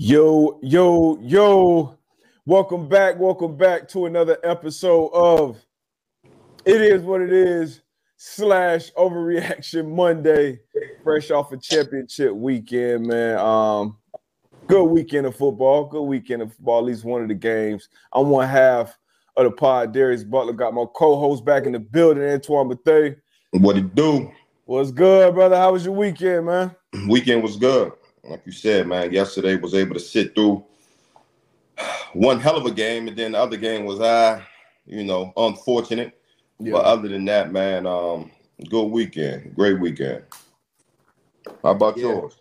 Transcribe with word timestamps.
Yo, 0.00 0.60
yo, 0.62 1.18
yo. 1.22 1.98
Welcome 2.46 2.88
back. 2.88 3.18
Welcome 3.18 3.56
back 3.56 3.88
to 3.88 4.06
another 4.06 4.38
episode 4.44 5.08
of 5.08 5.60
It 6.64 6.80
Is 6.80 7.02
What 7.02 7.20
It 7.20 7.32
Is 7.32 7.80
slash 8.16 8.92
Overreaction 8.92 9.92
Monday. 9.92 10.60
Fresh 11.02 11.32
off 11.32 11.50
a 11.50 11.56
championship 11.56 12.32
weekend, 12.32 13.08
man. 13.08 13.40
Um, 13.40 13.96
good 14.68 14.84
weekend 14.84 15.26
of 15.26 15.34
football. 15.34 15.86
Good 15.86 16.04
weekend 16.04 16.42
of 16.42 16.52
football. 16.52 16.78
At 16.78 16.84
least 16.84 17.04
one 17.04 17.22
of 17.22 17.28
the 17.28 17.34
games. 17.34 17.88
I'm 18.12 18.28
one 18.28 18.46
half 18.46 18.96
of 19.36 19.46
the 19.46 19.50
pod. 19.50 19.92
Darius 19.92 20.22
Butler 20.22 20.52
got 20.52 20.74
my 20.74 20.84
co-host 20.94 21.44
back 21.44 21.66
in 21.66 21.72
the 21.72 21.80
building, 21.80 22.22
Antoine 22.22 22.68
Bethea. 22.68 23.16
What 23.50 23.76
it 23.76 23.96
do? 23.96 24.30
What's 24.64 24.92
good, 24.92 25.34
brother? 25.34 25.56
How 25.56 25.72
was 25.72 25.84
your 25.84 25.94
weekend, 25.94 26.46
man? 26.46 26.70
Weekend 27.08 27.42
was 27.42 27.56
good. 27.56 27.90
Like 28.28 28.42
you 28.44 28.52
said, 28.52 28.86
man, 28.86 29.12
yesterday 29.12 29.56
was 29.56 29.74
able 29.74 29.94
to 29.94 30.00
sit 30.00 30.34
through 30.34 30.64
one 32.12 32.40
hell 32.40 32.56
of 32.56 32.66
a 32.66 32.70
game, 32.70 33.08
and 33.08 33.16
then 33.16 33.32
the 33.32 33.38
other 33.38 33.56
game 33.56 33.84
was 33.84 34.00
I, 34.00 34.04
uh, 34.04 34.42
you 34.86 35.04
know, 35.04 35.32
unfortunate. 35.36 36.20
Yeah. 36.58 36.72
But 36.72 36.84
other 36.84 37.08
than 37.08 37.24
that, 37.26 37.52
man, 37.52 37.86
um, 37.86 38.30
good 38.68 38.86
weekend, 38.86 39.54
great 39.54 39.80
weekend. 39.80 40.24
How 41.62 41.70
about 41.70 41.96
yeah. 41.96 42.04
yours? 42.04 42.40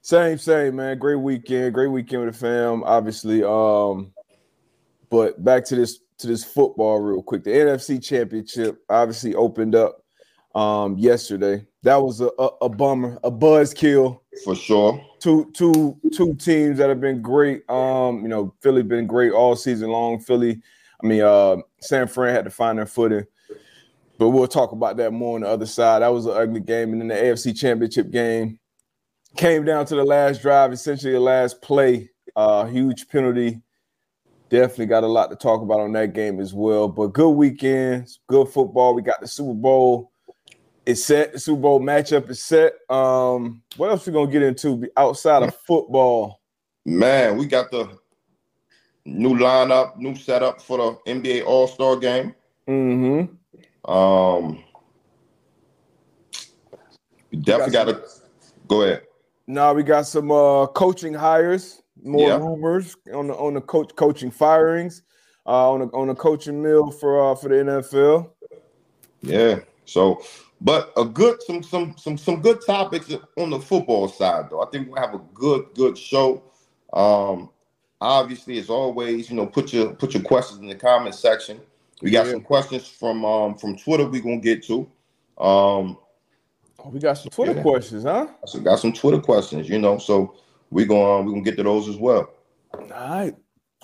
Same, 0.00 0.38
same, 0.38 0.76
man. 0.76 0.98
Great 0.98 1.16
weekend, 1.16 1.74
great 1.74 1.88
weekend 1.88 2.24
with 2.24 2.34
the 2.34 2.38
fam, 2.40 2.82
obviously. 2.84 3.44
Um, 3.44 4.12
but 5.10 5.42
back 5.44 5.64
to 5.66 5.76
this 5.76 6.00
to 6.18 6.26
this 6.26 6.44
football 6.44 6.98
real 7.00 7.22
quick. 7.22 7.44
The 7.44 7.50
NFC 7.50 8.02
Championship 8.02 8.82
obviously 8.88 9.34
opened 9.34 9.74
up 9.74 10.02
um 10.54 10.96
yesterday. 10.98 11.66
That 11.82 11.96
was 11.96 12.20
a, 12.20 12.30
a, 12.38 12.48
a 12.62 12.68
bummer, 12.68 13.18
a 13.22 13.30
buzz 13.30 13.74
kill 13.74 14.22
for 14.44 14.56
sure. 14.56 15.04
Two 15.22 15.48
two 15.54 15.96
two 16.12 16.34
teams 16.34 16.78
that 16.78 16.88
have 16.88 17.00
been 17.00 17.22
great. 17.22 17.62
Um, 17.70 18.22
you 18.22 18.28
know, 18.28 18.52
Philly 18.60 18.82
been 18.82 19.06
great 19.06 19.30
all 19.30 19.54
season 19.54 19.88
long. 19.90 20.18
Philly, 20.18 20.60
I 21.00 21.06
mean, 21.06 21.22
uh, 21.22 21.58
San 21.80 22.08
Fran 22.08 22.34
had 22.34 22.44
to 22.44 22.50
find 22.50 22.76
their 22.76 22.86
footing, 22.86 23.24
but 24.18 24.30
we'll 24.30 24.48
talk 24.48 24.72
about 24.72 24.96
that 24.96 25.12
more 25.12 25.36
on 25.36 25.42
the 25.42 25.48
other 25.48 25.64
side. 25.64 26.02
That 26.02 26.08
was 26.08 26.26
an 26.26 26.32
ugly 26.32 26.58
game, 26.58 26.90
and 26.90 27.00
then 27.00 27.06
the 27.06 27.14
AFC 27.14 27.56
Championship 27.56 28.10
game 28.10 28.58
came 29.36 29.64
down 29.64 29.86
to 29.86 29.94
the 29.94 30.04
last 30.04 30.42
drive, 30.42 30.72
essentially 30.72 31.12
the 31.12 31.20
last 31.20 31.62
play. 31.62 32.10
Uh, 32.34 32.64
huge 32.64 33.06
penalty. 33.06 33.62
Definitely 34.48 34.86
got 34.86 35.04
a 35.04 35.06
lot 35.06 35.30
to 35.30 35.36
talk 35.36 35.62
about 35.62 35.78
on 35.78 35.92
that 35.92 36.14
game 36.14 36.40
as 36.40 36.52
well. 36.52 36.88
But 36.88 37.12
good 37.12 37.30
weekend, 37.30 38.08
good 38.26 38.48
football. 38.48 38.94
We 38.94 39.02
got 39.02 39.20
the 39.20 39.28
Super 39.28 39.54
Bowl 39.54 40.11
is 40.86 41.04
set. 41.04 41.32
The 41.32 41.38
Super 41.38 41.62
Bowl 41.62 41.80
matchup 41.80 42.28
is 42.30 42.42
set. 42.42 42.74
Um, 42.88 43.62
what 43.76 43.90
else 43.90 44.06
we 44.06 44.12
gonna 44.12 44.30
get 44.30 44.42
into 44.42 44.88
outside 44.96 45.42
of 45.42 45.54
football? 45.66 46.40
Man, 46.84 47.36
we 47.36 47.46
got 47.46 47.70
the 47.70 47.98
new 49.04 49.34
lineup, 49.34 49.96
new 49.96 50.14
setup 50.16 50.60
for 50.60 50.78
the 50.78 51.12
NBA 51.12 51.44
All 51.46 51.66
Star 51.66 51.96
game. 51.96 52.34
Mm-hmm. 52.68 53.90
Um, 53.90 54.62
definitely 57.40 57.72
got 57.72 57.84
to 57.84 58.02
go 58.68 58.82
ahead. 58.82 59.02
Now 59.46 59.74
we 59.74 59.82
got 59.82 60.06
some 60.06 60.30
uh, 60.30 60.66
coaching 60.68 61.14
hires, 61.14 61.82
more 62.02 62.28
yeah. 62.28 62.36
rumors 62.36 62.96
on 63.12 63.28
the 63.28 63.34
on 63.34 63.54
the 63.54 63.60
coach 63.60 63.94
coaching 63.96 64.30
firings, 64.30 65.02
uh, 65.46 65.72
on 65.72 65.80
the 65.80 65.86
on 65.86 66.08
the 66.08 66.14
coaching 66.14 66.62
mill 66.62 66.90
for 66.90 67.32
uh, 67.32 67.34
for 67.34 67.48
the 67.48 67.56
NFL. 67.56 68.30
Yeah. 69.20 69.60
So 69.84 70.22
but 70.62 70.92
a 70.96 71.04
good 71.04 71.42
some 71.42 71.62
some 71.62 71.94
some 71.98 72.16
some 72.16 72.40
good 72.40 72.60
topics 72.64 73.12
on 73.36 73.50
the 73.50 73.58
football 73.58 74.08
side 74.08 74.48
though. 74.48 74.62
I 74.62 74.66
think 74.70 74.88
we'll 74.88 75.00
have 75.00 75.14
a 75.14 75.20
good 75.34 75.66
good 75.74 75.98
show. 75.98 76.42
Um, 76.92 77.50
obviously, 78.00 78.58
as 78.58 78.70
always, 78.70 79.28
you 79.28 79.36
know, 79.36 79.46
put 79.46 79.72
your 79.72 79.94
put 79.94 80.14
your 80.14 80.22
questions 80.22 80.60
in 80.60 80.68
the 80.68 80.76
comment 80.76 81.14
section. 81.14 81.60
We 82.00 82.10
got 82.10 82.26
yeah. 82.26 82.32
some 82.32 82.42
questions 82.42 82.86
from 82.86 83.24
um 83.24 83.56
from 83.56 83.76
Twitter 83.76 84.06
we're 84.06 84.22
gonna 84.22 84.38
get 84.38 84.64
to. 84.66 84.80
Um 85.38 85.98
oh, 86.78 86.90
we 86.90 87.00
got 87.00 87.14
some 87.14 87.30
Twitter 87.30 87.54
yeah. 87.54 87.62
questions, 87.62 88.04
huh? 88.04 88.28
So 88.46 88.60
got 88.60 88.78
some 88.78 88.92
Twitter 88.92 89.20
questions, 89.20 89.68
you 89.68 89.80
know. 89.80 89.98
So 89.98 90.36
we're 90.70 90.86
gonna 90.86 91.24
we're 91.24 91.32
gonna 91.32 91.42
get 91.42 91.56
to 91.56 91.64
those 91.64 91.88
as 91.88 91.96
well. 91.96 92.30
All 92.74 92.88
right. 92.88 93.34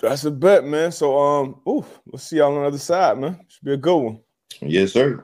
That's 0.01 0.23
a 0.23 0.31
bet, 0.31 0.63
man. 0.63 0.93
So 0.93 1.19
um, 1.19 1.59
ooh, 1.67 1.85
we'll 2.05 2.19
see 2.19 2.37
y'all 2.37 2.55
on 2.55 2.61
the 2.61 2.67
other 2.67 2.77
side, 2.77 3.17
man. 3.17 3.37
Should 3.49 3.65
be 3.65 3.73
a 3.73 3.77
good 3.77 3.97
one. 3.97 4.19
Yes, 4.61 4.93
sir. 4.93 5.23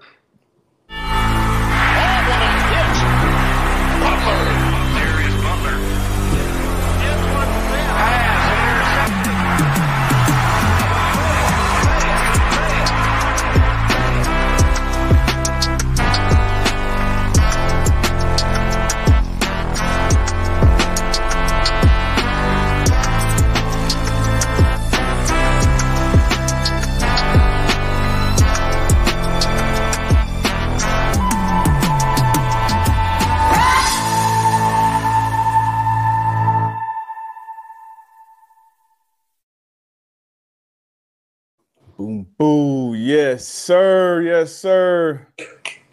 Yes, 43.05 43.47
sir. 43.47 44.21
Yes, 44.23 44.55
sir. 44.55 45.27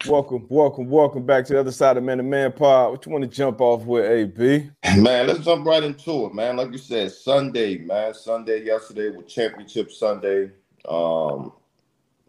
Welcome, 0.07 0.47
welcome, 0.49 0.89
welcome 0.89 1.25
back 1.25 1.45
to 1.45 1.53
the 1.53 1.59
other 1.59 1.71
side 1.71 1.95
of 1.95 2.03
Man 2.03 2.17
to 2.17 2.23
Man 2.23 2.51
Pod. 2.51 2.91
What 2.91 3.05
you 3.05 3.11
want 3.11 3.23
to 3.23 3.29
jump 3.29 3.61
off 3.61 3.85
with, 3.85 4.03
AB? 4.03 4.69
Man, 4.97 5.27
let's 5.27 5.45
jump 5.45 5.65
right 5.65 5.83
into 5.83 6.25
it, 6.25 6.33
man. 6.33 6.57
Like 6.57 6.71
you 6.71 6.79
said, 6.79 7.11
Sunday, 7.11 7.77
man. 7.77 8.15
Sunday 8.15 8.63
yesterday 8.63 9.11
was 9.11 9.31
Championship 9.31 9.91
Sunday. 9.91 10.49
Um, 10.89 11.53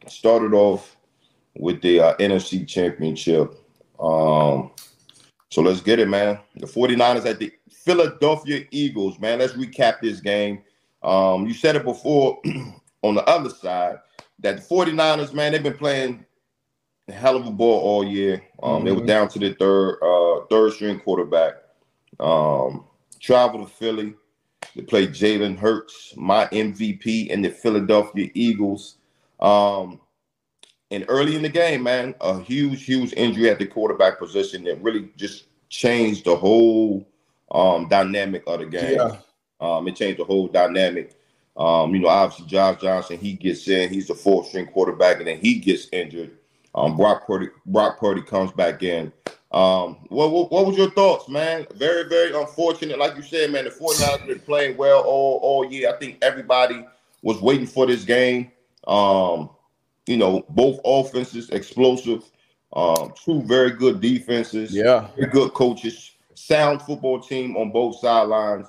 started 0.07 0.53
off 0.53 0.97
with 1.57 1.81
the 1.81 2.01
uh, 2.01 2.17
NFC 2.17 2.69
Championship. 2.69 3.59
Um, 3.99 4.71
so 5.51 5.63
let's 5.63 5.81
get 5.81 5.99
it, 5.99 6.09
man. 6.09 6.39
The 6.57 6.67
49ers 6.67 7.25
at 7.25 7.39
the 7.39 7.51
Philadelphia 7.71 8.67
Eagles, 8.71 9.19
man. 9.19 9.39
Let's 9.39 9.55
recap 9.55 10.01
this 10.03 10.21
game. 10.21 10.63
Um, 11.03 11.47
you 11.47 11.55
said 11.55 11.75
it 11.75 11.85
before 11.85 12.39
on 13.03 13.15
the 13.15 13.25
other 13.25 13.49
side 13.51 13.97
that 14.41 14.57
the 14.57 14.63
49ers, 14.63 15.33
man, 15.33 15.53
they've 15.53 15.63
been 15.63 15.79
playing 15.79 16.25
a 17.09 17.13
hell 17.13 17.37
of 17.37 17.47
a 17.47 17.51
ball 17.51 17.81
all 17.81 18.05
year. 18.05 18.43
Um, 18.63 18.77
mm-hmm. 18.77 18.85
They 18.85 18.93
were 18.93 18.99
mm-hmm. 18.99 19.07
down 19.07 19.29
to 19.29 19.39
the 19.39 19.55
third 19.55 19.99
uh, 20.03 20.47
third 20.47 20.73
string 20.73 21.01
quarterback. 21.01 21.55
Um, 22.21 22.85
traveled 23.21 23.67
to 23.67 23.75
Philly. 23.75 24.15
They 24.75 24.83
played 24.83 25.11
Jalen 25.11 25.59
Hurts, 25.59 26.15
my 26.17 26.47
MVP, 26.47 27.33
and 27.33 27.45
the 27.45 27.51
Philadelphia 27.51 28.31
Eagles. 28.35 28.97
Um, 29.41 30.01
and 30.91 31.05
early 31.09 31.37
in 31.37 31.43
the 31.43 31.49
game, 31.49 31.83
man, 31.83 32.15
a 32.21 32.41
huge, 32.41 32.85
huge 32.85 33.13
injury 33.15 33.51
at 33.51 33.59
the 33.59 33.67
quarterback 33.67 34.19
position 34.19 34.65
that 34.65 34.83
really 34.83 35.11
just 35.17 35.45
changed 35.69 36.25
the 36.25 36.37
whole 36.37 37.07
um, 37.51 37.89
dynamic 37.89 38.43
of 38.47 38.61
the 38.61 38.67
game. 38.67 38.97
Yeah. 38.97 39.17
Um, 39.61 39.89
it 39.89 39.97
changed 39.97 40.21
the 40.21 40.25
whole 40.25 40.49
dynamic. 40.49 41.17
Um, 41.57 41.95
you 41.95 42.01
know, 42.01 42.09
obviously 42.09 42.47
Josh 42.47 42.81
Johnson, 42.81 43.19
he 43.19 43.35
gets 43.35 43.69
in, 43.69 43.91
he's 43.91 44.09
the 44.09 44.15
fourth 44.15 44.49
string 44.49 44.67
quarterback, 44.67 45.19
and 45.19 45.27
then 45.27 45.39
he 45.39 45.57
gets 45.57 45.89
injured. 45.93 46.33
Um, 46.75 46.97
Brock 46.97 47.27
Purdy, 47.27 47.49
Brock 47.67 48.01
Purdy 48.01 48.23
comes 48.23 48.51
back 48.53 48.83
in. 48.83 49.13
Um, 49.53 49.99
what, 50.09 50.33
what, 50.33 50.51
what 50.51 50.67
was 50.67 50.77
your 50.77 50.91
thoughts, 50.91 51.29
man? 51.29 51.65
Very, 51.77 52.09
very 52.09 52.37
unfortunate. 52.37 52.99
Like 52.99 53.17
you 53.17 53.23
said, 53.23 53.53
man, 53.53 53.65
the 53.65 53.71
49ers 53.71 54.27
been 54.27 54.41
playing 54.41 54.77
well 54.77 55.03
all, 55.03 55.39
all 55.43 55.65
year. 55.65 55.95
I 55.95 55.97
think 55.97 56.19
everybody 56.23 56.85
was 57.23 57.41
waiting 57.41 57.67
for 57.67 57.87
this 57.87 58.05
game. 58.05 58.51
Um, 58.89 59.51
you 60.07 60.17
know, 60.17 60.45
both 60.51 60.81
offenses 60.85 61.51
explosive, 61.51 62.25
um, 62.73 63.13
two 63.25 63.43
very 63.43 63.71
good 63.71 64.01
defenses, 64.01 64.75
yeah, 64.75 65.09
very 65.17 65.31
good 65.31 65.55
coaches, 65.55 66.11
sound 66.35 66.83
football 66.83 67.21
team 67.21 67.57
on 67.57 67.71
both 67.71 68.01
sidelines 68.01 68.67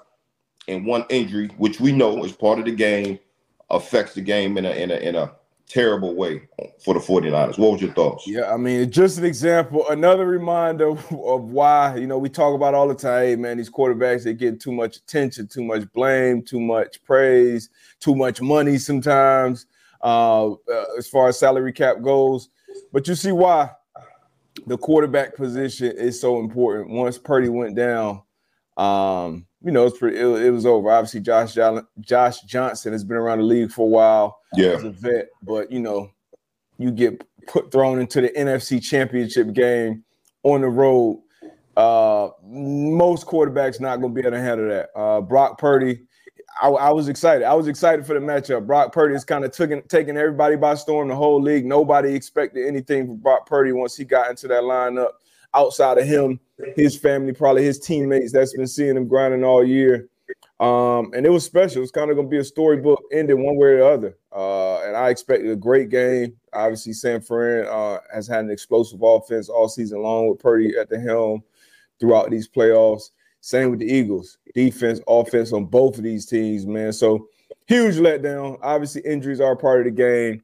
and 0.67 0.85
one 0.85 1.05
injury, 1.09 1.49
which 1.57 1.79
we 1.79 1.91
know 1.91 2.23
is 2.23 2.31
part 2.31 2.59
of 2.59 2.65
the 2.65 2.71
game, 2.71 3.19
affects 3.69 4.13
the 4.13 4.21
game 4.21 4.57
in 4.57 4.65
a 4.65 4.71
in 4.71 4.91
a 4.91 4.95
in 4.95 5.15
a 5.15 5.31
terrible 5.67 6.13
way 6.13 6.43
for 6.83 6.93
the 6.93 6.99
49ers. 6.99 7.57
What 7.57 7.71
was 7.71 7.81
your 7.81 7.91
thoughts? 7.93 8.27
Yeah, 8.27 8.53
I 8.53 8.55
mean, 8.57 8.91
just 8.91 9.17
an 9.17 9.25
example, 9.25 9.89
another 9.89 10.27
reminder 10.27 10.89
of, 10.89 11.09
why, 11.11 11.95
you 11.95 12.05
know, 12.05 12.19
we 12.19 12.29
talk 12.29 12.53
about 12.53 12.75
all 12.75 12.87
the 12.87 12.93
time, 12.93 13.25
hey, 13.25 13.35
man, 13.35 13.57
these 13.57 13.71
quarterbacks, 13.71 14.23
they 14.23 14.35
get 14.35 14.59
too 14.59 14.71
much 14.71 14.97
attention, 14.97 15.47
too 15.47 15.63
much 15.63 15.91
blame, 15.91 16.43
too 16.43 16.59
much 16.59 17.03
praise, 17.03 17.69
too 17.99 18.13
much 18.13 18.41
money 18.41 18.77
sometimes, 18.77 19.65
uh, 20.03 20.51
uh, 20.51 20.85
as 20.99 21.07
far 21.07 21.29
as 21.29 21.39
salary 21.39 21.73
cap 21.73 21.99
goes. 22.03 22.49
But 22.93 23.07
you 23.07 23.15
see 23.15 23.31
why 23.31 23.71
the 24.67 24.77
quarterback 24.77 25.35
position 25.35 25.97
is 25.97 26.21
so 26.21 26.39
important. 26.39 26.91
Once 26.91 27.17
Purdy 27.17 27.49
went 27.49 27.75
down, 27.75 28.21
Um, 28.77 29.47
you 29.63 29.71
know, 29.71 29.85
it's 29.85 29.97
pretty. 29.97 30.17
It, 30.17 30.25
it, 30.25 30.51
was 30.51 30.65
over. 30.65 30.91
Obviously, 30.91 31.21
Josh 31.21 31.57
Josh 31.99 32.41
Johnson 32.41 32.91
has 32.91 33.03
been 33.03 33.17
around 33.17 33.39
the 33.39 33.45
league 33.45 33.71
for 33.71 33.85
a 33.85 33.89
while. 33.89 34.39
Yeah, 34.53 34.69
as 34.69 34.83
a 34.83 34.91
vet, 34.91 35.27
but 35.41 35.71
you 35.71 35.79
know, 35.79 36.11
you 36.77 36.91
get 36.91 37.23
put 37.47 37.71
thrown 37.71 37.99
into 37.99 38.21
the 38.21 38.29
NFC 38.29 38.81
Championship 38.81 39.53
game 39.53 40.03
on 40.43 40.61
the 40.61 40.67
road. 40.67 41.21
Uh, 41.75 42.29
most 42.45 43.25
quarterbacks 43.25 43.81
not 43.81 43.99
going 43.99 44.13
to 44.13 44.21
be 44.21 44.25
able 44.25 44.37
to 44.37 44.41
handle 44.41 44.69
that. 44.69 44.89
Uh, 44.97 45.19
Brock 45.19 45.57
Purdy, 45.57 46.03
I, 46.61 46.69
I, 46.69 46.89
was 46.91 47.09
excited. 47.09 47.43
I 47.43 47.53
was 47.53 47.67
excited 47.67 48.05
for 48.05 48.13
the 48.13 48.21
matchup. 48.21 48.65
Brock 48.65 48.93
Purdy 48.93 49.13
is 49.13 49.25
kind 49.25 49.43
of 49.43 49.51
taking 49.51 49.81
taking 49.83 50.15
everybody 50.15 50.55
by 50.55 50.75
storm. 50.75 51.09
The 51.09 51.15
whole 51.15 51.41
league, 51.41 51.65
nobody 51.65 52.13
expected 52.13 52.65
anything 52.65 53.07
from 53.07 53.17
Brock 53.17 53.45
Purdy 53.45 53.73
once 53.73 53.95
he 53.95 54.05
got 54.05 54.29
into 54.29 54.47
that 54.47 54.63
lineup. 54.63 55.09
Outside 55.53 55.97
of 55.97 56.05
him, 56.05 56.39
his 56.75 56.97
family, 56.97 57.33
probably 57.33 57.63
his 57.63 57.79
teammates 57.79 58.31
that's 58.31 58.55
been 58.55 58.67
seeing 58.67 58.97
him 58.97 59.07
grinding 59.07 59.43
all 59.43 59.63
year. 59.63 60.07
Um, 60.59 61.11
and 61.13 61.25
it 61.25 61.29
was 61.29 61.43
special. 61.43 61.83
It's 61.83 61.91
kind 61.91 62.09
of 62.09 62.15
going 62.15 62.27
to 62.27 62.31
be 62.31 62.37
a 62.37 62.43
storybook 62.43 63.03
ending 63.11 63.43
one 63.43 63.57
way 63.57 63.67
or 63.67 63.77
the 63.77 63.87
other. 63.87 64.17
Uh, 64.33 64.81
and 64.83 64.95
I 64.95 65.09
expected 65.09 65.51
a 65.51 65.55
great 65.55 65.89
game. 65.89 66.35
Obviously, 66.53 66.93
San 66.93 67.21
Fran 67.21 67.67
uh, 67.67 67.99
has 68.13 68.27
had 68.27 68.45
an 68.45 68.51
explosive 68.51 69.01
offense 69.03 69.49
all 69.49 69.67
season 69.67 70.01
long 70.01 70.29
with 70.29 70.39
Purdy 70.39 70.77
at 70.77 70.89
the 70.89 70.99
helm 70.99 71.43
throughout 71.99 72.31
these 72.31 72.47
playoffs. 72.47 73.11
Same 73.41 73.69
with 73.69 73.79
the 73.79 73.85
Eagles, 73.85 74.37
defense, 74.55 74.99
offense 75.07 75.53
on 75.53 75.65
both 75.65 75.97
of 75.97 76.03
these 76.03 76.25
teams, 76.25 76.65
man. 76.65 76.93
So 76.93 77.27
huge 77.67 77.95
letdown. 77.95 78.57
Obviously, 78.61 79.01
injuries 79.01 79.41
are 79.41 79.55
part 79.55 79.81
of 79.81 79.85
the 79.85 79.91
game. 79.91 80.41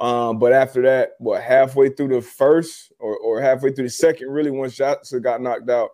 Um, 0.00 0.38
but 0.38 0.52
after 0.52 0.80
that, 0.82 1.10
what 1.18 1.42
halfway 1.42 1.90
through 1.90 2.08
the 2.08 2.22
first 2.22 2.92
or, 2.98 3.16
or 3.18 3.40
halfway 3.40 3.70
through 3.70 3.84
the 3.84 3.90
second, 3.90 4.30
really, 4.30 4.50
once 4.50 4.74
Johnson 4.74 5.20
got 5.20 5.42
knocked 5.42 5.68
out, 5.68 5.90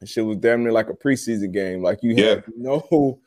and 0.00 0.08
shit 0.08 0.24
was 0.24 0.38
damn 0.38 0.62
near 0.62 0.72
like 0.72 0.88
a 0.88 0.94
preseason 0.94 1.52
game. 1.52 1.82
Like 1.82 2.02
you 2.02 2.14
yeah. 2.14 2.26
had 2.26 2.44
no, 2.56 3.20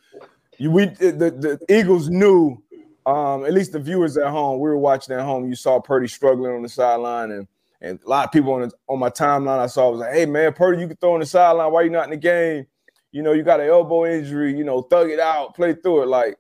you 0.58 0.72
we 0.72 0.86
the, 0.86 1.60
the 1.60 1.60
Eagles 1.70 2.10
knew. 2.10 2.62
Um, 3.06 3.46
at 3.46 3.54
least 3.54 3.72
the 3.72 3.80
viewers 3.80 4.18
at 4.18 4.28
home, 4.28 4.60
we 4.60 4.70
were 4.70 4.78
watching 4.78 5.16
at 5.16 5.22
home. 5.22 5.48
You 5.48 5.56
saw 5.56 5.80
Purdy 5.80 6.08
struggling 6.08 6.54
on 6.54 6.62
the 6.62 6.70
sideline, 6.70 7.32
and 7.32 7.48
and 7.82 8.00
a 8.06 8.10
lot 8.10 8.26
of 8.26 8.32
people 8.32 8.54
on 8.54 8.62
the, 8.62 8.72
on 8.88 9.00
my 9.00 9.10
timeline 9.10 9.60
I 9.60 9.68
saw 9.68 9.90
was 9.90 10.02
like, 10.02 10.14
"Hey 10.14 10.26
man, 10.26 10.54
Purdy, 10.54 10.82
you 10.82 10.88
can 10.88 10.98
throw 10.98 11.14
on 11.14 11.22
the 11.22 11.26
sideline. 11.26 11.72
Why 11.72 11.84
you 11.84 11.90
not 11.90 12.06
in 12.06 12.12
the 12.12 12.18
game? 12.18 12.66
You 13.12 13.24
know, 13.24 13.32
you 13.32 13.42
got 13.42 13.62
an 13.62 13.70
elbow 13.70 14.06
injury. 14.06 14.56
You 14.56 14.64
know, 14.64 14.82
thug 14.82 15.10
it 15.10 15.20
out, 15.20 15.56
play 15.56 15.74
through 15.74 16.04
it." 16.04 16.08
Like 16.08 16.38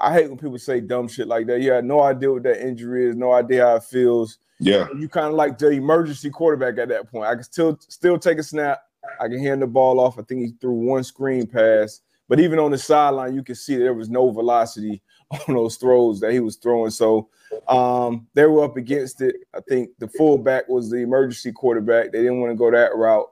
I 0.00 0.14
hate 0.14 0.28
when 0.28 0.38
people 0.38 0.58
say 0.58 0.80
dumb 0.80 1.08
shit 1.08 1.28
like 1.28 1.46
that. 1.46 1.60
You 1.60 1.72
had 1.72 1.84
no 1.84 2.00
idea 2.02 2.32
what 2.32 2.42
that 2.44 2.66
injury 2.66 3.08
is, 3.08 3.16
no 3.16 3.32
idea 3.32 3.66
how 3.66 3.76
it 3.76 3.84
feels. 3.84 4.38
Yeah, 4.58 4.86
you 4.98 5.08
kind 5.08 5.28
of 5.28 5.34
like 5.34 5.58
the 5.58 5.70
emergency 5.70 6.30
quarterback 6.30 6.78
at 6.78 6.88
that 6.88 7.10
point. 7.10 7.26
I 7.26 7.34
can 7.34 7.44
still 7.44 7.78
still 7.88 8.18
take 8.18 8.38
a 8.38 8.42
snap. 8.42 8.80
I 9.20 9.28
can 9.28 9.38
hand 9.38 9.62
the 9.62 9.66
ball 9.66 10.00
off. 10.00 10.18
I 10.18 10.22
think 10.22 10.40
he 10.40 10.54
threw 10.60 10.72
one 10.72 11.04
screen 11.04 11.46
pass, 11.46 12.00
but 12.28 12.40
even 12.40 12.58
on 12.58 12.70
the 12.70 12.78
sideline, 12.78 13.34
you 13.34 13.42
can 13.42 13.54
see 13.54 13.76
there 13.76 13.94
was 13.94 14.10
no 14.10 14.30
velocity 14.30 15.02
on 15.48 15.54
those 15.54 15.76
throws 15.76 16.20
that 16.20 16.32
he 16.32 16.40
was 16.40 16.56
throwing. 16.56 16.90
So 16.90 17.28
um, 17.68 18.26
they 18.34 18.46
were 18.46 18.64
up 18.64 18.76
against 18.76 19.20
it. 19.20 19.36
I 19.54 19.60
think 19.68 19.90
the 19.98 20.08
fullback 20.08 20.68
was 20.68 20.90
the 20.90 20.98
emergency 20.98 21.52
quarterback. 21.52 22.12
They 22.12 22.22
didn't 22.22 22.40
want 22.40 22.52
to 22.52 22.56
go 22.56 22.70
that 22.70 22.96
route, 22.96 23.30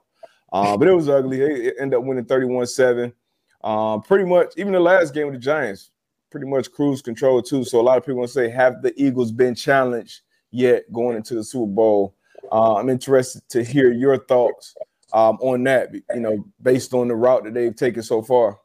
uh, 0.51 0.77
but 0.77 0.87
it 0.87 0.93
was 0.93 1.09
ugly. 1.09 1.39
They 1.39 1.73
ended 1.79 1.97
up 1.97 2.03
winning 2.03 2.25
31 2.25 2.67
7. 2.67 3.13
Um, 3.63 4.01
pretty 4.01 4.25
much, 4.25 4.53
even 4.57 4.73
the 4.73 4.79
last 4.79 5.13
game 5.13 5.27
with 5.27 5.35
the 5.35 5.39
Giants, 5.39 5.91
pretty 6.29 6.47
much 6.47 6.71
cruise 6.71 7.01
control 7.01 7.41
too. 7.41 7.63
So 7.63 7.79
a 7.79 7.83
lot 7.83 7.97
of 7.97 8.05
people 8.05 8.21
to 8.21 8.27
say, 8.27 8.49
have 8.49 8.81
the 8.81 8.93
Eagles 9.01 9.31
been 9.31 9.55
challenged 9.55 10.21
yet 10.51 10.91
going 10.91 11.17
into 11.17 11.35
the 11.35 11.43
Super 11.43 11.71
Bowl? 11.71 12.15
Uh, 12.51 12.75
I'm 12.75 12.89
interested 12.89 13.47
to 13.49 13.63
hear 13.63 13.91
your 13.91 14.17
thoughts 14.17 14.75
um, 15.13 15.37
on 15.41 15.63
that. 15.65 15.93
You 15.93 16.19
know, 16.19 16.45
based 16.61 16.93
on 16.93 17.07
the 17.07 17.15
route 17.15 17.43
that 17.43 17.53
they've 17.53 17.75
taken 17.75 18.03
so 18.03 18.21
far. 18.21 18.59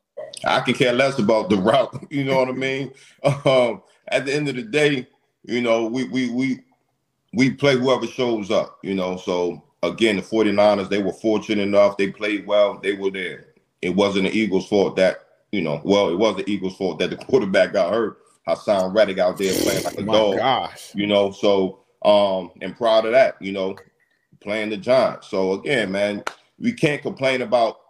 I 0.45 0.61
can 0.61 0.75
care 0.75 0.93
less 0.93 1.19
about 1.19 1.51
the 1.51 1.57
route. 1.61 2.07
You 2.11 2.25
know 2.25 2.39
what 2.39 2.49
I 2.49 2.53
mean? 2.53 2.93
Um, 3.45 3.83
at 4.09 4.27
the 4.27 4.35
end 4.35 4.51
of 4.51 4.55
the 4.55 4.63
day, 4.63 5.07
you 5.45 5.63
know, 5.63 5.87
we 5.87 6.05
we 6.05 6.31
we 6.31 6.61
we 7.33 7.51
play 7.51 7.77
whoever 7.77 8.07
shows 8.07 8.51
up. 8.51 8.79
You 8.83 8.95
know, 8.95 9.17
so 9.17 9.63
again, 9.83 10.17
the 10.17 10.23
49ers, 10.23 10.89
they 10.89 11.03
were 11.03 11.13
fortunate 11.13 11.63
enough. 11.63 11.97
They 11.97 12.11
played 12.11 12.47
well. 12.47 12.79
They 12.83 12.93
were 12.93 13.11
there. 13.11 13.47
It 13.83 13.91
wasn't 13.91 14.25
the 14.25 14.39
Eagles' 14.39 14.69
fault 14.69 14.97
that 14.97 15.24
you 15.55 15.63
know. 15.63 15.81
Well, 15.85 16.09
it 16.09 16.19
was 16.19 16.37
the 16.37 16.51
Eagles' 16.51 16.77
fault 16.77 16.99
that 16.99 17.11
the 17.11 17.17
quarterback 17.17 17.73
got 17.73 17.93
hurt. 17.93 18.19
Haason 18.49 18.95
Reddick 18.95 19.19
out 19.19 19.39
there 19.39 19.55
playing 19.55 19.85
like 19.85 19.99
a 19.99 20.03
dog. 20.03 20.37
Gosh. 20.39 20.95
You 20.95 21.07
know, 21.07 21.31
so 21.31 21.81
um, 22.05 22.51
and 22.61 22.77
proud 22.77 23.07
of 23.07 23.13
that. 23.13 23.41
You 23.41 23.53
know, 23.53 23.77
playing 24.41 24.71
the 24.71 24.77
Giants. 24.77 25.29
So 25.29 25.53
again, 25.53 25.93
man, 25.93 26.25
we 26.59 26.73
can't 26.73 27.03
complain 27.03 27.43
about 27.43 27.81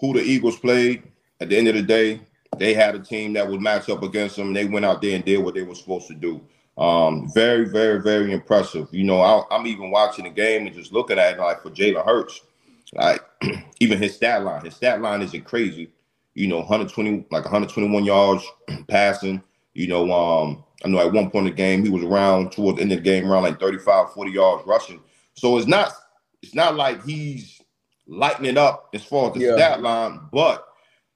who 0.00 0.12
the 0.12 0.22
Eagles 0.22 0.58
played. 0.58 1.04
At 1.40 1.48
the 1.48 1.56
end 1.56 1.68
of 1.68 1.74
the 1.74 1.82
day, 1.82 2.20
they 2.58 2.74
had 2.74 2.94
a 2.94 3.00
team 3.00 3.32
that 3.32 3.48
would 3.48 3.60
match 3.60 3.88
up 3.88 4.02
against 4.02 4.36
them. 4.36 4.52
They 4.52 4.64
went 4.64 4.84
out 4.84 5.00
there 5.00 5.14
and 5.14 5.24
did 5.24 5.38
what 5.38 5.54
they 5.54 5.62
were 5.62 5.74
supposed 5.74 6.08
to 6.08 6.14
do. 6.14 6.40
Um, 6.78 7.30
very, 7.32 7.68
very, 7.68 8.00
very 8.00 8.32
impressive. 8.32 8.88
You 8.92 9.04
know, 9.04 9.20
I, 9.20 9.56
am 9.56 9.66
even 9.66 9.90
watching 9.90 10.24
the 10.24 10.30
game 10.30 10.66
and 10.66 10.74
just 10.74 10.92
looking 10.92 11.18
at 11.18 11.34
it 11.34 11.40
like 11.40 11.62
for 11.62 11.70
Jalen 11.70 12.04
Hurts, 12.04 12.40
like 12.94 13.22
even 13.80 13.98
his 13.98 14.14
stat 14.14 14.42
line. 14.44 14.64
His 14.64 14.76
stat 14.76 15.00
line 15.00 15.22
isn't 15.22 15.44
crazy. 15.44 15.90
You 16.34 16.48
know, 16.48 16.58
120, 16.58 17.26
like 17.30 17.44
121 17.44 18.04
yards 18.04 18.44
passing. 18.88 19.42
You 19.74 19.88
know, 19.88 20.12
um, 20.12 20.64
I 20.84 20.88
know 20.88 20.98
at 20.98 21.12
one 21.12 21.30
point 21.30 21.46
in 21.46 21.52
the 21.52 21.56
game 21.56 21.84
he 21.84 21.90
was 21.90 22.02
around 22.02 22.52
towards 22.52 22.76
the 22.76 22.82
end 22.82 22.92
of 22.92 22.98
the 22.98 23.04
game 23.04 23.30
around 23.30 23.44
like 23.44 23.60
35, 23.60 24.12
40 24.12 24.30
yards 24.30 24.66
rushing. 24.66 25.00
So 25.34 25.56
it's 25.58 25.66
not 25.66 25.92
it's 26.42 26.54
not 26.54 26.76
like 26.76 27.04
he's 27.04 27.60
lighting 28.06 28.46
it 28.46 28.58
up 28.58 28.90
as 28.94 29.04
far 29.04 29.28
as 29.28 29.34
the 29.34 29.40
yeah. 29.40 29.56
stat 29.56 29.82
line, 29.82 30.20
but 30.32 30.66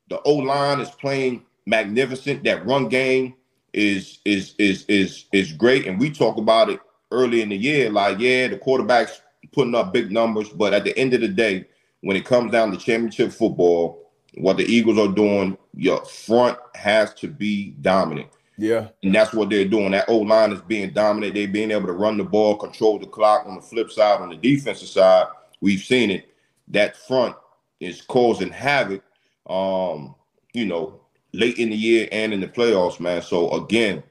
the 0.09 0.21
O 0.23 0.35
line 0.35 0.81
is 0.81 0.91
playing 0.91 1.45
magnificent. 1.67 2.45
That 2.45 2.65
run 2.67 2.89
game 2.89 3.35
is 3.73 4.19
is 4.25 4.55
is 4.59 4.85
is 4.89 5.27
is 5.33 5.53
great, 5.53 5.87
and 5.87 5.99
we 5.99 6.11
talk 6.11 6.37
about 6.39 6.71
it 6.71 6.81
early 7.11 7.43
in 7.43 7.51
the 7.51 7.57
year. 7.57 7.91
Like, 7.91 8.19
yeah, 8.19 8.49
the 8.49 8.59
quarterback's 8.59 9.21
putting 9.53 9.75
up 9.75 9.93
big 9.93 10.11
numbers, 10.11 10.49
but 10.49 10.75
at 10.75 10.85
the 10.85 10.97
end 10.99 11.15
of 11.15 11.21
the 11.21 11.29
day, 11.29 11.67
when 12.01 12.17
it 12.17 12.25
comes 12.25 12.53
down 12.53 12.71
to 12.71 12.77
championship 12.77 13.33
football, 13.33 14.06
what 14.37 14.57
the 14.57 14.65
Eagles 14.65 14.99
are 14.99 15.13
doing, 15.13 15.57
your 15.75 16.05
front 16.05 16.59
has 16.75 17.15
to 17.15 17.29
be 17.29 17.71
dominant. 17.81 18.29
Yeah. 18.59 18.89
And 19.03 19.15
that's 19.15 19.33
what 19.33 19.51
they're 19.51 19.69
doing. 19.69 19.91
That 19.93 20.09
old 20.09 20.29
line 20.29 20.53
is 20.53 20.61
being 20.63 20.93
dominant. 20.93 21.35
They're 21.35 21.49
being 21.49 21.71
able 21.71 21.87
to 21.87 21.93
run 21.93 22.17
the 22.17 22.25
ball, 22.25 22.57
control 22.57 22.99
the 22.99 23.07
clock. 23.07 23.47
On 23.47 23.57
the 23.57 23.63
flip 23.63 23.91
side, 23.91 24.21
on 24.21 24.31
the 24.31 24.37
defensive 24.37 24.89
side, 24.89 25.27
we've 25.61 25.81
seen 25.81 26.11
it. 26.11 26.29
That 26.69 26.97
front 26.97 27.37
is 27.81 28.03
causing 28.03 28.51
havoc. 28.51 29.03
Um, 29.49 30.15
you 30.53 30.67
know, 30.67 31.01
late 31.33 31.59
in 31.59 31.71
the 31.71 31.77
year 31.77 32.09
and 32.11 32.33
in 32.33 32.41
the 32.41 32.49
playoffs, 32.49 32.99
man. 32.99 33.23
So 33.23 33.51
again, 33.53 34.03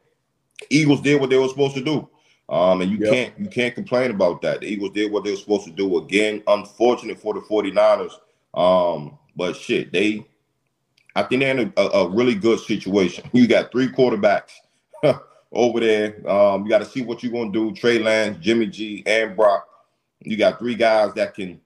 Eagles 0.70 1.01
did 1.01 1.20
what 1.20 1.29
they 1.29 1.38
were 1.38 1.48
supposed 1.48 1.75
to 1.75 1.84
do. 1.84 2.08
Um, 2.48 2.82
and 2.82 2.91
you 2.91 3.00
yep. 3.00 3.12
can't 3.12 3.39
you 3.39 3.48
can't 3.48 3.74
complain 3.74 4.12
about 4.12 4.41
that. 4.44 4.62
The 4.62 4.67
Eagles 4.67 4.91
did 4.91 5.12
what 5.12 5.24
they 5.24 5.32
were 5.32 5.38
supposed 5.38 5.65
to 5.65 5.72
do. 5.72 5.98
Again, 5.98 6.44
unfortunate 6.48 7.20
for 7.20 7.34
the 7.34 7.41
49ers. 7.41 8.13
Um, 8.53 9.17
but 9.36 9.56
shit, 9.56 9.92
they 9.92 10.25
I 11.15 11.24
think 11.24 11.42
they're 11.42 11.58
in 11.58 11.74
a, 11.77 11.82
a, 11.82 12.10
really 12.10 12.36
good 12.36 12.60
situation. 12.60 13.30
You 13.32 13.48
got 13.48 13.72
three 13.72 13.88
quarterbacks 13.88 14.51
over 15.51 15.80
there. 15.80 16.30
Um, 16.30 16.63
you 16.63 16.70
got 16.70 16.80
to 16.80 16.86
see 16.86 17.01
what 17.01 17.24
you're 17.24 17.32
gonna 17.32 17.51
do. 17.51 17.74
Trey 17.74 18.00
Lance, 18.00 18.38
Jimmy 18.42 18.68
G, 18.68 19.01
and 19.06 19.36
Brock. 19.36 19.65
You 20.22 20.38
got 20.38 20.60
three 20.60 20.75
guys 20.75 21.13
that 21.13 21.34
can. 21.34 21.62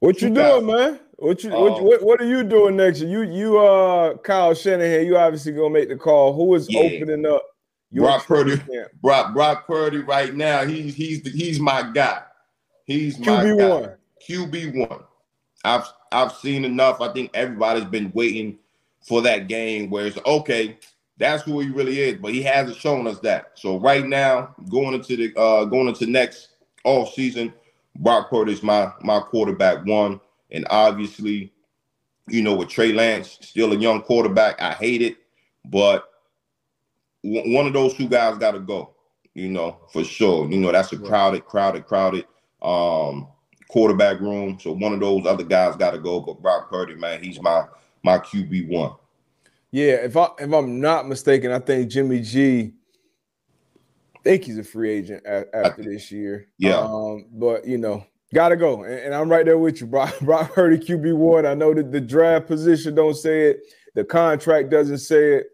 What 0.00 0.20
you 0.20 0.30
doing, 0.30 0.66
man? 0.66 1.00
What 1.16 1.44
you, 1.44 1.54
um, 1.54 1.60
what, 1.62 1.82
what, 1.82 2.02
what 2.02 2.20
are 2.20 2.26
you 2.26 2.42
doing 2.42 2.76
next 2.76 3.00
year? 3.00 3.24
You 3.24 3.32
you 3.32 3.58
uh 3.58 4.16
Kyle 4.18 4.54
Shanahan, 4.54 5.06
you 5.06 5.16
obviously 5.16 5.52
gonna 5.52 5.70
make 5.70 5.88
the 5.88 5.96
call. 5.96 6.34
Who 6.34 6.54
is 6.54 6.68
yeah. 6.68 6.80
opening 6.80 7.24
up? 7.24 7.42
Brock 7.92 8.26
Purdy. 8.26 8.56
Camp? 8.56 8.88
Brock 9.00 9.32
Brock 9.32 9.66
Purdy 9.66 9.98
right 9.98 10.34
now. 10.34 10.66
He's 10.66 10.94
he's 10.94 11.22
the, 11.22 11.30
he's 11.30 11.60
my 11.60 11.90
guy. 11.94 12.22
He's 12.84 13.18
my 13.18 13.44
QB 13.44 13.70
one. 13.70 13.90
QB 14.28 14.88
one. 14.88 15.00
I've 15.64 15.86
I've 16.10 16.32
seen 16.32 16.64
enough. 16.64 17.00
I 17.00 17.12
think 17.12 17.30
everybody's 17.34 17.84
been 17.84 18.12
waiting 18.14 18.58
for 19.06 19.22
that 19.22 19.48
game 19.48 19.90
where 19.90 20.06
it's 20.06 20.18
okay. 20.24 20.78
That's 21.18 21.42
who 21.42 21.60
he 21.60 21.68
really 21.68 22.00
is, 22.00 22.18
but 22.20 22.32
he 22.32 22.42
hasn't 22.42 22.78
shown 22.78 23.06
us 23.06 23.20
that. 23.20 23.52
So 23.54 23.78
right 23.78 24.04
now, 24.06 24.54
going 24.70 24.94
into 24.94 25.16
the 25.16 25.38
uh 25.38 25.64
going 25.66 25.88
into 25.88 26.06
next 26.06 26.48
off 26.84 27.14
season, 27.14 27.52
Brock 27.96 28.30
Purdy 28.30 28.52
is 28.52 28.62
my 28.62 28.92
my 29.02 29.20
quarterback 29.20 29.84
one. 29.86 30.20
And 30.50 30.66
obviously, 30.70 31.52
you 32.28 32.42
know, 32.42 32.54
with 32.54 32.68
Trey 32.68 32.92
Lance, 32.92 33.38
still 33.40 33.72
a 33.72 33.76
young 33.76 34.02
quarterback, 34.02 34.60
I 34.60 34.72
hate 34.72 35.02
it, 35.02 35.16
but 35.64 36.10
w- 37.24 37.54
one 37.54 37.66
of 37.66 37.72
those 37.72 37.94
two 37.94 38.08
guys 38.08 38.36
got 38.38 38.52
to 38.52 38.60
go. 38.60 38.94
You 39.34 39.48
know, 39.48 39.78
for 39.90 40.04
sure. 40.04 40.50
You 40.50 40.58
know, 40.58 40.72
that's 40.72 40.92
a 40.92 40.98
crowded, 40.98 41.46
crowded, 41.46 41.86
crowded 41.86 42.26
um, 42.60 43.28
quarterback 43.72 44.20
room. 44.20 44.58
So 44.60 44.72
one 44.72 44.92
of 44.92 45.00
those 45.00 45.26
other 45.26 45.44
guys 45.44 45.76
got 45.76 45.92
to 45.92 45.98
go. 45.98 46.20
But 46.20 46.42
Brock 46.42 46.70
Purdy, 46.70 46.94
man, 46.94 47.22
he's 47.22 47.40
my 47.40 47.64
my 48.02 48.18
QB 48.18 48.68
one. 48.68 48.92
Yeah, 49.70 49.94
if 49.94 50.16
I 50.16 50.28
if 50.38 50.52
I'm 50.52 50.80
not 50.80 51.08
mistaken, 51.08 51.50
I 51.50 51.58
think 51.58 51.90
Jimmy 51.90 52.20
G. 52.20 52.74
I 54.14 54.18
think 54.22 54.44
he's 54.44 54.58
a 54.58 54.64
free 54.64 54.90
agent 54.90 55.26
after 55.26 55.82
this 55.82 56.12
year. 56.12 56.46
Yeah. 56.58 56.78
Um, 56.78 57.26
but 57.32 57.66
you 57.66 57.78
know, 57.78 58.06
Gotta 58.34 58.56
go, 58.56 58.84
and, 58.84 58.94
and, 58.94 59.14
I'm 59.14 59.30
right 59.30 59.44
there 59.44 59.58
with 59.58 59.80
you, 59.80 59.86
Brock. 59.88 60.18
Brock 60.20 60.54
Purdy, 60.54 60.78
QB 60.78 61.16
one. 61.16 61.44
I 61.44 61.54
know 61.54 61.74
that 61.74 61.92
the 61.92 62.00
draft 62.00 62.46
position 62.46 62.94
don't 62.94 63.14
say 63.14 63.50
it, 63.50 63.74
the 63.94 64.04
contract 64.04 64.70
doesn't 64.70 64.98
say 64.98 65.34
it, 65.34 65.46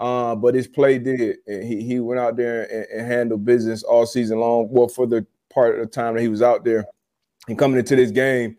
uh, 0.00 0.34
but 0.34 0.54
his 0.54 0.66
play 0.66 0.98
did, 0.98 1.36
and 1.46 1.62
he 1.62 1.82
he 1.82 2.00
went 2.00 2.20
out 2.20 2.36
there 2.36 2.64
and, 2.64 2.86
and, 2.92 3.06
handled 3.06 3.44
business 3.44 3.84
all 3.84 4.04
season 4.04 4.40
long. 4.40 4.68
Well, 4.68 4.88
for 4.88 5.06
the 5.06 5.24
part 5.48 5.78
of 5.78 5.86
the 5.86 5.90
time 5.90 6.14
that 6.14 6.22
he 6.22 6.28
was 6.28 6.42
out 6.42 6.64
there, 6.64 6.84
and 7.48 7.58
coming 7.58 7.78
into 7.78 7.96
this 7.96 8.10
game, 8.10 8.56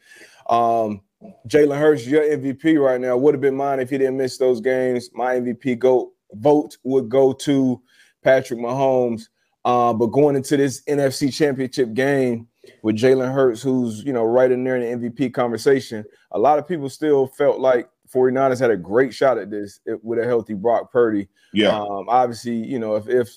um, 0.50 1.02
Jalen 1.48 1.78
Hurts, 1.78 2.06
your 2.06 2.24
MVP 2.24 2.84
right 2.84 3.00
now, 3.00 3.18
would 3.18 3.34
have 3.34 3.42
been 3.42 3.56
mine 3.56 3.80
if 3.80 3.90
he 3.90 3.98
didn't 3.98 4.18
miss 4.18 4.38
those 4.38 4.62
games. 4.62 5.10
My 5.14 5.36
MVP 5.36 5.80
go 5.80 6.12
vote 6.34 6.78
would 6.84 7.10
go 7.10 7.34
to 7.34 7.82
Patrick 8.24 8.60
Mahomes. 8.60 9.28
Uh, 9.64 9.94
but 9.94 10.08
going 10.08 10.36
into 10.36 10.56
this 10.58 10.84
NFC 10.84 11.34
Championship 11.34 11.94
game 11.94 12.48
with 12.84 12.98
Jalen 12.98 13.34
Hurts, 13.34 13.64
who's 13.64 14.04
you 14.04 14.14
know 14.14 14.24
right 14.24 14.52
in 14.52 14.64
there 14.64 14.78
in 14.78 15.02
the 15.02 15.10
MVP 15.10 15.34
conversation, 15.34 16.06
a 16.32 16.40
lot 16.40 16.60
of 16.60 16.68
people 16.68 16.90
still 16.90 17.28
felt 17.28 17.60
like 17.60 17.90
49ers 18.14 18.60
had 18.60 18.70
a 18.70 18.78
great 18.78 19.14
shot 19.14 19.40
at 19.40 19.50
this 19.50 19.80
with 20.04 20.20
a 20.20 20.26
healthy 20.26 20.54
Brock 20.54 20.92
Purdy. 20.92 21.28
Yeah. 21.54 21.80
Um, 21.80 22.06
obviously, 22.08 22.56
you 22.56 22.78
know, 22.78 22.96
if 22.96 23.08
if 23.08 23.30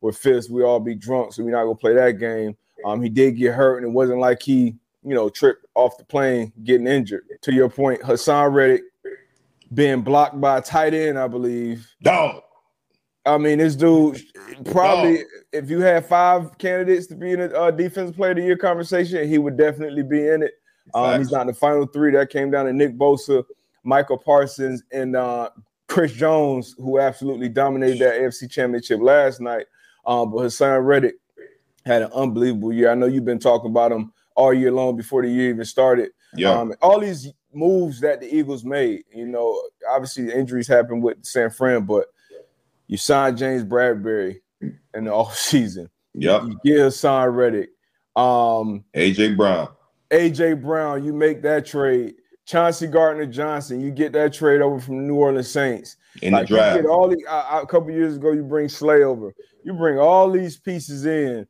we're 0.00 0.12
fifth, 0.12 0.48
we 0.48 0.62
all 0.62 0.80
be 0.80 0.94
drunk, 0.94 1.32
so 1.32 1.44
we're 1.44 1.50
not 1.50 1.64
gonna 1.64 1.74
play 1.74 1.94
that 1.94 2.18
game. 2.18 2.56
Um, 2.84 3.02
he 3.02 3.08
did 3.08 3.32
get 3.32 3.54
hurt, 3.54 3.78
and 3.78 3.86
it 3.86 3.94
wasn't 3.94 4.20
like 4.20 4.42
he, 4.42 4.76
you 5.04 5.14
know, 5.14 5.28
tripped 5.28 5.66
off 5.74 5.98
the 5.98 6.04
plane 6.04 6.52
getting 6.64 6.86
injured. 6.86 7.24
To 7.42 7.52
your 7.52 7.68
point, 7.68 8.00
Haason 8.00 8.52
Reddick 8.52 8.82
being 9.72 10.02
blocked 10.02 10.40
by 10.40 10.58
a 10.58 10.62
tight 10.62 10.94
end, 10.94 11.18
I 11.18 11.28
believe. 11.28 11.86
Dog. 12.02 12.42
I 13.26 13.38
mean, 13.38 13.58
this 13.58 13.74
dude 13.74 14.20
probably, 14.66 15.18
Dog. 15.18 15.26
if 15.52 15.70
you 15.70 15.80
had 15.80 16.06
five 16.06 16.56
candidates 16.58 17.06
to 17.08 17.16
be 17.16 17.32
in 17.32 17.40
a 17.40 17.46
uh, 17.46 17.70
defensive 17.70 18.16
player 18.16 18.32
of 18.32 18.38
the 18.38 18.44
year 18.44 18.56
conversation, 18.56 19.28
he 19.28 19.38
would 19.38 19.56
definitely 19.56 20.02
be 20.02 20.26
in 20.26 20.42
it. 20.42 20.52
Um, 20.92 21.18
he's 21.18 21.30
not 21.30 21.42
in 21.42 21.46
the 21.48 21.54
final 21.54 21.86
three. 21.86 22.12
That 22.12 22.30
came 22.30 22.50
down 22.50 22.66
to 22.66 22.72
Nick 22.72 22.98
Bosa, 22.98 23.44
Micah 23.82 24.18
Parsons, 24.18 24.82
and 24.92 25.16
uh, 25.16 25.50
Chris 25.88 26.12
Jones, 26.12 26.74
who 26.78 26.98
absolutely 26.98 27.48
dominated 27.48 28.00
that 28.00 28.20
AFC 28.20 28.50
Championship 28.50 29.00
last 29.00 29.40
night. 29.40 29.66
Um, 30.06 30.30
but 30.30 30.40
Haason 30.40 30.84
Reddick 30.84 31.14
had 31.86 32.02
an 32.02 32.12
unbelievable 32.12 32.72
year. 32.72 32.90
I 32.90 32.94
know 32.94 33.06
you've 33.06 33.24
been 33.24 33.38
talking 33.38 33.70
about 33.70 33.92
him 33.92 34.12
all 34.34 34.52
year 34.52 34.72
long 34.72 34.96
before 34.96 35.22
the 35.22 35.28
year 35.28 35.50
even 35.50 35.64
started. 35.64 36.10
Yeah. 36.34 36.50
Um, 36.50 36.74
all 36.82 37.00
these 37.00 37.32
moves 37.52 38.00
that 38.00 38.20
the 38.20 38.34
Eagles 38.34 38.64
made, 38.64 39.04
you 39.14 39.26
know, 39.26 39.60
obviously 39.88 40.24
the 40.24 40.36
injuries 40.36 40.66
happened 40.66 41.02
with 41.02 41.24
San 41.24 41.50
Fran, 41.50 41.84
but 41.84 42.06
you 42.86 42.96
signed 42.96 43.38
James 43.38 43.64
Bradberry 43.64 44.40
in 44.60 45.04
the 45.04 45.12
off 45.12 45.36
season. 45.36 45.88
Yep. 46.14 46.42
You 46.44 46.60
get 46.64 46.78
Haason 46.78 47.34
Reddick. 47.34 47.70
Um, 48.16 48.84
AJ 48.94 49.36
Brown. 49.36 49.68
AJ 50.10 50.62
Brown, 50.62 51.04
you 51.04 51.12
make 51.12 51.42
that 51.42 51.66
trade. 51.66 52.14
Chauncey 52.46 52.86
Gardner 52.86 53.26
Johnson, 53.26 53.80
you 53.80 53.90
get 53.90 54.12
that 54.12 54.34
trade 54.34 54.60
over 54.60 54.78
from 54.78 54.98
the 54.98 55.02
New 55.02 55.14
Orleans 55.14 55.50
Saints. 55.50 55.96
In 56.20 56.34
like 56.34 56.46
the 56.46 56.54
draft. 56.56 56.86
all 56.86 57.08
the, 57.08 57.16
a 57.26 57.66
couple 57.66 57.90
years 57.90 58.16
ago, 58.16 58.32
you 58.32 58.42
bring 58.42 58.68
Slay 58.68 59.02
over. 59.02 59.34
You 59.64 59.72
bring 59.72 59.98
all 59.98 60.30
these 60.30 60.58
pieces 60.58 61.06
in, 61.06 61.46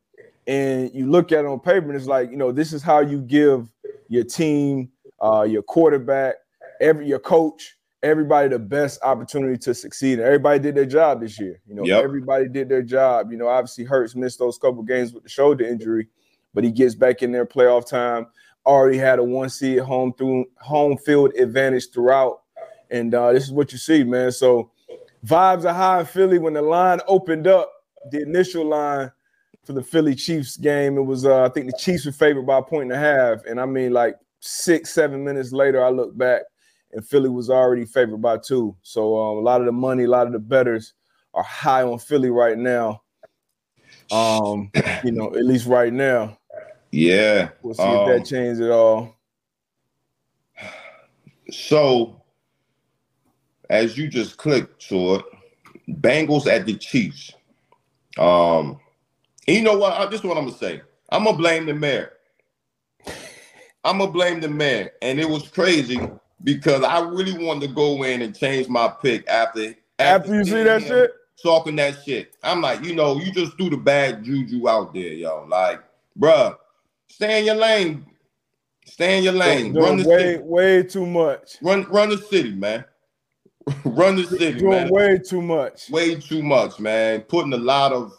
and 0.47 0.91
you 0.93 1.09
look 1.09 1.31
at 1.31 1.39
it 1.39 1.45
on 1.45 1.59
paper, 1.59 1.87
and 1.87 1.95
it's 1.95 2.07
like, 2.07 2.29
you 2.31 2.37
know, 2.37 2.51
this 2.51 2.73
is 2.73 2.83
how 2.83 2.99
you 2.99 3.21
give 3.21 3.67
your 4.09 4.23
team, 4.23 4.89
uh, 5.19 5.43
your 5.43 5.63
quarterback, 5.63 6.35
every 6.79 7.07
your 7.07 7.19
coach, 7.19 7.75
everybody 8.03 8.47
the 8.47 8.59
best 8.59 8.99
opportunity 9.01 9.57
to 9.57 9.73
succeed. 9.73 10.19
And 10.19 10.27
everybody 10.27 10.59
did 10.59 10.75
their 10.75 10.85
job 10.85 11.21
this 11.21 11.39
year. 11.39 11.59
You 11.67 11.75
know, 11.75 11.83
yep. 11.83 12.03
everybody 12.03 12.47
did 12.47 12.69
their 12.69 12.83
job. 12.83 13.31
You 13.31 13.37
know, 13.37 13.47
obviously 13.47 13.83
Hurts 13.83 14.15
missed 14.15 14.39
those 14.39 14.57
couple 14.57 14.83
games 14.83 15.13
with 15.13 15.23
the 15.23 15.29
shoulder 15.29 15.65
injury, 15.65 16.07
but 16.53 16.63
he 16.63 16.71
gets 16.71 16.95
back 16.95 17.23
in 17.23 17.31
there 17.31 17.45
playoff 17.45 17.87
time. 17.87 18.27
Already 18.65 18.97
had 18.97 19.19
a 19.19 19.23
one 19.23 19.49
seed 19.49 19.79
home 19.79 20.13
through 20.13 20.45
home 20.57 20.97
field 20.97 21.33
advantage 21.35 21.91
throughout. 21.91 22.41
And 22.91 23.13
uh, 23.13 23.33
this 23.33 23.43
is 23.43 23.51
what 23.51 23.71
you 23.71 23.77
see, 23.77 24.03
man. 24.03 24.31
So 24.31 24.71
vibes 25.25 25.65
are 25.65 25.73
high 25.73 26.01
in 26.01 26.05
Philly 26.05 26.37
when 26.37 26.53
the 26.53 26.61
line 26.61 26.99
opened 27.07 27.47
up, 27.47 27.71
the 28.11 28.21
initial 28.21 28.65
line 28.65 29.11
for 29.65 29.73
the 29.73 29.83
Philly 29.83 30.15
Chiefs 30.15 30.57
game. 30.57 30.97
It 30.97 31.03
was 31.03 31.25
uh, 31.25 31.43
I 31.43 31.49
think 31.49 31.67
the 31.67 31.77
Chiefs 31.77 32.05
were 32.05 32.11
favored 32.11 32.45
by 32.45 32.59
a 32.59 32.63
point 32.63 32.91
and 32.91 32.93
a 32.93 32.97
half. 32.97 33.43
And 33.45 33.59
I 33.59 33.65
mean, 33.65 33.91
like 33.91 34.15
six, 34.39 34.91
seven 34.91 35.23
minutes 35.23 35.51
later, 35.51 35.83
I 35.83 35.89
look 35.89 36.15
back 36.17 36.43
and 36.95 37.05
Philly 37.05 37.29
was 37.29 37.49
already 37.49 37.85
favored 37.85 38.21
by 38.21 38.37
two. 38.37 38.75
So 38.81 39.17
um, 39.19 39.37
a 39.37 39.41
lot 39.41 39.61
of 39.61 39.65
the 39.65 39.71
money, 39.71 40.03
a 40.03 40.09
lot 40.09 40.27
of 40.27 40.33
the 40.33 40.39
bettors 40.39 40.93
are 41.33 41.43
high 41.43 41.83
on 41.83 41.99
Philly 41.99 42.29
right 42.29 42.57
now. 42.57 43.01
Um, 44.11 44.71
you 45.03 45.11
know, 45.11 45.35
at 45.35 45.45
least 45.45 45.65
right 45.65 45.91
now. 45.91 46.37
Yeah. 46.91 47.49
We'll 47.61 47.73
see 47.73 47.83
um, 47.83 47.95
if 47.95 48.07
that 48.07 48.19
um, 48.19 48.25
changes 48.25 48.61
at 48.61 48.71
all. 48.71 49.17
So, 51.51 52.23
as 53.69 53.97
you 53.97 54.07
just 54.07 54.37
clicked 54.37 54.87
to 54.89 55.15
it, 55.15 55.25
Bengals 55.89 56.47
at 56.47 56.65
the 56.65 56.75
Chiefs. 56.75 57.33
Um, 58.17 58.79
you 59.47 59.61
know 59.61 59.77
what? 59.77 60.09
This 60.09 60.21
is 60.21 60.25
what 60.25 60.37
I'm 60.37 60.45
gonna 60.45 60.57
say. 60.57 60.81
I'm 61.09 61.23
gonna 61.23 61.37
blame 61.37 61.65
the 61.65 61.73
mayor. 61.73 62.13
I'm 63.83 63.99
gonna 63.99 64.11
blame 64.11 64.39
the 64.39 64.49
mayor, 64.49 64.91
and 65.01 65.19
it 65.19 65.29
was 65.29 65.47
crazy 65.47 65.99
because 66.43 66.83
I 66.83 67.01
really 67.01 67.37
wanted 67.43 67.67
to 67.67 67.73
go 67.73 68.03
in 68.03 68.21
and 68.21 68.35
change 68.35 68.67
my 68.67 68.87
pick 68.87 69.27
after 69.27 69.75
after, 69.99 70.33
after 70.33 70.35
you 70.35 70.43
see 70.45 70.63
that 70.63 70.81
shit. 70.83 71.11
Talking 71.43 71.75
that 71.75 72.03
shit. 72.03 72.35
I'm 72.43 72.61
like, 72.61 72.83
you 72.83 72.95
know, 72.95 73.19
you 73.19 73.31
just 73.31 73.57
threw 73.57 73.69
the 73.69 73.77
bad 73.77 74.23
juju 74.23 74.67
out 74.67 74.93
there, 74.93 75.13
yo. 75.13 75.45
Like, 75.47 75.81
bruh, 76.17 76.57
stay 77.09 77.39
in 77.39 77.45
your 77.45 77.55
lane. 77.55 78.05
Stay 78.85 79.17
in 79.17 79.23
your 79.23 79.33
lane. 79.33 79.73
Doing 79.73 79.85
run 79.85 79.97
the 79.97 80.07
way, 80.07 80.17
city. 80.17 80.43
way 80.43 80.83
too 80.83 81.05
much. 81.05 81.57
Run, 81.61 81.83
run 81.83 82.09
the 82.09 82.17
city, 82.17 82.53
man. 82.53 82.85
run 83.85 84.15
the 84.15 84.23
city, 84.23 84.59
doing 84.59 84.69
man. 84.69 84.89
way 84.89 85.17
too 85.19 85.41
much. 85.41 85.89
Way 85.89 86.15
too 86.15 86.41
much, 86.41 86.79
man. 86.79 87.21
Putting 87.21 87.53
a 87.53 87.57
lot 87.57 87.91
of 87.91 88.13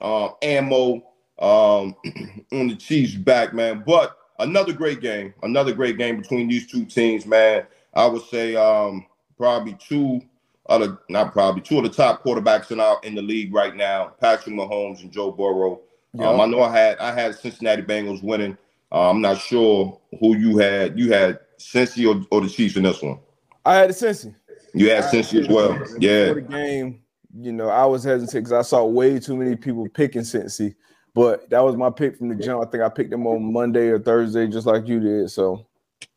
uh, 0.00 0.30
ammo 0.42 1.02
um, 1.38 1.94
on 2.52 2.68
the 2.68 2.76
Chiefs' 2.78 3.14
back, 3.14 3.54
man. 3.54 3.82
But 3.86 4.16
another 4.38 4.72
great 4.72 5.00
game, 5.00 5.34
another 5.42 5.72
great 5.72 5.98
game 5.98 6.20
between 6.20 6.48
these 6.48 6.66
two 6.66 6.84
teams, 6.84 7.26
man. 7.26 7.66
I 7.94 8.06
would 8.06 8.22
say 8.22 8.56
um, 8.56 9.06
probably 9.36 9.76
two 9.86 10.20
other, 10.68 10.98
not 11.08 11.32
probably 11.32 11.62
two 11.62 11.78
of 11.78 11.84
the 11.84 11.90
top 11.90 12.22
quarterbacks 12.24 12.70
in 12.70 12.80
our 12.80 13.00
in 13.02 13.14
the 13.14 13.22
league 13.22 13.54
right 13.54 13.74
now, 13.74 14.14
Patrick 14.20 14.54
Mahomes 14.54 15.00
and 15.00 15.12
Joe 15.12 15.30
Burrow. 15.30 15.80
Um, 16.18 16.40
I 16.40 16.46
know 16.46 16.62
I 16.62 16.72
had 16.72 16.98
I 16.98 17.12
had 17.12 17.34
Cincinnati 17.34 17.82
Bengals 17.82 18.22
winning. 18.22 18.56
Uh, 18.90 19.10
I'm 19.10 19.20
not 19.20 19.38
sure 19.38 20.00
who 20.20 20.36
you 20.36 20.58
had. 20.58 20.98
You 20.98 21.12
had 21.12 21.40
Cincy 21.58 22.08
or, 22.08 22.24
or 22.30 22.40
the 22.40 22.48
Chiefs 22.48 22.76
in 22.76 22.84
this 22.84 23.02
one. 23.02 23.18
I 23.64 23.76
had 23.76 23.90
the 23.90 23.94
Cincy. 23.94 24.34
You 24.74 24.90
had 24.90 25.04
Cincy 25.04 25.40
as 25.40 25.48
well. 25.48 25.72
Yeah. 25.98 26.32
the 26.32 26.40
game, 26.40 27.02
you 27.40 27.52
know, 27.52 27.68
I 27.68 27.84
was 27.84 28.04
hesitant 28.04 28.44
because 28.44 28.52
I 28.52 28.62
saw 28.62 28.84
way 28.84 29.18
too 29.18 29.36
many 29.36 29.56
people 29.56 29.88
picking 29.88 30.22
Cincy. 30.22 30.74
But 31.14 31.48
that 31.48 31.64
was 31.64 31.76
my 31.76 31.88
pick 31.88 32.16
from 32.16 32.28
the 32.28 32.34
jump. 32.34 32.66
I 32.66 32.70
think 32.70 32.82
I 32.82 32.90
picked 32.90 33.10
them 33.10 33.26
on 33.26 33.52
Monday 33.52 33.88
or 33.88 33.98
Thursday, 33.98 34.46
just 34.48 34.66
like 34.66 34.86
you 34.86 35.00
did. 35.00 35.30
So 35.30 35.66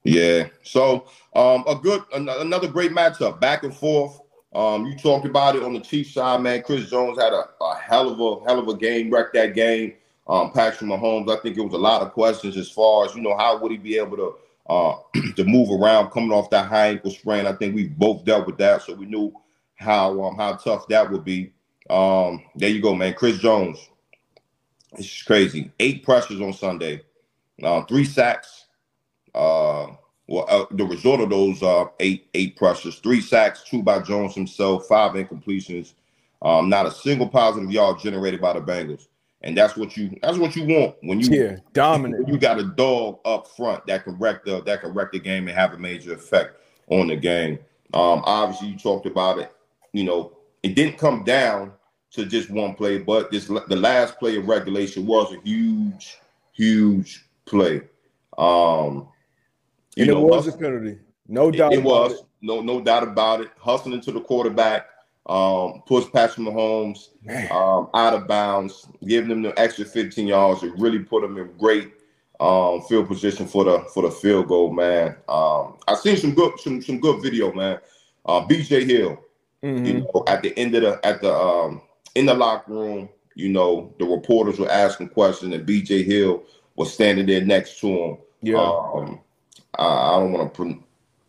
yeah. 0.03 0.47
So 0.61 1.07
um, 1.35 1.63
a 1.67 1.75
good 1.75 2.03
another 2.13 2.67
great 2.67 2.91
matchup, 2.91 3.39
back 3.39 3.63
and 3.63 3.73
forth. 3.73 4.19
Um, 4.53 4.85
you 4.85 4.97
talked 4.97 5.25
about 5.25 5.55
it 5.55 5.63
on 5.63 5.73
the 5.73 5.79
Chiefs 5.79 6.13
side, 6.13 6.41
man. 6.41 6.63
Chris 6.63 6.89
Jones 6.89 7.19
had 7.19 7.33
a, 7.33 7.45
a 7.61 7.75
hell 7.77 8.09
of 8.09 8.19
a 8.19 8.45
hell 8.45 8.59
of 8.59 8.67
a 8.67 8.75
game, 8.75 9.09
wrecked 9.09 9.35
that 9.35 9.53
game. 9.53 9.93
Um, 10.27 10.51
Patrick 10.51 10.89
Mahomes, 10.89 11.31
I 11.31 11.41
think 11.41 11.57
it 11.57 11.61
was 11.61 11.73
a 11.73 11.77
lot 11.77 12.01
of 12.01 12.11
questions 12.11 12.57
as 12.57 12.69
far 12.69 13.05
as 13.05 13.15
you 13.15 13.21
know, 13.21 13.37
how 13.37 13.57
would 13.57 13.71
he 13.71 13.77
be 13.77 13.97
able 13.97 14.17
to 14.17 14.35
uh, 14.69 14.95
to 15.35 15.43
move 15.43 15.69
around 15.71 16.11
coming 16.11 16.31
off 16.31 16.49
that 16.49 16.67
high 16.67 16.89
ankle 16.89 17.11
sprain? 17.11 17.47
I 17.47 17.53
think 17.53 17.73
we 17.73 17.87
both 17.87 18.25
dealt 18.25 18.47
with 18.47 18.57
that, 18.57 18.81
so 18.81 18.93
we 18.95 19.05
knew 19.05 19.33
how 19.79 20.21
um, 20.23 20.35
how 20.35 20.53
tough 20.53 20.87
that 20.89 21.09
would 21.09 21.23
be. 21.23 21.51
Um, 21.89 22.43
there 22.55 22.69
you 22.69 22.81
go, 22.81 22.93
man. 22.93 23.13
Chris 23.13 23.39
Jones, 23.39 23.89
it's 24.93 25.23
crazy. 25.23 25.71
Eight 25.79 26.03
pressures 26.03 26.41
on 26.41 26.53
Sunday, 26.53 27.01
uh, 27.63 27.83
three 27.83 28.05
sacks. 28.05 28.65
Uh, 29.33 29.87
well, 30.27 30.45
uh, 30.47 30.65
the 30.71 30.85
result 30.85 31.21
of 31.21 31.29
those 31.29 31.63
uh, 31.63 31.85
eight 31.99 32.29
eight 32.33 32.55
pressures, 32.57 32.99
three 32.99 33.21
sacks, 33.21 33.63
two 33.63 33.81
by 33.81 33.99
Jones 33.99 34.35
himself, 34.35 34.85
five 34.87 35.13
incompletions. 35.13 35.93
Um, 36.41 36.69
not 36.69 36.85
a 36.85 36.91
single 36.91 37.27
positive 37.27 37.71
yard 37.71 37.99
generated 37.99 38.39
by 38.39 38.53
the 38.53 38.61
Bengals, 38.61 39.07
and 39.41 39.57
that's 39.57 39.75
what 39.75 39.97
you 39.97 40.17
that's 40.21 40.37
what 40.37 40.55
you 40.55 40.65
want 40.65 40.95
when 41.01 41.19
you 41.19 41.29
yeah 41.31 41.57
dominant. 41.73 42.27
You 42.27 42.37
got 42.37 42.59
a 42.59 42.65
dog 42.65 43.19
up 43.25 43.47
front 43.47 43.87
that 43.87 44.03
can 44.03 44.17
wreck 44.17 44.43
the 44.43 44.61
that 44.63 44.81
can 44.81 44.93
wreck 44.93 45.11
the 45.11 45.19
game 45.19 45.47
and 45.47 45.57
have 45.57 45.73
a 45.73 45.77
major 45.77 46.13
effect 46.13 46.61
on 46.87 47.07
the 47.07 47.15
game. 47.15 47.59
Um, 47.93 48.21
obviously, 48.25 48.67
you 48.69 48.77
talked 48.77 49.07
about 49.07 49.39
it. 49.39 49.51
You 49.93 50.03
know, 50.03 50.37
it 50.63 50.75
didn't 50.75 50.97
come 50.97 51.23
down 51.23 51.73
to 52.11 52.25
just 52.25 52.49
one 52.49 52.75
play, 52.75 52.97
but 52.97 53.31
this 53.31 53.47
the 53.47 53.75
last 53.75 54.19
play 54.19 54.37
of 54.37 54.47
regulation 54.47 55.05
was 55.05 55.33
a 55.33 55.39
huge, 55.41 56.17
huge 56.53 57.25
play. 57.45 57.81
Um, 58.37 59.09
you 59.95 60.03
and 60.03 60.07
know, 60.07 60.19
it 60.19 60.29
was 60.29 60.47
a 60.47 60.57
penalty, 60.57 60.99
no 61.27 61.51
doubt. 61.51 61.73
It, 61.73 61.79
it 61.79 61.83
was 61.83 62.13
it. 62.13 62.19
no 62.41 62.61
no 62.61 62.81
doubt 62.81 63.03
about 63.03 63.41
it. 63.41 63.49
Hustling 63.59 64.01
to 64.01 64.11
the 64.11 64.21
quarterback, 64.21 64.87
um, 65.25 65.83
push 65.85 66.05
Patrick 66.11 66.47
Mahomes 66.47 67.09
um, 67.51 67.89
out 67.93 68.13
of 68.13 68.27
bounds, 68.27 68.87
giving 69.05 69.29
them 69.29 69.41
the 69.41 69.57
extra 69.59 69.85
15 69.85 70.27
yards. 70.27 70.63
It 70.63 70.73
really 70.77 70.99
put 70.99 71.21
them 71.21 71.37
in 71.37 71.51
great 71.57 71.91
um, 72.39 72.81
field 72.83 73.07
position 73.07 73.45
for 73.45 73.65
the 73.65 73.79
for 73.93 74.03
the 74.03 74.11
field 74.11 74.47
goal, 74.47 74.71
man. 74.71 75.15
Um, 75.27 75.77
I 75.87 75.95
seen 75.95 76.17
some 76.17 76.33
good 76.33 76.59
some 76.59 76.81
some 76.81 76.99
good 76.99 77.21
video, 77.21 77.53
man. 77.53 77.79
Uh, 78.25 78.45
BJ 78.45 78.85
Hill, 78.85 79.19
mm-hmm. 79.63 79.85
you 79.85 79.93
know, 80.01 80.23
at 80.27 80.41
the 80.41 80.57
end 80.57 80.75
of 80.75 80.81
the 80.81 81.05
at 81.05 81.21
the 81.21 81.33
um 81.33 81.81
in 82.15 82.25
the 82.25 82.33
locker 82.33 82.71
room, 82.71 83.09
you 83.35 83.49
know, 83.49 83.93
the 83.99 84.05
reporters 84.05 84.59
were 84.59 84.69
asking 84.69 85.09
questions, 85.09 85.53
and 85.53 85.67
BJ 85.67 86.05
Hill 86.05 86.43
was 86.75 86.93
standing 86.93 87.25
there 87.25 87.43
next 87.43 87.79
to 87.79 87.87
him. 87.87 88.17
Yeah. 88.41 88.57
Um, 88.57 89.19
I, 89.77 89.85
I 89.85 90.19
don't 90.19 90.31
want 90.31 90.53
to 90.53 90.63
pr- 90.63 90.79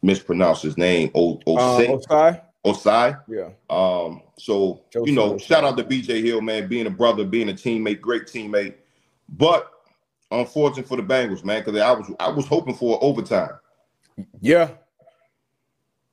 mispronounce 0.03 0.63
his 0.63 0.77
name. 0.77 1.11
O- 1.15 1.39
Ossai. 1.47 1.89
Uh, 1.89 1.97
Ossai. 1.97 2.41
Ossai. 2.65 3.21
Yeah. 3.29 3.51
Um. 3.69 4.23
So 4.39 4.83
Joseph 4.93 5.09
you 5.09 5.15
know, 5.15 5.35
Ossai. 5.35 5.43
shout 5.43 5.65
out 5.65 5.77
to 5.77 5.85
BJ 5.85 6.23
Hill, 6.23 6.41
man, 6.41 6.69
being 6.69 6.87
a 6.87 6.91
brother, 6.91 7.25
being 7.25 7.49
a 7.49 7.55
teammate, 7.55 8.01
great 8.01 8.25
teammate. 8.25 8.75
But 9.29 9.71
unfortunate 10.31 10.89
for 10.89 10.97
the 10.97 11.03
Bengals, 11.03 11.45
man, 11.45 11.63
because 11.63 11.81
I 11.81 11.93
was 11.93 12.11
I 12.19 12.29
was 12.29 12.47
hoping 12.47 12.75
for 12.75 13.03
overtime. 13.03 13.59
Yeah. 14.41 14.71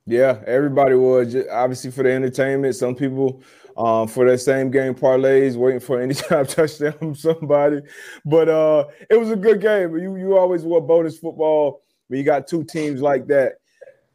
Yeah, 0.08 0.40
everybody 0.46 0.94
was 0.94 1.36
obviously 1.50 1.90
for 1.90 2.02
the 2.02 2.10
entertainment. 2.10 2.74
Some 2.74 2.94
people 2.94 3.42
um, 3.76 4.08
for 4.08 4.28
that 4.28 4.38
same 4.38 4.70
game 4.70 4.94
parlays, 4.94 5.54
waiting 5.54 5.80
for 5.80 6.00
any 6.00 6.14
time 6.14 6.46
touchdown 6.46 6.92
from 6.92 7.14
somebody. 7.14 7.82
But 8.24 8.48
uh, 8.48 8.86
it 9.10 9.20
was 9.20 9.30
a 9.30 9.36
good 9.36 9.60
game. 9.60 9.98
You 9.98 10.16
you 10.16 10.38
always 10.38 10.62
want 10.62 10.88
bonus 10.88 11.18
football 11.18 11.82
when 12.06 12.18
you 12.18 12.24
got 12.24 12.46
two 12.46 12.64
teams 12.64 13.02
like 13.02 13.26
that, 13.26 13.56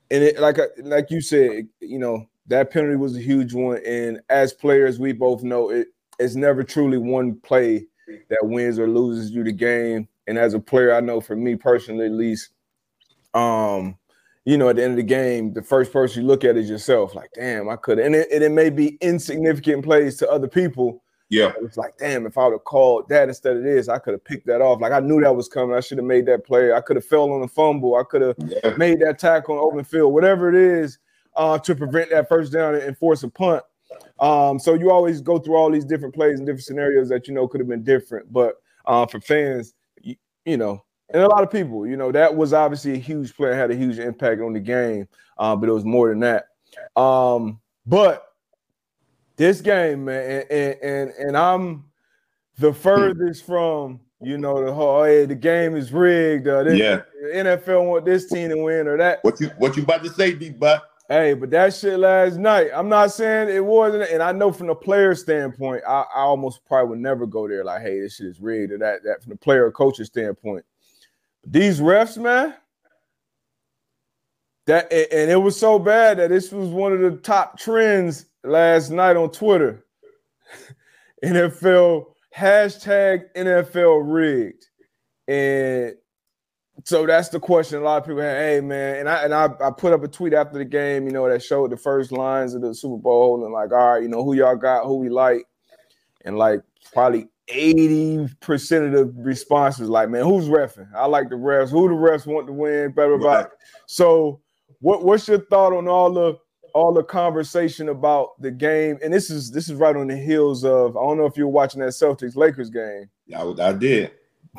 and 0.09 0.23
it 0.23 0.39
like 0.39 0.57
like 0.79 1.11
you 1.11 1.21
said, 1.21 1.67
you 1.79 1.99
know 1.99 2.27
that 2.47 2.71
penalty 2.71 2.95
was 2.95 3.15
a 3.15 3.21
huge 3.21 3.53
one. 3.53 3.79
And 3.85 4.19
as 4.29 4.51
players, 4.51 4.99
we 4.99 5.13
both 5.13 5.43
know 5.43 5.69
it. 5.69 5.89
It's 6.17 6.35
never 6.35 6.63
truly 6.63 6.97
one 6.97 7.35
play 7.41 7.85
that 8.29 8.39
wins 8.41 8.79
or 8.79 8.87
loses 8.87 9.29
you 9.29 9.43
the 9.43 9.51
game. 9.51 10.07
And 10.25 10.39
as 10.39 10.55
a 10.55 10.59
player, 10.59 10.95
I 10.95 11.01
know 11.01 11.21
for 11.21 11.35
me 11.35 11.55
personally, 11.55 12.07
at 12.07 12.11
least, 12.11 12.49
um, 13.35 13.95
you 14.45 14.57
know, 14.57 14.69
at 14.69 14.75
the 14.75 14.83
end 14.83 14.91
of 14.91 14.97
the 14.97 15.03
game, 15.03 15.53
the 15.53 15.61
first 15.61 15.91
person 15.91 16.21
you 16.21 16.27
look 16.27 16.43
at 16.43 16.57
is 16.57 16.69
yourself. 16.69 17.15
Like, 17.15 17.31
damn, 17.33 17.69
I 17.69 17.75
could. 17.75 17.99
And 17.99 18.15
it, 18.15 18.27
it 18.29 18.51
may 18.51 18.69
be 18.69 18.97
insignificant 19.01 19.83
plays 19.83 20.17
to 20.17 20.29
other 20.29 20.47
people. 20.47 21.01
Yeah, 21.29 21.53
it's 21.61 21.77
like, 21.77 21.97
damn, 21.97 22.27
if 22.27 22.37
I 22.37 22.45
would 22.45 22.53
have 22.53 22.63
called 22.63 23.09
that 23.09 23.27
instead 23.27 23.57
of 23.57 23.63
this, 23.63 23.89
I 23.89 23.97
could 23.97 24.13
have 24.13 24.23
picked 24.23 24.45
that 24.47 24.61
off. 24.61 24.81
Like 24.81 24.91
I 24.91 24.99
knew 24.99 25.19
that 25.21 25.35
was 25.35 25.47
coming. 25.47 25.75
I 25.75 25.79
should 25.79 25.97
have 25.97 26.05
made 26.05 26.27
that 26.27 26.45
play. 26.45 26.73
I 26.73 26.81
could 26.81 26.95
have 26.95 27.05
fell 27.05 27.31
on 27.31 27.41
the 27.41 27.47
fumble. 27.47 27.95
I 27.95 28.03
could 28.03 28.21
have 28.21 28.35
yeah. 28.37 28.75
made 28.77 28.99
that 28.99 29.17
tackle 29.17 29.57
on 29.57 29.63
open 29.63 29.83
field. 29.83 30.13
Whatever 30.13 30.49
it 30.49 30.55
is, 30.55 30.99
uh, 31.35 31.57
to 31.59 31.75
prevent 31.75 32.09
that 32.11 32.29
first 32.29 32.53
down 32.53 32.75
and 32.75 32.97
force 32.97 33.23
a 33.23 33.29
punt. 33.29 33.63
Um, 34.19 34.59
so 34.59 34.73
you 34.73 34.91
always 34.91 35.21
go 35.21 35.39
through 35.39 35.55
all 35.55 35.71
these 35.71 35.85
different 35.85 36.13
plays 36.13 36.37
and 36.37 36.45
different 36.45 36.65
scenarios 36.65 37.09
that 37.09 37.27
you 37.27 37.33
know 37.33 37.47
could 37.47 37.61
have 37.61 37.67
been 37.67 37.83
different. 37.83 38.31
But 38.31 38.55
uh, 38.85 39.05
for 39.05 39.19
fans, 39.19 39.73
you, 40.01 40.15
you, 40.45 40.57
know, 40.57 40.83
and 41.09 41.23
a 41.23 41.27
lot 41.27 41.43
of 41.43 41.51
people, 41.51 41.85
you 41.85 41.97
know, 41.97 42.11
that 42.11 42.35
was 42.35 42.53
obviously 42.53 42.93
a 42.93 42.97
huge 42.97 43.35
player, 43.35 43.53
had 43.53 43.71
a 43.71 43.75
huge 43.75 43.99
impact 43.99 44.41
on 44.41 44.53
the 44.53 44.59
game. 44.59 45.07
Uh, 45.37 45.55
but 45.55 45.69
it 45.69 45.71
was 45.71 45.85
more 45.85 46.09
than 46.09 46.19
that. 46.19 46.45
Um, 46.95 47.59
but 47.85 48.33
this 49.35 49.61
game, 49.61 50.05
man, 50.05 50.45
and, 50.49 50.77
and 50.81 51.09
and 51.11 51.37
I'm 51.37 51.85
the 52.59 52.73
furthest 52.73 53.45
from 53.45 53.99
you 54.21 54.37
know 54.37 54.63
the 54.63 54.71
whole 54.71 55.03
hey, 55.03 55.25
the 55.25 55.35
game 55.35 55.75
is 55.75 55.91
rigged. 55.91 56.47
Uh, 56.47 56.63
this, 56.63 56.77
yeah, 56.77 57.01
NFL 57.33 57.85
want 57.87 58.05
this 58.05 58.29
team 58.29 58.49
to 58.49 58.57
win 58.57 58.87
or 58.87 58.97
that. 58.97 59.23
What 59.23 59.39
you 59.39 59.47
what 59.57 59.75
you 59.75 59.83
about 59.83 60.03
to 60.03 60.09
say, 60.09 60.33
D? 60.33 60.51
But 60.51 60.83
Hey, 61.09 61.33
but 61.33 61.51
that 61.51 61.73
shit 61.73 61.99
last 61.99 62.37
night, 62.37 62.69
I'm 62.73 62.87
not 62.87 63.11
saying 63.11 63.49
it 63.49 63.63
wasn't, 63.63 64.09
and 64.09 64.23
I 64.23 64.31
know 64.31 64.53
from 64.53 64.67
the 64.67 64.75
player 64.75 65.13
standpoint, 65.15 65.83
I, 65.85 66.05
I 66.15 66.21
almost 66.21 66.65
probably 66.65 66.91
would 66.91 66.99
never 66.99 67.27
go 67.27 67.45
there 67.45 67.65
like, 67.65 67.81
hey, 67.81 67.99
this 67.99 68.15
shit 68.15 68.27
is 68.27 68.39
rigged, 68.39 68.71
or 68.71 68.77
that 68.77 69.03
that 69.03 69.21
from 69.21 69.31
the 69.31 69.35
player 69.35 69.65
or 69.65 69.71
coach's 69.71 70.07
standpoint. 70.07 70.63
These 71.45 71.79
refs, 71.79 72.17
man, 72.17 72.53
that 74.65 74.91
and 74.91 75.29
it 75.29 75.41
was 75.41 75.59
so 75.59 75.77
bad 75.77 76.17
that 76.17 76.29
this 76.29 76.51
was 76.51 76.69
one 76.69 76.93
of 76.93 76.99
the 76.99 77.17
top 77.17 77.59
trends 77.59 78.25
last 78.43 78.89
night 78.89 79.15
on 79.15 79.31
Twitter. 79.31 79.85
NFL 81.23 82.05
hashtag 82.35 83.25
NFL 83.35 84.01
rigged. 84.05 84.65
And 85.27 85.95
so 86.83 87.05
that's 87.05 87.29
the 87.29 87.39
question. 87.39 87.79
A 87.79 87.83
lot 87.83 88.01
of 88.01 88.07
people 88.07 88.21
have, 88.21 88.37
hey 88.37 88.61
man, 88.61 88.97
and 88.97 89.09
I 89.09 89.23
and 89.23 89.33
I, 89.33 89.45
I 89.61 89.71
put 89.71 89.93
up 89.93 90.03
a 90.03 90.07
tweet 90.07 90.33
after 90.33 90.57
the 90.57 90.65
game, 90.65 91.05
you 91.05 91.11
know, 91.11 91.29
that 91.29 91.43
showed 91.43 91.71
the 91.71 91.77
first 91.77 92.11
lines 92.11 92.53
of 92.53 92.61
the 92.61 92.73
Super 92.73 92.97
Bowl 92.97 93.43
and 93.43 93.53
like, 93.53 93.71
all 93.71 93.93
right, 93.93 94.03
you 94.03 94.09
know, 94.09 94.23
who 94.23 94.33
y'all 94.33 94.55
got, 94.55 94.85
who 94.85 94.95
we 94.95 95.09
like, 95.09 95.45
and 96.25 96.37
like 96.37 96.61
probably 96.93 97.27
80% 97.49 98.85
of 98.85 98.91
the 98.93 99.13
responses 99.21 99.89
like, 99.89 100.09
man, 100.09 100.23
who's 100.23 100.47
refing? 100.47 100.87
I 100.95 101.05
like 101.05 101.29
the 101.29 101.35
refs. 101.35 101.69
Who 101.69 101.89
the 101.89 101.95
refs 101.95 102.25
want 102.25 102.47
to 102.47 102.53
win? 102.53 102.91
Better 102.91 103.17
right. 103.17 103.47
So 103.85 104.41
what 104.79 105.03
what's 105.03 105.27
your 105.27 105.39
thought 105.45 105.73
on 105.73 105.87
all 105.87 106.11
the 106.11 106.37
all 106.73 106.93
the 106.93 107.03
conversation 107.03 107.89
about 107.89 108.41
the 108.41 108.51
game? 108.51 108.97
And 109.03 109.13
this 109.13 109.29
is 109.29 109.51
this 109.51 109.69
is 109.69 109.75
right 109.75 109.95
on 109.95 110.07
the 110.07 110.17
heels 110.17 110.63
of 110.63 110.95
I 110.95 111.01
don't 111.01 111.17
know 111.17 111.25
if 111.25 111.37
you're 111.37 111.47
watching 111.47 111.81
that 111.81 111.89
Celtics 111.89 112.35
Lakers 112.35 112.69
game. 112.69 113.09
Yeah, 113.25 113.43
I, 113.43 113.69
I 113.69 113.73
did. 113.73 114.11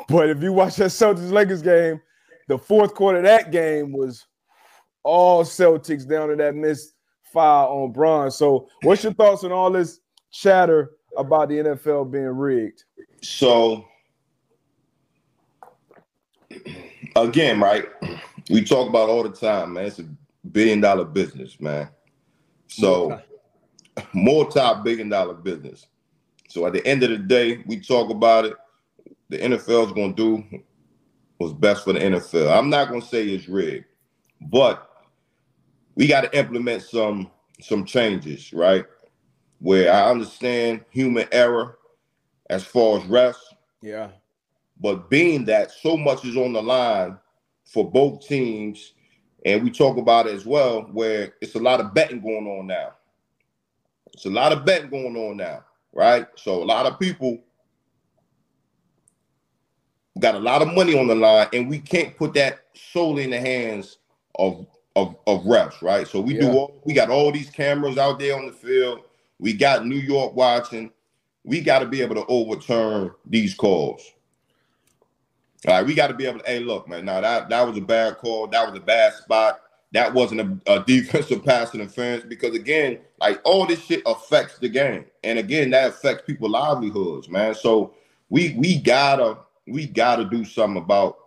But 0.07 0.29
if 0.29 0.43
you 0.43 0.53
watch 0.53 0.75
that 0.75 0.91
Celtics 0.91 1.31
Lakers 1.31 1.61
game, 1.61 2.01
the 2.47 2.57
fourth 2.57 2.93
quarter 2.93 3.19
of 3.19 3.23
that 3.23 3.51
game 3.51 3.91
was 3.91 4.25
all 5.03 5.43
Celtics 5.43 6.07
down 6.07 6.29
to 6.29 6.35
that 6.35 6.55
missed 6.55 6.93
foul 7.33 7.83
on 7.83 7.91
Bron. 7.91 8.31
So, 8.31 8.67
what's 8.83 9.03
your 9.03 9.13
thoughts 9.13 9.43
on 9.43 9.51
all 9.51 9.71
this 9.71 9.99
chatter 10.31 10.91
about 11.17 11.49
the 11.49 11.55
NFL 11.55 12.11
being 12.11 12.25
rigged? 12.25 12.83
So, 13.21 13.85
again, 17.15 17.59
right? 17.59 17.85
We 18.49 18.63
talk 18.63 18.89
about 18.89 19.09
all 19.09 19.23
the 19.23 19.29
time, 19.29 19.73
man. 19.73 19.85
It's 19.85 19.99
a 19.99 20.05
billion 20.51 20.81
dollar 20.81 21.05
business, 21.05 21.59
man. 21.59 21.89
So, 22.67 23.21
multi 24.13 24.61
billion 24.83 25.09
dollar 25.09 25.33
business. 25.33 25.87
So, 26.49 26.65
at 26.65 26.73
the 26.73 26.85
end 26.85 27.03
of 27.03 27.09
the 27.09 27.17
day, 27.17 27.63
we 27.65 27.79
talk 27.79 28.09
about 28.09 28.45
it. 28.45 28.53
The 29.29 29.39
NFL 29.39 29.87
is 29.87 29.91
going 29.91 30.15
to 30.15 30.39
do 30.41 30.61
what's 31.37 31.53
best 31.53 31.83
for 31.83 31.93
the 31.93 31.99
NFL. 31.99 32.55
I'm 32.55 32.69
not 32.69 32.89
going 32.89 33.01
to 33.01 33.07
say 33.07 33.23
it's 33.25 33.47
rigged, 33.47 33.85
but 34.41 34.89
we 35.95 36.07
got 36.07 36.21
to 36.21 36.37
implement 36.37 36.83
some 36.83 37.31
some 37.61 37.85
changes, 37.85 38.51
right? 38.53 38.85
Where 39.59 39.91
I 39.91 40.09
understand 40.09 40.83
human 40.89 41.27
error 41.31 41.77
as 42.49 42.63
far 42.63 42.99
as 42.99 43.03
refs. 43.05 43.35
Yeah. 43.81 44.09
But 44.79 45.09
being 45.09 45.45
that 45.45 45.71
so 45.71 45.95
much 45.95 46.25
is 46.25 46.35
on 46.35 46.53
the 46.53 46.61
line 46.61 47.17
for 47.63 47.89
both 47.89 48.27
teams, 48.27 48.93
and 49.45 49.63
we 49.63 49.71
talk 49.71 49.97
about 49.97 50.27
it 50.27 50.33
as 50.33 50.45
well, 50.45 50.81
where 50.91 51.33
it's 51.41 51.55
a 51.55 51.59
lot 51.59 51.79
of 51.79 51.93
betting 51.93 52.21
going 52.21 52.47
on 52.47 52.67
now. 52.67 52.93
It's 54.13 54.25
a 54.25 54.29
lot 54.29 54.51
of 54.51 54.65
betting 54.65 54.89
going 54.89 55.15
on 55.15 55.37
now, 55.37 55.63
right? 55.93 56.27
So 56.35 56.61
a 56.61 56.65
lot 56.65 56.85
of 56.85 56.99
people 56.99 57.41
got 60.19 60.35
a 60.35 60.39
lot 60.39 60.61
of 60.61 60.73
money 60.73 60.97
on 60.97 61.07
the 61.07 61.15
line, 61.15 61.47
and 61.53 61.69
we 61.69 61.79
can't 61.79 62.15
put 62.15 62.33
that 62.33 62.65
solely 62.73 63.23
in 63.23 63.29
the 63.29 63.39
hands 63.39 63.97
of 64.35 64.67
of, 64.95 65.17
of 65.27 65.43
refs, 65.43 65.81
right? 65.81 66.07
So 66.07 66.21
we 66.21 66.35
yeah. 66.35 66.41
do 66.41 66.51
all, 66.51 66.81
we 66.85 66.93
got 66.93 67.09
all 67.09 67.31
these 67.31 67.49
cameras 67.49 67.97
out 67.97 68.17
there 68.17 68.37
on 68.37 68.45
the 68.45 68.53
field. 68.53 69.01
We 69.39 69.53
got 69.53 69.85
New 69.85 69.97
York 69.97 70.35
watching. 70.35 70.91
We 71.43 71.61
got 71.61 71.79
to 71.79 71.85
be 71.85 72.01
able 72.01 72.15
to 72.15 72.25
overturn 72.27 73.11
these 73.25 73.53
calls. 73.53 74.11
All 75.67 75.73
right, 75.73 75.85
we 75.85 75.93
got 75.95 76.07
to 76.07 76.13
be 76.13 76.25
able 76.25 76.39
to. 76.39 76.45
Hey, 76.45 76.59
look, 76.59 76.87
man. 76.87 77.05
Now 77.05 77.21
that 77.21 77.49
that 77.49 77.67
was 77.67 77.77
a 77.77 77.81
bad 77.81 78.17
call. 78.17 78.47
That 78.47 78.69
was 78.69 78.77
a 78.77 78.83
bad 78.83 79.13
spot. 79.13 79.61
That 79.93 80.13
wasn't 80.13 80.41
a, 80.41 80.73
a 80.73 80.83
defensive 80.83 81.43
pass 81.43 81.73
interference 81.73 82.23
because 82.25 82.55
again, 82.55 82.99
like 83.19 83.39
all 83.43 83.65
this 83.65 83.83
shit 83.83 84.01
affects 84.05 84.59
the 84.59 84.69
game, 84.69 85.05
and 85.23 85.39
again, 85.39 85.69
that 85.71 85.89
affects 85.89 86.23
people's 86.25 86.51
livelihoods, 86.51 87.29
man. 87.29 87.55
So 87.55 87.93
we 88.29 88.53
we 88.57 88.79
gotta 88.79 89.37
we 89.67 89.87
got 89.87 90.17
to 90.17 90.25
do 90.25 90.45
something 90.45 90.81
about 90.81 91.17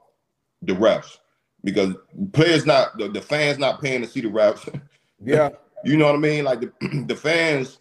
the 0.62 0.74
refs 0.74 1.18
because 1.64 1.94
players 2.32 2.66
not 2.66 2.96
the, 2.98 3.08
the 3.08 3.20
fans 3.20 3.58
not 3.58 3.80
paying 3.80 4.02
to 4.02 4.08
see 4.08 4.20
the 4.20 4.28
refs. 4.28 4.68
Yeah, 5.20 5.48
you 5.84 5.96
know 5.96 6.06
what 6.06 6.14
I 6.14 6.18
mean. 6.18 6.44
Like 6.44 6.60
the 6.60 6.72
the 7.08 7.16
fans, 7.16 7.80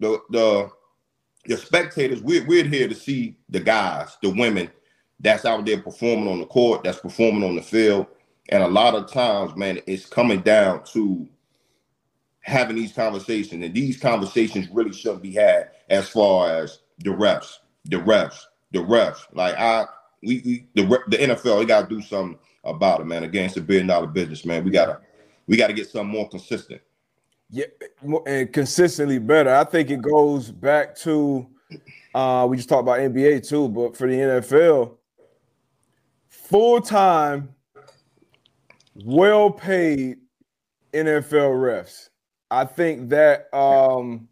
the 0.00 0.20
the 0.30 0.70
the 1.46 1.56
spectators, 1.56 2.22
we're 2.22 2.44
we're 2.46 2.64
here 2.64 2.88
to 2.88 2.94
see 2.94 3.36
the 3.48 3.60
guys, 3.60 4.16
the 4.22 4.30
women 4.30 4.70
that's 5.20 5.44
out 5.44 5.64
there 5.66 5.80
performing 5.80 6.28
on 6.28 6.40
the 6.40 6.46
court, 6.46 6.82
that's 6.84 6.98
performing 7.00 7.44
on 7.44 7.54
the 7.56 7.62
field, 7.62 8.06
and 8.48 8.62
a 8.62 8.68
lot 8.68 8.94
of 8.94 9.10
times, 9.10 9.54
man, 9.56 9.80
it's 9.86 10.06
coming 10.06 10.40
down 10.40 10.82
to 10.84 11.28
having 12.40 12.76
these 12.76 12.92
conversations, 12.92 13.64
and 13.64 13.74
these 13.74 13.98
conversations 13.98 14.68
really 14.72 14.92
shouldn't 14.92 15.22
be 15.22 15.32
had 15.32 15.70
as 15.88 16.08
far 16.08 16.50
as 16.50 16.80
the 16.98 17.10
refs, 17.10 17.58
the 17.84 17.96
refs, 17.96 18.40
the 18.72 18.78
refs. 18.78 19.20
Like 19.32 19.54
I, 19.56 19.86
we, 20.22 20.42
we 20.44 20.66
the 20.74 20.82
the 21.08 21.16
NFL, 21.18 21.60
we 21.60 21.66
got 21.66 21.88
to 21.88 21.94
do 21.94 22.02
something 22.02 22.38
about 22.64 23.00
it, 23.00 23.06
man. 23.06 23.24
Again, 23.24 23.46
it's 23.46 23.56
a 23.56 23.60
billion 23.60 23.86
dollar 23.86 24.06
business, 24.06 24.44
man. 24.44 24.64
We 24.64 24.70
gotta 24.70 25.00
we 25.46 25.56
gotta 25.56 25.72
get 25.72 25.88
something 25.88 26.12
more 26.12 26.28
consistent. 26.28 26.80
Yeah, 27.52 27.64
and 28.26 28.52
consistently 28.52 29.18
better. 29.18 29.54
I 29.54 29.64
think 29.64 29.90
it 29.90 30.00
goes 30.00 30.50
back 30.50 30.94
to 30.98 31.46
uh 32.14 32.46
we 32.48 32.56
just 32.56 32.68
talked 32.68 32.82
about 32.82 33.00
NBA 33.00 33.46
too, 33.48 33.68
but 33.68 33.96
for 33.96 34.06
the 34.06 34.14
NFL, 34.14 34.96
full 36.28 36.80
time, 36.80 37.54
well 39.04 39.50
paid 39.50 40.18
NFL 40.92 41.54
refs. 41.54 42.08
I 42.50 42.64
think 42.64 43.08
that 43.10 43.52
um, 43.54 44.28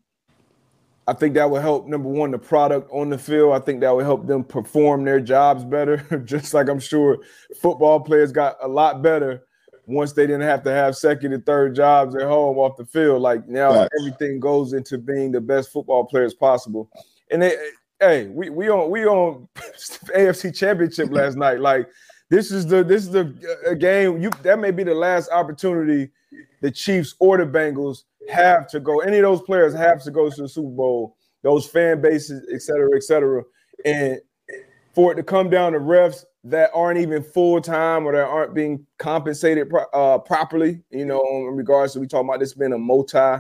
I 1.07 1.13
think 1.13 1.35
that 1.35 1.51
will 1.51 1.61
help 1.61 1.87
number 1.87 2.09
one 2.09 2.31
the 2.31 2.39
product 2.39 2.91
on 2.93 3.11
the 3.11 3.19
field. 3.19 3.53
I 3.53 3.61
think 3.61 3.81
that 3.81 3.91
will 3.91 4.05
help 4.05 4.27
them 4.27 4.45
perform 4.45 5.05
their 5.05 5.21
jobs 5.21 5.65
better. 5.65 5.97
Just 6.25 6.55
like 6.55 6.69
I'm 6.69 6.81
sure 6.81 7.19
football 7.61 8.01
players 8.01 8.31
got 8.33 8.57
a 8.61 8.69
lot 8.69 9.03
better 9.03 9.45
once 9.89 10.13
they 10.13 10.27
didn't 10.27 10.43
have 10.43 10.63
to 10.63 10.71
have 10.71 10.97
second 10.97 11.33
and 11.33 11.45
third 11.47 11.75
jobs 11.75 12.15
at 12.15 12.23
home 12.23 12.59
off 12.59 12.77
the 12.77 12.85
field. 12.85 13.23
Like 13.23 13.49
now, 13.49 13.73
right. 13.73 13.89
everything 13.99 14.39
goes 14.39 14.75
into 14.75 14.99
being 14.99 15.33
the 15.33 15.41
best 15.41 15.73
football 15.73 16.05
players 16.05 16.35
possible. 16.35 16.91
And 17.31 17.43
they, 17.43 17.57
hey, 17.99 18.27
we 18.27 18.51
we 18.51 18.69
on 18.69 18.91
we 18.91 19.07
on 19.07 19.49
AFC 19.57 20.55
Championship 20.55 21.11
last 21.11 21.37
night. 21.39 21.61
Like 21.61 21.89
this 22.29 22.51
is 22.51 22.67
the 22.67 22.85
this 22.85 23.03
is 23.03 23.11
the 23.11 23.35
a 23.67 23.75
game 23.75 24.21
you 24.21 24.31
that 24.43 24.59
may 24.59 24.71
be 24.71 24.85
the 24.85 24.95
last 24.95 25.31
opportunity 25.31 26.11
the 26.61 26.71
Chiefs 26.71 27.15
or 27.19 27.39
the 27.39 27.45
Bengals 27.45 28.03
have 28.29 28.69
to 28.69 28.81
go. 28.81 29.01
Any 29.01 29.19
of 29.19 29.23
those 29.23 29.43
players 29.43 29.75
have 29.75 30.03
to 30.05 30.11
go 30.11 30.29
to 30.29 30.43
the 30.43 30.49
Super 30.49 30.69
Bowl. 30.69 31.17
Those 31.43 31.67
fan 31.67 32.03
bases, 32.03 32.47
et 32.53 32.61
cetera, 32.61 32.91
et 32.95 33.05
cetera, 33.05 33.43
and 33.85 34.21
for 34.99 35.13
it 35.13 35.15
to 35.15 35.23
come 35.23 35.49
down 35.49 35.73
to 35.73 35.79
refs 35.79 36.25
that 36.43 36.73
aren't 36.75 36.99
even 36.99 37.23
full 37.23 37.61
time 37.61 38.05
or 38.05 38.11
that 38.11 38.27
aren't 38.27 38.53
being 38.53 38.85
compensated 38.99 39.73
uh, 39.95 40.19
properly. 40.19 40.83
You 40.91 41.05
know, 41.05 41.23
in 41.49 41.55
regards 41.55 41.93
to 41.93 42.01
we 42.01 42.09
talking 42.09 42.29
about 42.29 42.41
this 42.41 42.53
being 42.53 42.73
a 42.73 42.79
multi 42.79 43.37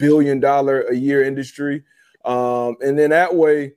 billion 0.00 0.40
dollar 0.40 0.80
a 0.80 0.96
year 0.96 1.22
industry, 1.22 1.84
um, 2.24 2.74
and 2.80 2.98
then 2.98 3.10
that 3.10 3.32
way 3.32 3.74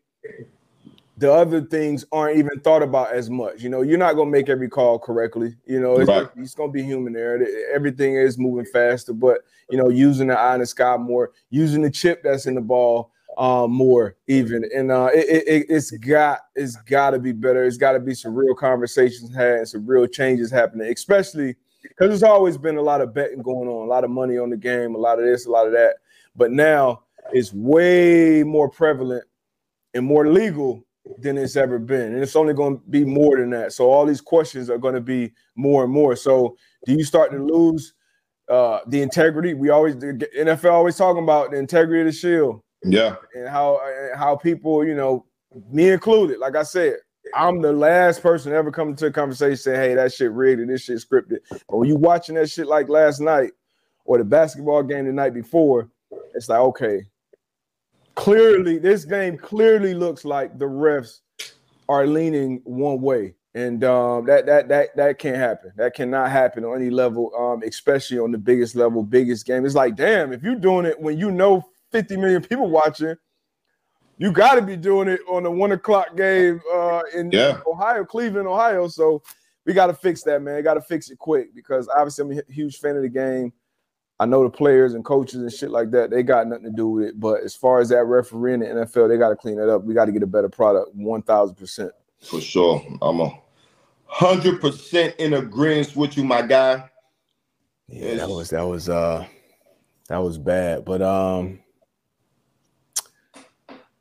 the 1.19 1.31
other 1.31 1.61
things 1.61 2.03
aren't 2.11 2.39
even 2.39 2.59
thought 2.61 2.81
about 2.81 3.13
as 3.13 3.29
much. 3.29 3.61
You 3.61 3.69
know, 3.69 3.83
you're 3.83 3.99
not 3.99 4.13
gonna 4.13 4.31
make 4.31 4.49
every 4.49 4.67
call 4.67 4.97
correctly. 4.97 5.55
You 5.67 5.79
know, 5.79 5.99
it's, 5.99 6.09
right. 6.09 6.27
it's 6.35 6.55
gonna 6.55 6.71
be 6.71 6.81
human 6.81 7.15
error. 7.15 7.45
Everything 7.71 8.15
is 8.15 8.39
moving 8.39 8.65
faster, 8.65 9.13
but 9.13 9.41
you 9.69 9.77
know, 9.77 9.89
using 9.89 10.29
the 10.29 10.39
eye 10.39 10.55
in 10.55 10.61
the 10.61 10.65
sky 10.65 10.97
more, 10.97 11.29
using 11.51 11.83
the 11.83 11.91
chip 11.91 12.23
that's 12.23 12.47
in 12.47 12.55
the 12.55 12.61
ball 12.61 13.11
um, 13.39 13.71
more 13.71 14.17
even, 14.27 14.69
and 14.75 14.91
uh, 14.91 15.09
it, 15.13 15.47
it, 15.47 15.71
has 15.71 15.91
got 15.91 16.41
it's 16.55 16.75
got 16.75 17.11
to 17.11 17.19
be 17.19 17.31
better. 17.31 17.63
It's 17.63 17.77
got 17.77 17.93
to 17.93 17.99
be 17.99 18.13
some 18.13 18.35
real 18.35 18.53
conversations 18.53 19.33
had, 19.33 19.65
some 19.69 19.87
real 19.87 20.05
changes 20.07 20.51
happening, 20.51 20.91
especially 20.91 21.55
because 21.81 22.09
there's 22.09 22.23
always 22.23 22.57
been 22.57 22.75
a 22.75 22.81
lot 22.81 22.99
of 22.99 23.13
betting 23.13 23.41
going 23.41 23.69
on, 23.69 23.87
a 23.87 23.89
lot 23.89 24.03
of 24.03 24.11
money 24.11 24.37
on 24.37 24.49
the 24.49 24.57
game, 24.57 24.93
a 24.93 24.97
lot 24.97 25.19
of 25.19 25.25
this, 25.25 25.45
a 25.45 25.51
lot 25.51 25.65
of 25.65 25.71
that, 25.71 25.95
but 26.35 26.51
now 26.51 27.03
it's 27.31 27.53
way 27.53 28.43
more 28.43 28.69
prevalent 28.69 29.23
and 29.93 30.05
more 30.05 30.27
legal 30.27 30.83
than 31.19 31.37
it's 31.37 31.55
ever 31.55 31.79
been. 31.79 32.13
And 32.13 32.21
it's 32.21 32.35
only 32.35 32.53
going 32.53 32.77
to 32.77 32.83
be 32.89 33.05
more 33.05 33.37
than 33.37 33.49
that. 33.51 33.71
So 33.71 33.89
all 33.89 34.05
these 34.05 34.21
questions 34.21 34.69
are 34.69 34.77
going 34.77 34.95
to 34.95 35.01
be 35.01 35.31
more 35.55 35.85
and 35.85 35.93
more. 35.93 36.17
So 36.17 36.57
do 36.85 36.93
you 36.93 37.05
start 37.05 37.31
to 37.31 37.41
lose 37.41 37.93
uh, 38.49 38.79
the 38.87 39.01
integrity? 39.01 39.53
We 39.53 39.69
always 39.69 39.97
the 39.97 40.27
NFL 40.37 40.71
always 40.71 40.97
talking 40.97 41.23
about 41.23 41.51
the 41.51 41.57
integrity 41.57 42.01
of 42.01 42.07
the 42.07 42.11
shield. 42.11 42.61
Yeah. 42.83 43.15
And 43.33 43.47
how 43.47 43.79
how 44.15 44.35
people, 44.35 44.85
you 44.85 44.95
know, 44.95 45.25
me 45.69 45.89
included, 45.89 46.39
like 46.39 46.55
I 46.55 46.63
said, 46.63 46.97
I'm 47.35 47.61
the 47.61 47.73
last 47.73 48.21
person 48.21 48.53
ever 48.53 48.71
come 48.71 48.95
to 48.95 49.07
a 49.07 49.11
conversation 49.11 49.57
saying, 49.57 49.79
hey, 49.79 49.95
that 49.95 50.13
shit 50.13 50.31
rigged 50.31 50.61
and 50.61 50.69
this 50.69 50.83
shit 50.83 50.97
scripted. 50.97 51.39
But 51.49 51.77
when 51.77 51.89
you 51.89 51.95
watching 51.95 52.35
that 52.35 52.49
shit 52.49 52.67
like 52.67 52.89
last 52.89 53.19
night 53.19 53.51
or 54.05 54.17
the 54.17 54.23
basketball 54.23 54.83
game 54.83 55.05
the 55.05 55.13
night 55.13 55.33
before, 55.33 55.89
it's 56.33 56.49
like, 56.49 56.59
okay, 56.59 57.01
clearly 58.15 58.77
this 58.77 59.05
game 59.05 59.37
clearly 59.37 59.93
looks 59.93 60.25
like 60.25 60.57
the 60.57 60.65
refs 60.65 61.19
are 61.87 62.05
leaning 62.05 62.61
one 62.65 63.01
way 63.01 63.33
and 63.55 63.83
um, 63.83 64.25
that 64.25 64.45
that 64.45 64.67
that 64.67 64.95
that 64.95 65.17
can't 65.17 65.37
happen 65.37 65.71
that 65.77 65.95
cannot 65.95 66.29
happen 66.29 66.65
on 66.65 66.75
any 66.75 66.89
level 66.89 67.31
um, 67.33 67.63
especially 67.63 68.19
on 68.19 68.31
the 68.31 68.37
biggest 68.37 68.75
level 68.75 69.03
biggest 69.03 69.45
game 69.45 69.65
it's 69.65 69.73
like 69.73 69.95
damn 69.95 70.33
if 70.33 70.43
you're 70.43 70.55
doing 70.55 70.85
it 70.85 70.99
when 70.99 71.17
you 71.17 71.31
know 71.31 71.63
50 71.91 72.17
million 72.17 72.41
people 72.41 72.69
watching 72.69 73.15
you 74.17 74.31
got 74.31 74.55
to 74.55 74.61
be 74.61 74.75
doing 74.75 75.07
it 75.07 75.21
on 75.29 75.43
the 75.43 75.51
one 75.51 75.71
o'clock 75.71 76.15
game 76.15 76.61
uh, 76.73 77.01
in 77.15 77.31
yeah. 77.31 77.59
ohio 77.67 78.03
cleveland 78.03 78.47
ohio 78.47 78.87
so 78.87 79.21
we 79.65 79.73
got 79.73 79.87
to 79.87 79.93
fix 79.93 80.23
that 80.23 80.41
man 80.41 80.63
got 80.63 80.75
to 80.75 80.81
fix 80.81 81.09
it 81.09 81.17
quick 81.17 81.53
because 81.55 81.87
obviously 81.95 82.23
i'm 82.23 82.39
a 82.39 82.53
huge 82.53 82.77
fan 82.77 82.95
of 82.95 83.01
the 83.01 83.09
game 83.09 83.51
I 84.19 84.25
know 84.25 84.43
the 84.43 84.49
players 84.49 84.95
and 84.95 85.05
coaches 85.05 85.41
and 85.41 85.51
shit 85.51 85.71
like 85.71 85.91
that, 85.91 86.09
they 86.09 86.23
got 86.23 86.45
nothing 86.45 86.65
to 86.65 86.71
do 86.71 86.89
with 86.89 87.05
it. 87.05 87.19
But 87.19 87.41
as 87.41 87.55
far 87.55 87.79
as 87.79 87.87
that 87.89 88.03
referee 88.03 88.53
in 88.53 88.59
the 88.59 88.65
NFL, 88.65 89.07
they 89.07 89.17
got 89.17 89.29
to 89.29 89.35
clean 89.35 89.57
it 89.57 89.69
up. 89.69 89.83
We 89.85 89.93
got 89.93 90.05
to 90.05 90.11
get 90.11 90.23
a 90.23 90.27
better 90.27 90.49
product, 90.49 90.97
1000%. 90.97 91.89
For 92.21 92.41
sure. 92.41 92.85
I'm 93.01 93.21
a 93.21 93.31
100% 94.11 95.15
in 95.15 95.35
agreement 95.35 95.95
with 95.95 96.17
you, 96.17 96.25
my 96.25 96.41
guy. 96.41 96.89
Yeah, 97.87 98.05
it's... 98.07 98.19
that 98.19 98.29
was, 98.29 98.49
that 98.49 98.67
was, 98.67 98.89
uh, 98.89 99.25
that 100.09 100.17
was 100.17 100.37
bad. 100.37 100.83
But, 100.83 101.01
um, 101.01 101.59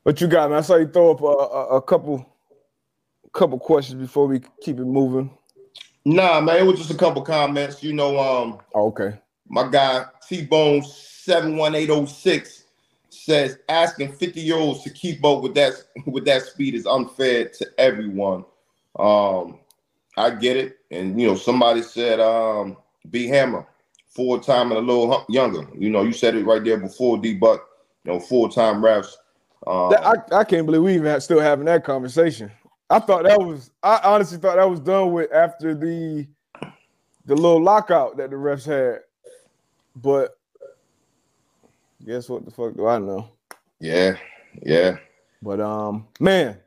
what 0.09 0.21
you 0.21 0.27
got, 0.27 0.51
man? 0.51 0.59
I 0.59 0.62
saw 0.62 0.77
you 0.77 0.88
throw 0.88 1.12
up 1.12 1.21
a, 1.21 1.27
a, 1.27 1.77
a 1.77 1.83
couple, 1.83 2.27
couple 3.33 3.59
questions 3.59 4.01
before 4.01 4.27
we 4.27 4.40
keep 4.62 4.79
it 4.79 4.85
moving. 4.85 5.31
Nah, 6.05 6.40
man, 6.40 6.57
it 6.59 6.66
was 6.66 6.79
just 6.79 6.90
a 6.90 6.97
couple 6.97 7.23
comments. 7.23 7.83
You 7.83 7.92
know, 7.92 8.18
um, 8.18 8.59
oh, 8.75 8.88
okay 8.88 9.18
my 9.49 9.68
guy 9.68 10.05
T 10.27 10.42
Bone 10.44 10.83
71806 10.83 12.64
says 13.11 13.59
asking 13.68 14.12
50 14.12 14.40
year 14.40 14.57
olds 14.57 14.83
to 14.85 14.90
keep 14.90 15.25
up 15.25 15.42
with 15.42 15.55
that 15.55 15.73
with 16.07 16.25
that 16.27 16.42
speed 16.42 16.75
is 16.75 16.87
unfair 16.87 17.49
to 17.49 17.66
everyone. 17.79 18.44
Um, 18.99 19.59
I 20.16 20.31
get 20.31 20.57
it, 20.57 20.79
and 20.90 21.21
you 21.21 21.29
know 21.29 21.37
somebody 21.37 21.83
said 21.83 22.21
um, 22.21 22.77
B 23.11 23.27
Hammer 23.29 23.66
full 24.09 24.40
time 24.40 24.73
and 24.73 24.79
a 24.79 24.81
little 24.81 25.25
younger. 25.29 25.66
You 25.79 25.90
know, 25.90 26.03
you 26.03 26.12
said 26.12 26.35
it 26.35 26.44
right 26.44 26.62
there 26.62 26.79
before 26.79 27.18
D 27.18 27.35
Buck. 27.35 27.64
You 28.05 28.12
know, 28.12 28.21
full 28.21 28.49
time 28.49 28.83
refs. 28.83 29.14
Um, 29.66 29.92
I, 29.92 30.14
I 30.33 30.44
can't 30.44 30.66
believe 30.66 30.83
we 30.83 30.94
even 30.94 31.21
still 31.21 31.40
having 31.40 31.66
that 31.66 31.85
conversation. 31.85 32.51
I 32.90 32.99
thought 33.01 33.25
that 33.25 33.40
was 33.40 33.71
I 33.83 34.01
honestly 34.05 34.38
thought 34.38 34.57
that 34.57 34.68
was 34.68 34.81
done 34.81 35.12
with 35.12 35.33
after 35.33 35.75
the 35.75 36.27
the 37.27 37.35
little 37.35 37.62
lockout 37.62 38.16
that 38.16 38.31
the 38.31 38.37
refs 38.37 38.64
had. 38.64 39.01
But 39.94 40.38
guess 42.05 42.29
what 42.29 42.44
the 42.44 42.51
fuck 42.51 42.75
do 42.77 42.87
I 42.87 42.99
know? 42.99 43.31
Yeah, 43.81 44.16
yeah. 44.62 44.97
But 45.42 45.61
um, 45.61 46.07
man, 46.18 46.59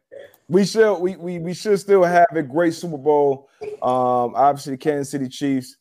we 0.47 0.65
should 0.65 0.99
we 0.99 1.15
we, 1.15 1.39
we 1.39 1.53
should 1.53 1.79
still 1.79 2.03
have 2.03 2.27
a 2.35 2.43
great 2.43 2.73
Super 2.73 2.97
Bowl. 2.97 3.49
Um, 3.81 4.35
obviously, 4.35 4.77
Kansas 4.77 5.09
City 5.09 5.27
Chiefs, 5.27 5.77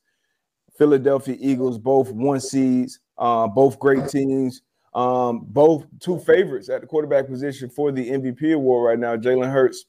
Philadelphia 0.79 1.37
Eagles, 1.39 1.77
both 1.77 2.11
one 2.11 2.41
seeds, 2.41 3.01
uh, 3.19 3.47
both 3.47 3.79
great 3.79 4.09
teams. 4.09 4.63
Um, 4.93 5.47
both 5.47 5.87
two 6.01 6.19
favorites 6.21 6.69
at 6.69 6.81
the 6.81 6.87
quarterback 6.87 7.29
position 7.29 7.71
for 7.71 7.93
the 7.93 8.11
MVP 8.11 8.55
award 8.55 8.89
right 8.89 8.99
now, 8.99 9.17
Jalen 9.17 9.51
Hurts 9.51 9.85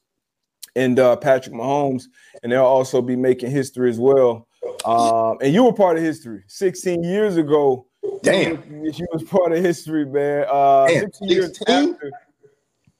and 0.76 0.98
uh, 0.98 1.16
Patrick 1.16 1.54
Mahomes, 1.54 2.04
and 2.42 2.52
they'll 2.52 2.64
also 2.64 3.02
be 3.02 3.16
making 3.16 3.50
history 3.50 3.90
as 3.90 3.98
well. 3.98 4.46
Um, 4.84 5.38
and 5.40 5.52
you 5.52 5.64
were 5.64 5.72
part 5.72 5.96
of 5.96 6.02
history 6.02 6.44
16 6.46 7.02
years 7.02 7.36
ago. 7.36 7.86
Damn. 8.22 8.62
You, 8.84 9.06
was 9.12 9.24
part 9.24 9.52
of 9.52 9.62
history, 9.62 10.04
man. 10.06 10.46
Uh, 10.48 10.86
Damn, 10.86 11.00
16 11.00 11.28
years 11.28 11.62
after 11.68 12.10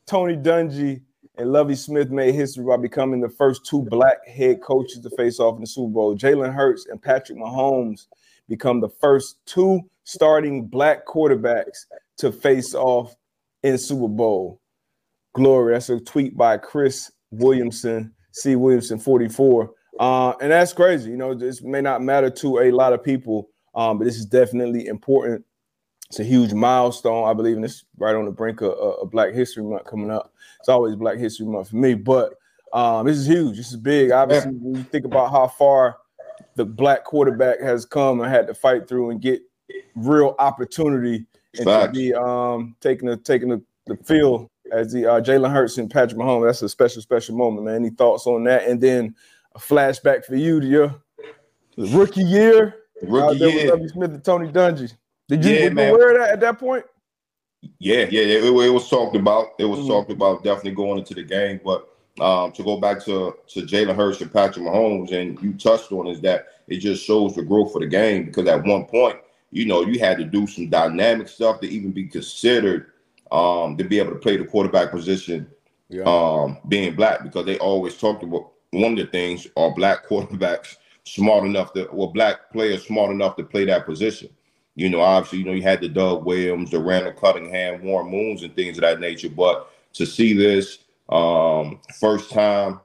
Tony 0.06 0.36
Dungy 0.36 1.02
and 1.38 1.52
Lovie 1.52 1.74
Smith 1.74 2.10
made 2.10 2.34
history 2.34 2.64
by 2.64 2.76
becoming 2.76 3.20
the 3.20 3.28
first 3.28 3.64
two 3.64 3.82
black 3.82 4.26
head 4.26 4.60
coaches 4.60 5.00
to 5.00 5.10
face 5.10 5.40
off 5.40 5.56
in 5.56 5.62
the 5.62 5.66
Super 5.66 5.92
Bowl. 5.92 6.16
Jalen 6.16 6.54
Hurts 6.54 6.86
and 6.86 7.00
Patrick 7.00 7.38
Mahomes 7.38 8.06
become 8.48 8.80
the 8.80 8.88
first 8.88 9.36
two 9.46 9.80
starting 10.04 10.66
black 10.66 11.06
quarterbacks 11.06 11.86
to 12.18 12.32
face 12.32 12.74
off 12.74 13.14
in 13.62 13.78
Super 13.78 14.08
Bowl. 14.08 14.60
Glory. 15.34 15.74
That's 15.74 15.88
a 15.88 16.00
tweet 16.00 16.36
by 16.36 16.58
Chris 16.58 17.10
Williamson, 17.30 18.12
C. 18.32 18.56
Williamson 18.56 18.98
44. 18.98 19.70
Uh, 19.98 20.32
and 20.40 20.52
that's 20.52 20.72
crazy. 20.72 21.10
You 21.10 21.16
know, 21.16 21.34
this 21.34 21.62
may 21.62 21.80
not 21.80 22.02
matter 22.02 22.30
to 22.30 22.60
a 22.60 22.70
lot 22.70 22.92
of 22.92 23.02
people, 23.02 23.48
um, 23.74 23.98
but 23.98 24.04
this 24.04 24.16
is 24.16 24.26
definitely 24.26 24.86
important. 24.86 25.44
It's 26.08 26.20
a 26.20 26.24
huge 26.24 26.52
milestone, 26.52 27.28
I 27.28 27.32
believe, 27.32 27.56
and 27.56 27.64
it's 27.64 27.84
right 27.96 28.14
on 28.14 28.26
the 28.26 28.30
brink 28.30 28.60
of, 28.60 28.72
of 28.72 29.10
Black 29.10 29.32
History 29.32 29.62
Month 29.62 29.84
coming 29.84 30.10
up. 30.10 30.34
It's 30.60 30.68
always 30.68 30.94
Black 30.94 31.18
History 31.18 31.46
Month 31.46 31.70
for 31.70 31.76
me, 31.76 31.94
but 31.94 32.34
um, 32.74 33.06
this 33.06 33.16
is 33.16 33.26
huge. 33.26 33.56
This 33.56 33.70
is 33.70 33.76
big. 33.76 34.10
Obviously, 34.10 34.52
when 34.52 34.74
you 34.74 34.82
think 34.84 35.06
about 35.06 35.30
how 35.30 35.48
far 35.48 35.96
the 36.56 36.64
black 36.64 37.04
quarterback 37.04 37.60
has 37.60 37.84
come 37.86 38.20
and 38.20 38.30
had 38.30 38.46
to 38.46 38.54
fight 38.54 38.88
through 38.88 39.10
and 39.10 39.22
get 39.22 39.40
real 39.94 40.34
opportunity 40.38 41.26
and 41.58 41.66
to 41.66 41.90
be 41.92 42.14
um, 42.14 42.76
taking 42.80 43.08
the 43.08 43.16
taking 43.16 43.48
the, 43.48 43.62
the 43.86 43.96
field 43.96 44.48
as 44.72 44.92
the 44.92 45.06
uh, 45.06 45.20
Jalen 45.20 45.52
Hurts 45.52 45.78
and 45.78 45.90
Patrick 45.90 46.18
Mahomes. 46.18 46.46
That's 46.46 46.62
a 46.62 46.68
special, 46.68 47.02
special 47.02 47.36
moment, 47.36 47.66
man. 47.66 47.76
Any 47.76 47.90
thoughts 47.90 48.26
on 48.26 48.44
that? 48.44 48.66
And 48.66 48.80
then 48.80 49.14
a 49.54 49.58
flashback 49.58 50.24
for 50.24 50.36
you 50.36 50.60
to 50.60 50.66
your 50.66 50.94
rookie 51.76 52.22
year. 52.22 52.76
Rookie 53.02 53.38
year. 53.38 53.54
With 53.54 53.66
W. 53.68 53.88
Smith 53.88 54.10
and 54.12 54.24
Tony 54.24 54.48
Dungy. 54.48 54.92
Did 55.28 55.44
you, 55.44 55.54
yeah, 55.54 55.88
aware 55.88 56.12
of 56.12 56.18
that 56.18 56.30
at 56.30 56.40
that 56.40 56.58
point? 56.58 56.84
Yeah, 57.78 58.06
yeah, 58.10 58.22
yeah. 58.22 58.38
It, 58.38 58.44
it 58.44 58.70
was 58.70 58.88
talked 58.88 59.16
about. 59.16 59.48
It 59.58 59.64
was 59.64 59.80
mm 59.80 59.86
talked 59.86 60.10
about 60.10 60.42
definitely 60.42 60.72
going 60.72 60.98
into 60.98 61.14
the 61.14 61.22
game. 61.22 61.60
But 61.64 61.88
um, 62.20 62.52
to 62.52 62.62
go 62.62 62.78
back 62.78 63.04
to 63.04 63.36
to 63.48 63.60
Jalen 63.62 63.94
Hurts 63.94 64.20
and 64.20 64.32
Patrick 64.32 64.64
Mahomes, 64.66 65.12
and 65.12 65.40
you 65.40 65.52
touched 65.54 65.92
on 65.92 66.08
is 66.08 66.20
that 66.22 66.46
it 66.68 66.78
just 66.78 67.04
shows 67.04 67.34
the 67.34 67.42
growth 67.42 67.74
of 67.74 67.82
the 67.82 67.86
game 67.86 68.26
because 68.26 68.46
at 68.48 68.64
one 68.64 68.84
point, 68.84 69.16
you 69.52 69.66
know, 69.66 69.82
you 69.82 70.00
had 70.00 70.16
to 70.16 70.24
do 70.24 70.46
some 70.46 70.70
dynamic 70.70 71.28
stuff 71.28 71.60
to 71.60 71.68
even 71.68 71.92
be 71.92 72.06
considered 72.06 72.86
um, 73.30 73.76
to 73.76 73.84
be 73.84 73.98
able 73.98 74.12
to 74.12 74.18
play 74.18 74.36
the 74.36 74.44
quarterback 74.44 74.90
position, 74.90 75.46
yeah. 75.88 76.02
um, 76.04 76.58
being 76.68 76.94
black 76.94 77.22
because 77.22 77.44
they 77.44 77.58
always 77.58 77.96
talked 77.96 78.22
about 78.22 78.50
one 78.70 78.92
of 78.92 78.98
the 78.98 79.06
things 79.06 79.46
are 79.56 79.74
black 79.74 80.06
quarterbacks 80.08 80.76
smart 81.04 81.44
enough 81.44 81.72
to, 81.74 81.86
or 81.88 82.12
black 82.12 82.50
players 82.50 82.86
smart 82.86 83.10
enough 83.10 83.36
to 83.36 83.44
play 83.44 83.66
that 83.66 83.84
position. 83.84 84.30
You 84.74 84.88
know, 84.88 85.02
obviously, 85.02 85.40
you 85.40 85.44
know, 85.44 85.52
you 85.52 85.62
had 85.62 85.82
the 85.82 85.88
Doug 85.88 86.24
Williams, 86.24 86.70
the 86.70 86.78
Randall 86.78 87.12
Cunningham, 87.12 87.82
Warren 87.82 88.10
Moons, 88.10 88.42
and 88.42 88.56
things 88.56 88.78
of 88.78 88.82
that 88.82 89.00
nature. 89.00 89.28
But 89.28 89.70
to 89.94 90.06
see 90.06 90.32
this 90.32 90.78
um, 91.10 91.78
first 92.00 92.30
time, 92.30 92.80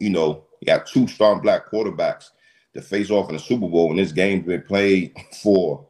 you 0.00 0.10
know, 0.10 0.44
you 0.60 0.66
got 0.66 0.86
two 0.86 1.06
strong 1.06 1.40
black 1.40 1.70
quarterbacks 1.70 2.30
to 2.74 2.82
face 2.82 3.10
off 3.10 3.28
in 3.28 3.36
the 3.36 3.40
Super 3.40 3.68
Bowl, 3.68 3.90
and 3.90 3.98
this 3.98 4.12
game's 4.12 4.46
been 4.46 4.62
played 4.62 5.14
for 5.42 5.86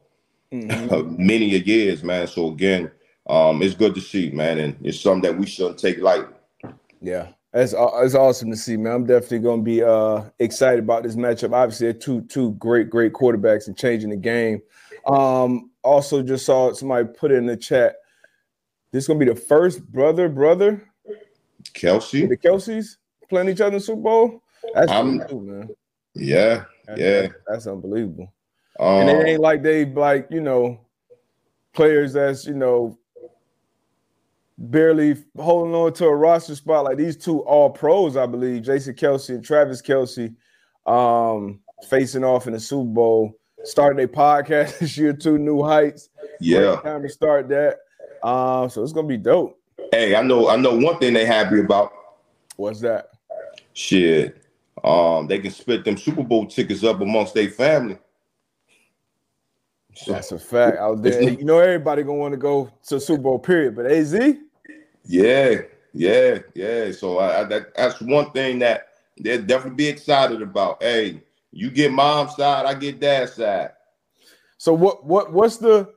mm-hmm. 0.51 1.15
many 1.25 1.45
years, 1.45 2.03
man. 2.03 2.27
So 2.27 2.47
again, 2.47 2.91
um, 3.29 3.61
it's 3.61 3.75
good 3.75 3.95
to 3.95 4.01
see, 4.01 4.31
man, 4.31 4.59
and 4.59 4.77
it's 4.81 4.99
something 4.99 5.29
that 5.29 5.37
we 5.37 5.45
shouldn't 5.45 5.79
take 5.79 5.99
lightly. 5.99 6.33
Yeah, 7.01 7.29
it's, 7.53 7.73
it's 7.77 8.15
awesome 8.15 8.51
to 8.51 8.57
see, 8.57 8.77
man. 8.77 8.93
I'm 8.93 9.05
definitely 9.05 9.39
going 9.39 9.59
to 9.59 9.63
be 9.63 9.83
uh, 9.83 10.23
excited 10.39 10.79
about 10.79 11.03
this 11.03 11.15
matchup. 11.15 11.53
Obviously, 11.53 11.91
they're 11.91 11.99
two 11.99 12.21
two 12.23 12.51
great 12.53 12.89
great 12.89 13.13
quarterbacks 13.13 13.67
and 13.67 13.77
changing 13.77 14.09
the 14.09 14.17
game. 14.17 14.61
Um, 15.05 15.71
also, 15.83 16.21
just 16.21 16.45
saw 16.45 16.73
somebody 16.73 17.07
put 17.07 17.31
it 17.31 17.35
in 17.35 17.45
the 17.45 17.57
chat. 17.57 17.95
This 18.91 19.03
is 19.03 19.07
going 19.07 19.19
to 19.19 19.25
be 19.25 19.31
the 19.31 19.39
first 19.39 19.85
brother 19.91 20.27
brother 20.27 20.85
Kelce 21.73 22.27
The 22.27 22.37
Kelces 22.37 22.97
playing 23.29 23.49
each 23.49 23.61
other 23.61 23.67
in 23.67 23.73
the 23.75 23.79
Super 23.79 24.01
Bowl. 24.01 24.43
That's 24.73 24.91
unbelievable, 24.91 25.41
man. 25.41 25.69
Yeah, 26.13 26.65
that's, 26.85 26.99
yeah, 26.99 27.27
that's 27.47 27.67
unbelievable. 27.67 28.31
Um, 28.79 29.01
and 29.01 29.09
it 29.09 29.27
ain't 29.27 29.41
like 29.41 29.63
they 29.63 29.85
like 29.85 30.27
you 30.29 30.41
know 30.41 30.79
players 31.73 32.13
that's 32.13 32.45
you 32.45 32.53
know 32.53 32.97
barely 34.57 35.15
holding 35.37 35.73
on 35.73 35.91
to 35.93 36.05
a 36.05 36.15
roster 36.15 36.55
spot 36.55 36.85
like 36.85 36.97
these 36.97 37.17
two 37.17 37.39
all 37.41 37.69
pros, 37.69 38.15
I 38.15 38.25
believe, 38.25 38.63
Jason 38.63 38.93
Kelce 38.93 39.29
and 39.29 39.43
Travis 39.43 39.81
Kelce, 39.81 40.35
um, 40.85 41.59
facing 41.89 42.23
off 42.23 42.47
in 42.47 42.53
the 42.53 42.59
Super 42.59 42.89
Bowl. 42.89 43.33
Starting 43.63 44.03
a 44.03 44.07
podcast 44.07 44.79
this 44.79 44.97
year, 44.97 45.13
two 45.13 45.37
new 45.37 45.61
heights. 45.61 46.09
Yeah, 46.39 46.77
time 46.81 47.03
to 47.03 47.09
start 47.09 47.47
that. 47.49 47.77
Um, 48.23 48.69
so 48.69 48.81
it's 48.81 48.93
gonna 48.93 49.07
be 49.07 49.17
dope. 49.17 49.59
Hey, 49.91 50.15
I 50.15 50.23
know, 50.23 50.49
I 50.49 50.55
know 50.55 50.75
one 50.75 50.97
thing 50.97 51.13
they 51.13 51.25
happy 51.25 51.59
about. 51.59 51.91
What's 52.55 52.81
that? 52.81 53.09
Shit, 53.73 54.40
um, 54.83 55.27
they 55.27 55.39
can 55.39 55.51
split 55.51 55.85
them 55.85 55.97
Super 55.97 56.23
Bowl 56.23 56.47
tickets 56.47 56.83
up 56.83 57.01
amongst 57.01 57.33
their 57.33 57.49
family. 57.49 57.97
So, 59.93 60.13
That's 60.13 60.31
a 60.31 60.39
fact 60.39 60.77
out 60.77 61.01
there. 61.01 61.29
You 61.29 61.43
know, 61.43 61.59
everybody 61.59 62.03
gonna 62.03 62.17
want 62.17 62.31
to 62.33 62.37
go 62.37 62.71
to 62.87 62.99
Super 62.99 63.23
Bowl 63.23 63.39
period, 63.39 63.75
but 63.75 63.91
AZ. 63.91 64.13
Yeah, 65.05 65.61
yeah, 65.93 66.39
yeah. 66.53 66.91
So 66.91 67.19
I, 67.19 67.41
I, 67.41 67.43
that, 67.45 67.75
that's 67.75 68.01
one 68.01 68.31
thing 68.31 68.59
that 68.59 68.87
they'll 69.19 69.41
definitely 69.41 69.75
be 69.75 69.87
excited 69.87 70.41
about. 70.41 70.81
Hey, 70.81 71.21
you 71.51 71.69
get 71.69 71.91
mom's 71.91 72.35
side, 72.35 72.65
I 72.65 72.73
get 72.73 72.99
dad's 72.99 73.33
side. 73.33 73.71
So 74.57 74.73
what 74.73 75.05
what 75.05 75.33
what's 75.33 75.57
the 75.57 75.93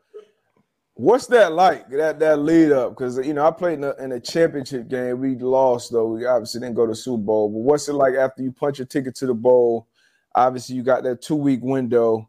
what's 0.95 1.27
that 1.27 1.53
like 1.53 1.89
that 1.91 2.19
that 2.21 2.39
lead 2.39 2.73
up? 2.73 2.91
Because 2.91 3.19
you 3.27 3.35
know 3.35 3.47
I 3.47 3.51
played 3.51 3.75
in 3.75 3.85
a, 3.85 3.95
in 4.03 4.13
a, 4.13 4.21
championship 4.21 4.89
game. 4.89 5.21
We 5.21 5.37
lost 5.37 5.93
though. 5.93 6.07
We 6.07 6.27
obviously 6.27 6.61
didn't 6.61 6.77
go 6.77 6.87
to 6.87 6.95
Super 6.95 7.23
Bowl. 7.23 7.49
But 7.49 7.59
what's 7.59 7.89
it 7.89 7.95
like 7.95 8.15
after 8.15 8.43
you 8.43 8.53
punch 8.53 8.81
a 8.81 8.85
ticket 8.85 9.15
to 9.17 9.27
the 9.27 9.35
bowl? 9.35 9.89
Obviously 10.35 10.77
you 10.77 10.83
got 10.83 11.05
that 11.05 11.23
two 11.23 11.37
week 11.37 11.61
window. 11.63 12.29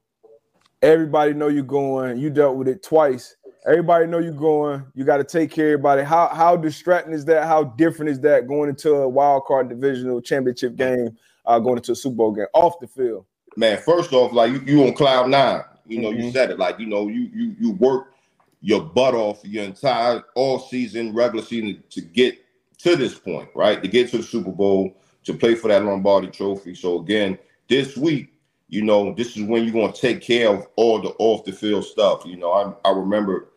Everybody 0.82 1.34
know 1.34 1.47
you're 1.47 1.63
going. 1.63 2.17
You 2.17 2.30
dealt 2.30 2.58
with 2.58 2.67
it 2.67 2.84
twice. 2.84 3.36
Everybody 3.65 4.06
know 4.06 4.19
you're 4.19 4.34
going. 4.34 4.86
You 4.93 5.06
got 5.06 5.17
to 5.17 5.23
take 5.23 5.49
care 5.49 5.69
of 5.69 5.80
everybody. 5.80 6.04
How 6.04 6.28
how 6.28 6.56
distracting 6.56 7.13
is 7.13 7.25
that? 7.25 7.45
How 7.45 7.63
different 7.63 8.12
is 8.12 8.19
that 8.21 8.47
going 8.47 8.69
into 8.69 8.93
a 8.93 9.10
wild 9.10 9.45
card 9.45 9.69
divisional 9.69 10.21
championship 10.21 10.75
game? 10.75 11.17
Uh, 11.45 11.60
going 11.60 11.78
into 11.78 11.91
a 11.91 11.95
Super 11.95 12.15
Bowl 12.15 12.32
game 12.32 12.47
off 12.54 12.80
the 12.80 12.88
field. 12.88 13.23
Man, 13.56 13.78
first 13.78 14.12
off, 14.13 14.34
like 14.34 14.51
you, 14.51 14.62
you 14.65 14.84
on 14.84 14.93
cloud 14.93 15.30
nine. 15.30 15.62
You 15.88 16.01
know, 16.01 16.10
mm-hmm. 16.10 16.21
you 16.21 16.32
said 16.32 16.49
it. 16.49 16.60
Like 16.60 16.80
you 16.80 16.88
know, 16.88 17.08
you 17.08 17.30
you 17.34 17.56
you 17.60 17.71
work 17.73 18.14
your 18.62 18.82
butt 18.82 19.13
off 19.13 19.44
your 19.44 19.63
entire 19.63 20.24
all 20.36 20.60
season, 20.60 21.13
regular 21.13 21.44
season 21.44 21.84
to 21.89 22.02
get 22.02 22.38
to 22.80 22.96
this 22.96 23.18
point, 23.18 23.50
right? 23.56 23.82
To 23.82 23.88
get 23.88 24.10
to 24.12 24.18
the 24.18 24.24
Super 24.24 24.52
Bowl, 24.52 24.96
to 25.24 25.34
play 25.34 25.56
for 25.56 25.68
that 25.68 25.84
Lombardi 25.84 26.28
Trophy. 26.28 26.76
So 26.76 27.00
again, 27.00 27.38
this 27.68 27.98
week 27.98 28.36
you 28.68 28.82
know, 28.82 29.13
this 29.13 29.38
is 29.38 29.44
when 29.44 29.63
you're 29.63 29.74
going 29.74 29.94
to 29.94 30.02
take 30.02 30.22
care 30.22 30.50
of 30.50 30.68
all 30.76 31.02
the 31.02 31.10
off 31.20 31.46
the 31.46 31.52
field 31.52 31.86
stuff. 31.86 32.24
You 32.26 32.38
know, 32.38 32.52
I, 32.52 32.89
I 32.89 32.91
remember 32.91 33.50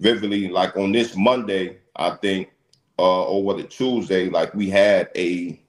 vividly, 0.00 0.48
like 0.48 0.76
on 0.76 0.92
this 0.92 1.16
Monday, 1.16 1.78
I 1.94 2.10
think, 2.16 2.50
uh, 2.98 3.24
or 3.24 3.42
was 3.42 3.62
it 3.62 3.70
Tuesday, 3.70 4.28
like 4.28 4.52
we 4.54 4.68
had 4.68 5.10
a 5.16 5.60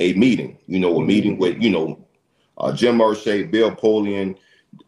a 0.00 0.12
meeting, 0.14 0.58
you 0.66 0.78
know, 0.78 0.98
a 1.00 1.04
meeting 1.04 1.38
with, 1.38 1.62
you 1.62 1.70
know, 1.70 2.06
uh, 2.58 2.70
Jim 2.72 2.98
Irsay, 2.98 3.50
Bill 3.50 3.70
Polian, 3.70 4.36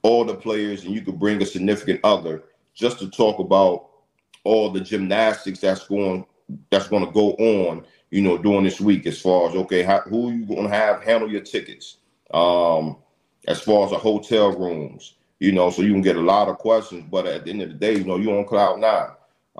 all 0.02 0.24
the 0.24 0.34
players, 0.34 0.84
and 0.84 0.94
you 0.94 1.00
could 1.00 1.18
bring 1.18 1.40
a 1.40 1.46
significant 1.46 2.00
other 2.04 2.44
just 2.78 3.00
to 3.00 3.10
talk 3.10 3.40
about 3.40 3.88
all 4.44 4.70
the 4.70 4.80
gymnastics 4.80 5.58
that's 5.58 5.86
going 5.86 6.24
that's 6.70 6.88
going 6.88 7.04
to 7.04 7.12
go 7.12 7.32
on, 7.32 7.84
you 8.10 8.22
know, 8.22 8.38
during 8.38 8.64
this 8.64 8.80
week 8.80 9.06
as 9.06 9.20
far 9.20 9.50
as 9.50 9.54
okay, 9.54 9.82
how, 9.82 10.00
who 10.00 10.30
you 10.30 10.46
going 10.46 10.62
to 10.62 10.74
have 10.74 11.02
handle 11.02 11.30
your 11.30 11.42
tickets, 11.42 11.98
um, 12.32 12.96
as 13.46 13.60
far 13.60 13.84
as 13.84 13.90
the 13.90 13.98
hotel 13.98 14.52
rooms, 14.52 15.16
you 15.40 15.52
know, 15.52 15.68
so 15.70 15.82
you 15.82 15.92
can 15.92 16.02
get 16.02 16.16
a 16.16 16.20
lot 16.20 16.48
of 16.48 16.56
questions. 16.58 17.04
But 17.10 17.26
at 17.26 17.44
the 17.44 17.50
end 17.50 17.62
of 17.62 17.68
the 17.68 17.74
day, 17.74 17.96
you 17.96 18.04
know, 18.04 18.16
you're 18.16 18.38
on 18.38 18.46
cloud 18.46 18.78
nine. 18.78 19.10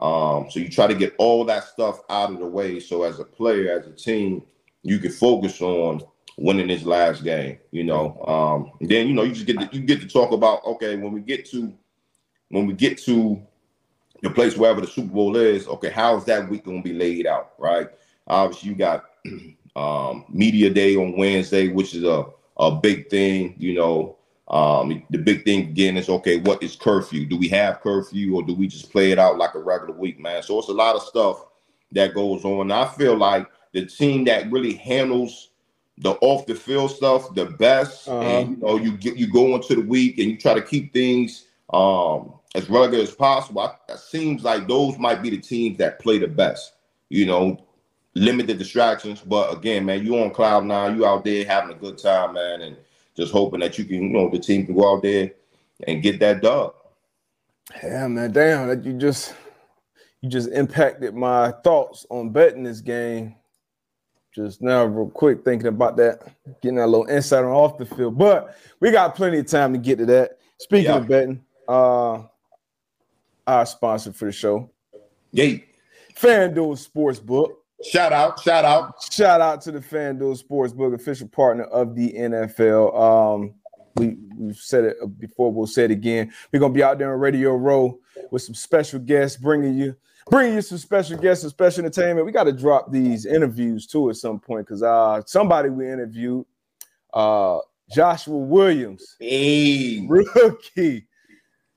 Um, 0.01 0.49
so 0.49 0.61
you 0.61 0.69
try 0.69 0.87
to 0.87 0.95
get 0.95 1.15
all 1.19 1.45
that 1.47 1.65
stuff 1.65 2.01
out 2.09 2.31
of 2.31 2.39
the 2.39 2.47
way. 2.47 2.79
So 2.79 3.03
as 3.03 3.19
a 3.19 3.25
player, 3.25 3.79
as 3.79 3.87
a 3.87 3.93
team, 3.93 4.43
you 4.85 5.01
can 5.01 5.11
focus 5.11 5.61
on 5.61 6.03
winning 6.39 6.69
this 6.69 6.85
last 6.85 7.25
game. 7.25 7.59
You 7.73 7.85
know, 7.85 8.25
um, 8.27 8.89
then 8.89 9.09
you 9.09 9.15
know 9.15 9.25
you 9.25 9.33
just 9.33 9.47
get 9.47 9.59
to, 9.59 9.69
you 9.77 9.83
get 9.83 10.01
to 10.01 10.09
talk 10.09 10.31
about 10.31 10.65
okay 10.65 10.95
when 10.97 11.13
we 11.13 11.21
get 11.21 11.45
to 11.51 11.75
when 12.51 12.67
we 12.67 12.73
get 12.73 12.99
to 12.99 13.43
the 14.23 14.31
place 14.31 14.57
wherever 14.57 14.81
the 14.81 14.87
Super 14.87 15.13
Bowl 15.13 15.37
is. 15.37 15.67
Okay, 15.69 15.91
how's 15.91 16.25
that 16.27 16.49
week 16.49 16.65
going 16.65 16.83
to 16.83 16.89
be 16.89 16.95
laid 16.95 17.27
out? 17.27 17.53
Right. 17.59 17.89
Obviously, 18.27 18.71
you 18.71 18.75
got 18.75 19.07
um, 19.77 20.25
media 20.29 20.71
day 20.71 20.97
on 20.97 21.17
Wednesday, 21.17 21.69
which 21.69 21.95
is 21.95 22.05
a 22.05 22.27
a 22.59 22.73
big 22.73 23.09
thing. 23.09 23.55
You 23.59 23.75
know, 23.75 24.17
um, 24.49 25.03
the 25.11 25.19
big 25.19 25.45
thing 25.45 25.61
again 25.61 25.97
is 25.97 26.09
okay, 26.09 26.39
what 26.39 26.63
is 26.63 26.77
curfew? 26.77 27.27
Do 27.27 27.37
we 27.37 27.49
have 27.49 27.81
curfew 27.81 28.35
or 28.35 28.43
do 28.43 28.55
we 28.55 28.67
just 28.67 28.91
play 28.91 29.13
it 29.13 29.19
out 29.19 29.39
like 29.39 29.55
a 29.55 29.61
regular 29.61 29.95
week, 29.95 30.19
man? 30.19 30.43
So 30.43 30.59
it's 30.59 30.69
a 30.69 30.73
lot 30.73 30.97
of 30.97 31.03
stuff 31.03 31.45
that 31.93 32.15
goes 32.15 32.45
on. 32.45 32.71
I 32.71 32.87
feel 32.89 33.17
like 33.17 33.47
the 33.73 33.87
team 33.87 34.25
that 34.25 34.51
really 34.51 34.75
handles 34.75 35.51
the 35.99 36.13
off 36.21 36.47
the 36.47 36.55
field 36.55 36.91
stuff 36.91 37.35
the 37.35 37.47
best, 37.47 38.09
uh-huh. 38.09 38.21
and 38.21 38.51
you 38.51 38.57
know, 38.57 38.77
you 38.77 38.97
get 38.97 39.17
you 39.17 39.31
go 39.31 39.55
into 39.55 39.75
the 39.75 39.83
week 39.83 40.19
and 40.19 40.31
you 40.31 40.39
try 40.39 40.55
to 40.55 40.63
keep 40.63 40.93
things 40.93 41.45
um 41.71 42.33
as 42.59 42.69
rugged 42.69 43.01
as 43.01 43.15
possible. 43.15 43.63
I, 43.63 43.75
it 43.93 43.99
seems 43.99 44.43
like 44.43 44.69
those 44.69 44.99
might 44.99 45.23
be 45.23 45.31
the 45.31 45.39
teams 45.39 45.79
that 45.79 46.01
play 46.01 46.19
the 46.19 46.29
best. 46.29 46.75
You 47.09 47.27
know, 47.27 47.65
limited 48.15 48.59
distractions. 48.59 49.21
But 49.21 49.57
again, 49.57 49.87
man, 49.87 50.05
you 50.05 50.19
on 50.19 50.31
cloud 50.31 50.65
nine, 50.65 50.97
you 50.97 51.07
out 51.07 51.25
there 51.25 51.45
having 51.45 51.75
a 51.75 51.79
good 51.79 51.99
time, 51.99 52.35
man, 52.35 52.63
and 52.63 52.77
just 53.17 53.33
hoping 53.33 53.61
that 53.61 53.79
you 53.79 53.85
can, 53.85 54.03
you 54.03 54.09
know, 54.09 54.29
the 54.29 54.39
team 54.39 54.67
can 54.67 54.77
go 54.77 54.95
out 54.95 55.03
there 55.03 55.33
and 55.87 56.03
get 56.03 56.21
that 56.21 56.43
dub. 56.43 56.75
Yeah, 57.83 58.09
man, 58.09 58.33
damn, 58.33 58.69
that 58.69 58.85
you 58.85 58.95
just 58.95 59.35
you 60.21 60.29
just 60.29 60.51
impacted 60.51 61.15
my 61.15 61.53
thoughts 61.63 62.07
on 62.11 62.31
betting 62.31 62.65
this 62.65 62.81
game. 62.81 63.37
Just 64.35 64.63
now, 64.63 64.85
real 64.85 65.11
quick, 65.11 65.45
thinking 65.45 65.69
about 65.69 65.97
that, 65.97 66.21
getting 66.63 66.77
that 66.77 66.87
little 66.87 67.07
insight 67.07 67.45
on 67.45 67.51
off 67.51 67.79
the 67.79 67.87
field. 67.87 68.19
But 68.19 68.57
we 68.79 68.91
got 68.91 69.15
plenty 69.17 69.39
of 69.39 69.47
time 69.47 69.73
to 69.73 69.79
get 69.79 69.99
to 69.99 70.07
that. 70.07 70.39
Speaking 70.61 70.91
yeah. 70.91 70.97
of 70.97 71.09
betting, 71.09 71.45
uh 71.67 72.23
our 73.49 73.67
sponsor 73.67 74.13
for 74.13 74.27
the 74.27 74.33
show. 74.33 74.71
Yay. 75.33 75.65
FanDuel 76.15 76.77
Sportsbook. 76.89 77.55
Shout 77.85 78.13
out, 78.13 78.41
shout 78.41 78.65
out, 78.65 79.03
shout 79.11 79.41
out 79.41 79.61
to 79.63 79.73
the 79.73 79.79
FanDuel 79.79 80.43
Sportsbook, 80.43 80.95
official 80.95 81.29
partner 81.29 81.65
of 81.65 81.95
the 81.95 82.13
NFL. 82.13 83.01
Um, 83.01 83.55
we 83.95 84.17
we've 84.37 84.57
said 84.57 84.85
it 84.85 85.19
before, 85.19 85.53
we'll 85.53 85.67
say 85.67 85.85
it 85.85 85.91
again. 85.91 86.33
We're 86.53 86.59
gonna 86.59 86.75
be 86.75 86.83
out 86.83 86.99
there 86.99 87.13
on 87.13 87.21
Radio 87.21 87.55
Row 87.55 87.99
with 88.31 88.43
some 88.43 88.55
special 88.55 88.99
guests, 88.99 89.37
bringing 89.37 89.79
you 89.79 89.97
bringing 90.29 90.57
you 90.57 90.63
some 90.63 90.79
special 90.79 91.17
guests 91.19 91.45
and 91.45 91.51
special 91.51 91.85
entertainment. 91.85 92.27
We 92.27 92.33
got 92.33 92.45
to 92.45 92.53
drop 92.53 92.93
these 92.93 93.25
interviews 93.25 93.87
too 93.87 94.11
at 94.11 94.17
some 94.17 94.41
point 94.41 94.67
because 94.67 94.83
uh 94.83 95.23
somebody 95.27 95.71
we 95.71 95.91
interviewed, 95.91 96.45
uh 97.15 97.59
Joshua 97.91 98.37
Williams, 98.37 99.17
hey. 99.21 100.05
rookie, 100.09 101.07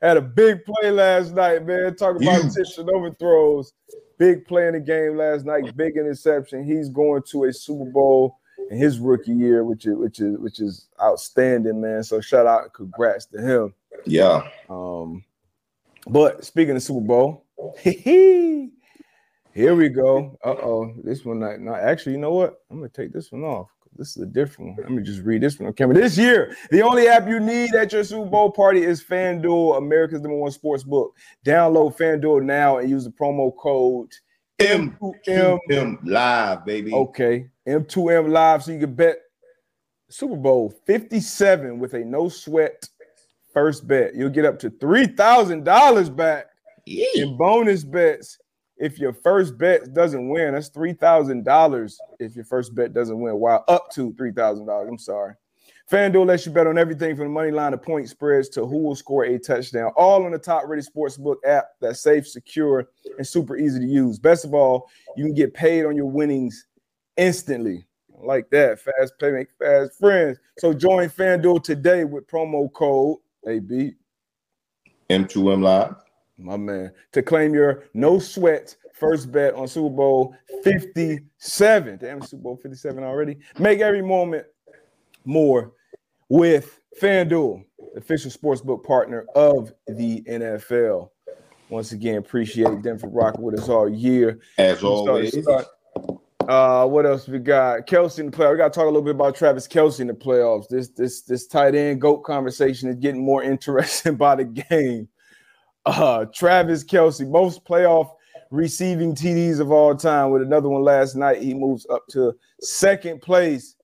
had 0.01 0.17
a 0.17 0.21
big 0.21 0.65
play 0.65 0.91
last 0.91 1.33
night, 1.33 1.65
man. 1.65 1.95
Talking 1.95 2.27
about 2.27 2.51
tension 2.53 2.89
overthrows 2.93 3.73
big 4.21 4.45
play 4.45 4.67
in 4.67 4.73
the 4.73 4.79
game 4.79 5.17
last 5.17 5.45
night, 5.45 5.75
big 5.75 5.97
interception. 5.97 6.63
He's 6.63 6.89
going 6.89 7.23
to 7.31 7.45
a 7.45 7.53
Super 7.53 7.85
Bowl 7.85 8.37
in 8.69 8.77
his 8.77 8.99
rookie 8.99 9.33
year, 9.33 9.63
which 9.63 9.87
is 9.87 9.95
which 9.95 10.19
is 10.19 10.37
which 10.37 10.59
is 10.59 10.87
outstanding, 11.01 11.81
man. 11.81 12.03
So 12.03 12.21
shout 12.21 12.45
out 12.45 12.61
and 12.61 12.73
congrats 12.73 13.25
to 13.27 13.41
him. 13.41 13.73
Yeah. 14.05 14.47
Um, 14.69 15.23
but 16.05 16.45
speaking 16.45 16.75
of 16.75 16.83
Super 16.83 17.01
Bowl, 17.01 17.45
here 17.81 18.69
we 19.53 19.89
go. 19.89 20.37
Uh 20.45 20.49
oh, 20.49 20.93
this 21.03 21.25
one 21.25 21.39
not, 21.39 21.59
not 21.59 21.79
actually. 21.79 22.11
You 22.11 22.19
know 22.19 22.33
what? 22.33 22.61
I'm 22.69 22.77
gonna 22.77 22.89
take 22.89 23.11
this 23.11 23.31
one 23.31 23.43
off. 23.43 23.69
This 24.01 24.17
is 24.17 24.23
a 24.23 24.25
different 24.25 24.77
one. 24.77 24.77
Let 24.79 24.91
me 24.91 25.03
just 25.03 25.21
read 25.21 25.43
this 25.43 25.59
one 25.59 25.67
on 25.67 25.73
camera. 25.73 25.93
This 25.93 26.17
year, 26.17 26.57
the 26.71 26.81
only 26.81 27.07
app 27.07 27.29
you 27.29 27.39
need 27.39 27.75
at 27.75 27.93
your 27.93 28.03
Super 28.03 28.27
Bowl 28.27 28.49
party 28.49 28.81
is 28.81 29.03
FanDuel, 29.03 29.77
America's 29.77 30.21
number 30.21 30.37
one 30.37 30.49
sports 30.49 30.83
book. 30.83 31.15
Download 31.45 31.95
FanDuel 31.95 32.41
now 32.41 32.79
and 32.79 32.89
use 32.89 33.03
the 33.03 33.11
promo 33.11 33.55
code 33.55 34.11
M2M 34.59 35.99
Live, 36.03 36.65
baby. 36.65 36.91
Okay, 36.91 37.45
M2M 37.67 38.29
Live, 38.29 38.63
so 38.63 38.71
you 38.71 38.79
can 38.79 38.95
bet 38.95 39.17
Super 40.09 40.35
Bowl 40.35 40.73
57 40.87 41.77
with 41.77 41.93
a 41.93 41.99
no 41.99 42.27
sweat 42.27 42.89
first 43.53 43.87
bet. 43.87 44.15
You'll 44.15 44.29
get 44.29 44.45
up 44.45 44.57
to 44.61 44.71
$3,000 44.71 46.15
back 46.15 46.47
yeah. 46.87 47.05
in 47.17 47.37
bonus 47.37 47.83
bets 47.83 48.39
if 48.81 48.97
your 48.97 49.13
first 49.13 49.57
bet 49.57 49.93
doesn't 49.93 50.27
win. 50.27 50.53
That's 50.53 50.69
$3,000 50.71 51.95
if 52.19 52.35
your 52.35 52.45
first 52.45 52.75
bet 52.75 52.93
doesn't 52.93 53.19
win, 53.19 53.35
while 53.35 53.63
up 53.67 53.91
to 53.91 54.11
$3,000. 54.13 54.87
I'm 54.89 54.97
sorry. 54.97 55.35
FanDuel 55.89 56.25
lets 56.25 56.45
you 56.45 56.51
bet 56.51 56.67
on 56.67 56.77
everything 56.77 57.15
from 57.15 57.25
the 57.25 57.31
money 57.31 57.51
line 57.51 57.73
to 57.73 57.77
point 57.77 58.09
spreads 58.09 58.49
to 58.49 58.65
who 58.65 58.77
will 58.77 58.95
score 58.95 59.25
a 59.25 59.37
touchdown, 59.37 59.91
all 59.95 60.25
on 60.25 60.31
the 60.31 60.39
top 60.39 60.63
rated 60.65 60.87
sportsbook 60.87 61.35
app 61.45 61.65
that's 61.79 62.01
safe, 62.01 62.27
secure, 62.27 62.87
and 63.17 63.27
super 63.27 63.57
easy 63.57 63.79
to 63.79 63.85
use. 63.85 64.17
Best 64.17 64.45
of 64.45 64.53
all, 64.53 64.89
you 65.15 65.25
can 65.25 65.33
get 65.33 65.53
paid 65.53 65.85
on 65.85 65.95
your 65.95 66.05
winnings 66.05 66.65
instantly. 67.17 67.85
Like 68.23 68.49
that, 68.51 68.79
fast 68.79 69.13
payment, 69.19 69.49
fast 69.59 69.99
friends. 69.99 70.37
So 70.59 70.73
join 70.73 71.09
FanDuel 71.09 71.63
today 71.63 72.05
with 72.05 72.27
promo 72.27 72.71
code 72.71 73.17
AB 73.47 73.93
M2M 75.09 75.61
Live. 75.61 75.95
My 76.43 76.57
man. 76.57 76.91
To 77.13 77.21
claim 77.21 77.53
your 77.53 77.85
no 77.93 78.19
sweat 78.19 78.75
first 78.93 79.31
bet 79.31 79.55
on 79.55 79.67
Super 79.67 79.89
Bowl 79.89 80.35
57. 80.63 81.97
Damn, 81.97 82.21
Super 82.21 82.43
Bowl 82.43 82.55
57 82.55 83.03
already. 83.03 83.39
Make 83.57 83.79
every 83.79 84.01
moment 84.01 84.45
more 85.25 85.73
with 86.29 86.79
FanDuel, 87.01 87.63
official 87.95 88.31
sportsbook 88.31 88.83
partner 88.83 89.25
of 89.35 89.73
the 89.87 90.21
NFL. 90.21 91.09
Once 91.69 91.93
again, 91.93 92.17
appreciate 92.17 92.83
them 92.83 92.99
for 92.99 93.09
rocking 93.09 93.41
with 93.41 93.59
us 93.59 93.69
all 93.69 93.89
year. 93.89 94.39
As 94.57 94.83
always. 94.83 95.41
Start, 95.41 95.65
uh, 96.47 96.85
what 96.85 97.05
else 97.05 97.27
we 97.27 97.39
got? 97.39 97.87
Kelce 97.87 98.19
in 98.19 98.27
the 98.27 98.31
playoffs. 98.31 98.51
We 98.51 98.57
got 98.57 98.73
to 98.73 98.79
talk 98.79 98.83
a 98.83 98.87
little 98.87 99.01
bit 99.01 99.15
about 99.15 99.35
Travis 99.35 99.67
Kelce 99.67 99.99
in 100.01 100.07
the 100.07 100.13
playoffs. 100.13 100.67
This 100.67 100.89
this 100.89 101.21
this 101.21 101.47
tight 101.47 101.75
end 101.75 102.01
goat 102.01 102.23
conversation 102.23 102.89
is 102.89 102.97
getting 102.97 103.23
more 103.23 103.41
interesting 103.51 104.15
by 104.15 104.35
the 104.35 104.45
game. 104.45 105.07
Uh, 105.85 106.25
Travis 106.25 106.83
Kelce, 106.83 107.27
most 107.27 107.63
playoff 107.65 108.11
receiving 108.51 109.15
TDs 109.15 109.59
of 109.59 109.71
all 109.71 109.95
time, 109.95 110.31
with 110.31 110.41
another 110.41 110.69
one 110.69 110.83
last 110.83 111.15
night. 111.15 111.41
He 111.41 111.53
moves 111.53 111.87
up 111.89 112.05
to 112.09 112.33
second 112.61 113.21
place, 113.21 113.75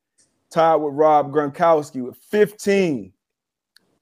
tied 0.51 0.75
with 0.75 0.93
Rob 0.93 1.31
Gronkowski 1.31 2.03
with 2.03 2.17
15. 2.29 3.11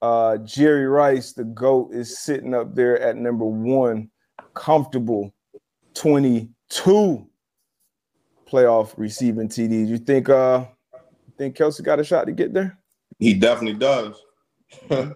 Uh, 0.01 0.37
Jerry 0.37 0.87
Rice, 0.87 1.33
the 1.33 1.45
GOAT, 1.45 1.93
is 1.93 2.19
sitting 2.19 2.53
up 2.53 2.75
there 2.75 2.99
at 2.99 3.15
number 3.15 3.45
one, 3.45 4.09
comfortable 4.53 5.33
22 5.93 7.27
playoff 8.47 8.93
receiving 8.97 9.47
TDs. 9.47 9.87
You 9.87 9.97
think 9.97 10.29
uh 10.29 10.65
think 11.37 11.55
Kelsey 11.55 11.83
got 11.83 11.99
a 11.99 12.03
shot 12.03 12.25
to 12.25 12.31
get 12.31 12.53
there? 12.53 12.77
He 13.19 13.33
definitely 13.33 13.79
does. 13.79 14.21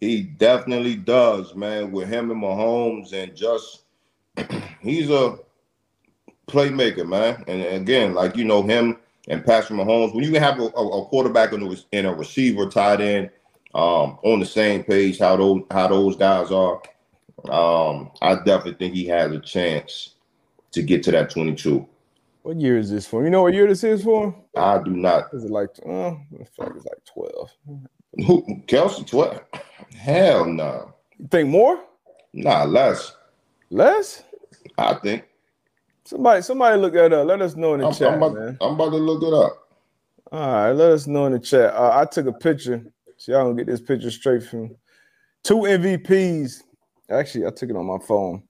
he 0.00 0.22
definitely 0.22 0.96
does, 0.96 1.54
man. 1.54 1.92
With 1.92 2.08
him 2.08 2.30
and 2.30 2.42
Mahomes 2.42 3.12
and 3.12 3.34
just 3.34 3.82
he's 4.80 5.10
a 5.10 5.38
playmaker, 6.46 7.06
man. 7.06 7.44
And 7.46 7.62
again, 7.62 8.14
like 8.14 8.36
you 8.36 8.44
know 8.44 8.62
him 8.62 8.98
and 9.28 9.44
Patrick 9.44 9.78
Mahomes, 9.78 10.14
when 10.14 10.24
you 10.24 10.38
have 10.38 10.60
a, 10.60 10.64
a 10.64 11.06
quarterback 11.06 11.52
and 11.52 12.06
a, 12.06 12.14
receiver 12.14 12.68
tied 12.68 13.00
in 13.00 13.30
um, 13.74 14.18
on 14.22 14.40
the 14.40 14.46
same 14.46 14.84
page, 14.84 15.18
how 15.18 15.36
those 15.36 15.62
how 15.70 15.88
those 15.88 16.16
guys 16.16 16.50
are, 16.50 16.82
um, 17.50 18.10
I 18.20 18.36
definitely 18.36 18.74
think 18.74 18.94
he 18.94 19.06
has 19.06 19.32
a 19.32 19.40
chance 19.40 20.14
to 20.72 20.82
get 20.82 21.02
to 21.04 21.12
that 21.12 21.30
22. 21.30 21.86
What 22.42 22.60
year 22.60 22.76
is 22.76 22.90
this 22.90 23.06
for? 23.06 23.24
You 23.24 23.30
know 23.30 23.42
what 23.42 23.54
year 23.54 23.66
this 23.66 23.84
is 23.84 24.04
for? 24.04 24.34
I 24.54 24.78
do 24.82 24.90
not. 24.90 25.32
Is 25.32 25.44
it 25.44 25.50
like? 25.50 25.70
Uh, 25.84 26.08
I 26.08 26.44
feel 26.44 26.66
like 26.66 26.72
it's 26.76 26.84
like 26.84 27.04
twelve. 27.06 27.50
Who? 28.26 28.44
Kelce 28.66 29.06
twelve? 29.06 29.40
Hell 29.96 30.46
no. 30.46 30.94
You 31.18 31.28
think 31.28 31.48
more? 31.48 31.80
Nah, 32.32 32.64
less. 32.64 33.16
Less? 33.70 34.22
I 34.78 34.94
think. 34.94 35.24
Somebody, 36.04 36.42
somebody, 36.42 36.80
look 36.80 36.92
that 36.94 37.12
up. 37.12 37.26
Let 37.26 37.40
us 37.40 37.56
know 37.56 37.74
in 37.74 37.80
the 37.80 37.86
I'm, 37.86 37.94
chat, 37.94 38.12
I'm 38.12 38.22
about, 38.22 38.34
man. 38.34 38.58
I'm 38.60 38.74
about 38.74 38.90
to 38.90 38.96
look 38.96 39.22
it 39.22 39.32
up. 39.32 39.68
All 40.32 40.52
right, 40.52 40.72
let 40.72 40.90
us 40.90 41.06
know 41.06 41.26
in 41.26 41.32
the 41.32 41.38
chat. 41.38 41.74
Uh, 41.74 41.92
I 41.94 42.04
took 42.04 42.26
a 42.26 42.32
picture. 42.32 42.84
So 43.16 43.32
y'all 43.32 43.44
gonna 43.44 43.56
get 43.56 43.66
this 43.66 43.80
picture 43.80 44.10
straight 44.10 44.42
from 44.42 44.76
two 45.42 45.60
MVPs. 45.60 46.62
Actually, 47.08 47.46
I 47.46 47.50
took 47.50 47.70
it 47.70 47.76
on 47.76 47.86
my 47.86 47.98
phone. 48.06 48.42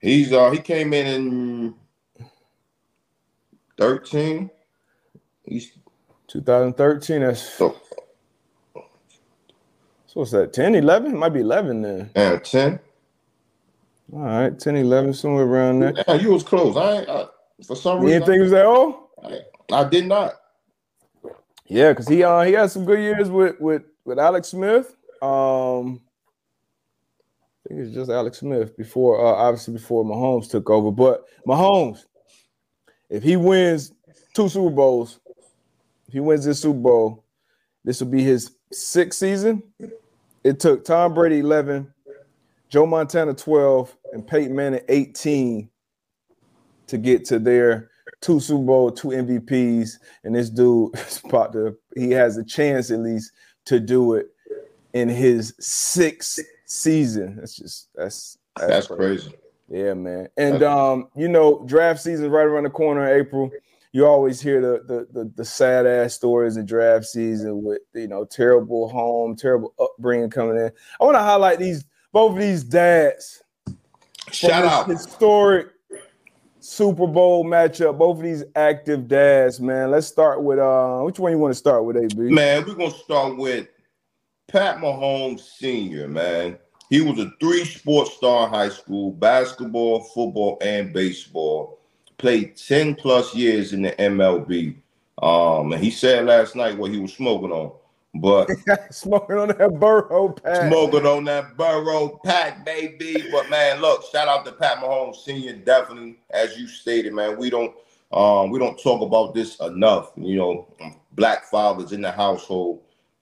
He's 0.00 0.32
uh 0.32 0.50
he 0.50 0.58
came 0.58 0.92
in 0.92 1.06
in 1.06 1.74
13. 3.76 4.50
He's 5.44 5.72
2013. 6.28 7.20
That's 7.20 7.42
so 7.42 7.70
what's 10.14 10.30
that? 10.32 10.52
10, 10.52 10.74
11? 10.74 11.12
It 11.14 11.16
might 11.16 11.28
be 11.30 11.40
11 11.40 11.82
then. 11.82 12.10
And 12.14 12.42
10. 12.44 12.80
All 14.12 14.20
right, 14.20 14.58
10, 14.58 14.76
11, 14.76 15.14
somewhere 15.14 15.44
around 15.44 15.80
there. 15.80 15.94
Yeah, 16.08 16.14
you 16.14 16.32
was 16.32 16.42
close. 16.42 16.76
I, 16.76 17.02
I 17.02 17.26
for 17.66 17.76
some 17.76 17.98
you 18.00 18.06
reason. 18.06 18.20
didn't 18.20 18.26
think 18.26 18.38
it 18.38 18.42
was 18.42 18.50
that 18.52 18.66
old? 18.66 18.94
I, 19.22 19.40
I 19.72 19.88
did 19.88 20.06
not. 20.06 20.34
Yeah, 21.66 21.92
because 21.92 22.08
he 22.08 22.22
uh 22.22 22.42
he 22.42 22.52
had 22.52 22.70
some 22.70 22.84
good 22.84 22.98
years 22.98 23.30
with 23.30 23.58
with 23.58 23.82
with 24.04 24.18
Alex 24.18 24.48
Smith. 24.48 24.94
Um 25.22 26.02
I 27.64 27.68
think 27.68 27.80
it's 27.80 27.94
just 27.94 28.10
Alex 28.10 28.38
Smith 28.40 28.76
before 28.76 29.18
uh 29.24 29.32
obviously 29.32 29.72
before 29.72 30.04
Mahomes 30.04 30.50
took 30.50 30.68
over. 30.68 30.90
But 30.90 31.24
Mahomes, 31.46 32.04
if 33.08 33.22
he 33.22 33.36
wins 33.36 33.92
two 34.34 34.48
Super 34.50 34.70
Bowls, 34.74 35.20
if 36.06 36.12
he 36.12 36.20
wins 36.20 36.44
this 36.44 36.60
Super 36.60 36.78
Bowl, 36.78 37.24
this 37.82 38.00
will 38.00 38.08
be 38.10 38.22
his 38.22 38.50
sixth 38.70 39.18
season. 39.18 39.62
It 40.44 40.60
took 40.60 40.84
Tom 40.84 41.14
Brady 41.14 41.40
11, 41.40 41.92
Joe 42.68 42.86
Montana 42.86 43.34
12, 43.34 43.96
and 44.12 44.26
Peyton 44.26 44.54
Manning 44.54 44.82
18 44.88 45.68
to 46.86 46.98
get 46.98 47.24
to 47.26 47.38
their 47.38 47.90
two 48.20 48.38
Super 48.40 48.64
Bowl, 48.64 48.90
two 48.90 49.08
MVPs. 49.08 49.98
And 50.22 50.34
this 50.34 50.50
dude 50.50 50.94
is 50.98 51.22
about 51.24 51.52
to, 51.54 51.76
he 51.96 52.10
has 52.10 52.36
a 52.36 52.44
chance 52.44 52.90
at 52.90 53.00
least 53.00 53.32
to 53.64 53.80
do 53.80 54.14
it 54.14 54.28
in 54.92 55.08
his 55.08 55.54
sixth 55.58 56.40
season. 56.66 57.36
That's 57.36 57.56
just, 57.56 57.88
that's, 57.94 58.38
that's, 58.56 58.68
that's 58.68 58.86
crazy. 58.86 59.30
crazy. 59.30 59.38
Yeah, 59.68 59.94
man. 59.94 60.28
And 60.36 60.62
um, 60.62 61.08
you 61.16 61.28
know, 61.28 61.64
draft 61.66 62.00
season 62.00 62.30
right 62.30 62.44
around 62.44 62.64
the 62.64 62.70
corner 62.70 63.08
in 63.08 63.20
April. 63.20 63.50
You 63.94 64.04
always 64.06 64.40
hear 64.40 64.60
the 64.60 64.82
the 64.84 65.06
the, 65.12 65.32
the 65.36 65.44
sad 65.44 65.86
ass 65.86 66.14
stories 66.14 66.56
in 66.56 66.66
draft 66.66 67.04
season 67.04 67.62
with 67.62 67.78
you 67.94 68.08
know 68.08 68.24
terrible 68.24 68.88
home, 68.88 69.36
terrible 69.36 69.72
upbringing 69.78 70.30
coming 70.30 70.56
in. 70.56 70.72
I 71.00 71.04
want 71.04 71.14
to 71.14 71.20
highlight 71.20 71.60
these 71.60 71.84
both 72.10 72.32
of 72.32 72.38
these 72.38 72.64
dads. 72.64 73.44
Shout 74.32 74.64
out 74.64 74.88
historic 74.88 75.68
Super 76.58 77.06
Bowl 77.06 77.44
matchup. 77.44 77.96
Both 77.96 78.16
of 78.16 78.24
these 78.24 78.42
active 78.56 79.06
dads, 79.06 79.60
man. 79.60 79.92
Let's 79.92 80.08
start 80.08 80.42
with 80.42 80.58
uh, 80.58 81.02
which 81.02 81.20
one 81.20 81.30
you 81.30 81.38
want 81.38 81.52
to 81.52 81.58
start 81.58 81.84
with, 81.84 81.96
AB? 81.96 82.16
Man, 82.16 82.66
we're 82.66 82.74
gonna 82.74 82.90
start 82.90 83.36
with 83.36 83.68
Pat 84.48 84.78
Mahomes 84.78 85.42
Senior, 85.42 86.08
man. 86.08 86.58
He 86.90 87.00
was 87.00 87.20
a 87.20 87.30
three-sport 87.38 88.08
star 88.08 88.48
in 88.48 88.54
high 88.54 88.70
school 88.70 89.12
basketball, 89.12 90.02
football, 90.02 90.58
and 90.62 90.92
baseball. 90.92 91.78
Played 92.18 92.56
10 92.56 92.94
plus 92.94 93.34
years 93.34 93.72
in 93.72 93.82
the 93.82 93.92
MLB. 93.92 94.76
Um, 95.22 95.72
and 95.72 95.82
he 95.82 95.90
said 95.90 96.26
last 96.26 96.56
night 96.56 96.76
what 96.78 96.90
he 96.90 96.98
was 96.98 97.12
smoking 97.12 97.52
on. 97.52 97.72
But 98.16 98.48
smoking 98.90 99.36
on 99.36 99.48
that 99.48 99.80
Burrow 99.80 100.28
pack. 100.30 100.70
Smoking 100.70 101.06
on 101.06 101.24
that 101.24 101.56
Burrow 101.56 102.20
pack, 102.24 102.64
baby. 102.64 103.24
But 103.32 103.50
man, 103.50 103.80
look, 103.80 104.04
shout 104.12 104.28
out 104.28 104.44
to 104.46 104.52
Pat 104.52 104.78
Mahomes 104.78 105.16
Sr. 105.16 105.54
Definitely, 105.54 106.18
as 106.30 106.56
you 106.56 106.68
stated, 106.68 107.12
man, 107.12 107.36
we 107.36 107.50
don't 107.50 107.74
um, 108.12 108.50
we 108.50 108.60
don't 108.60 108.80
talk 108.80 109.02
about 109.02 109.34
this 109.34 109.58
enough. 109.58 110.12
You 110.16 110.36
know, 110.36 110.68
black 111.12 111.44
fathers 111.46 111.92
in 111.92 112.02
the 112.02 112.12
household 112.12 112.80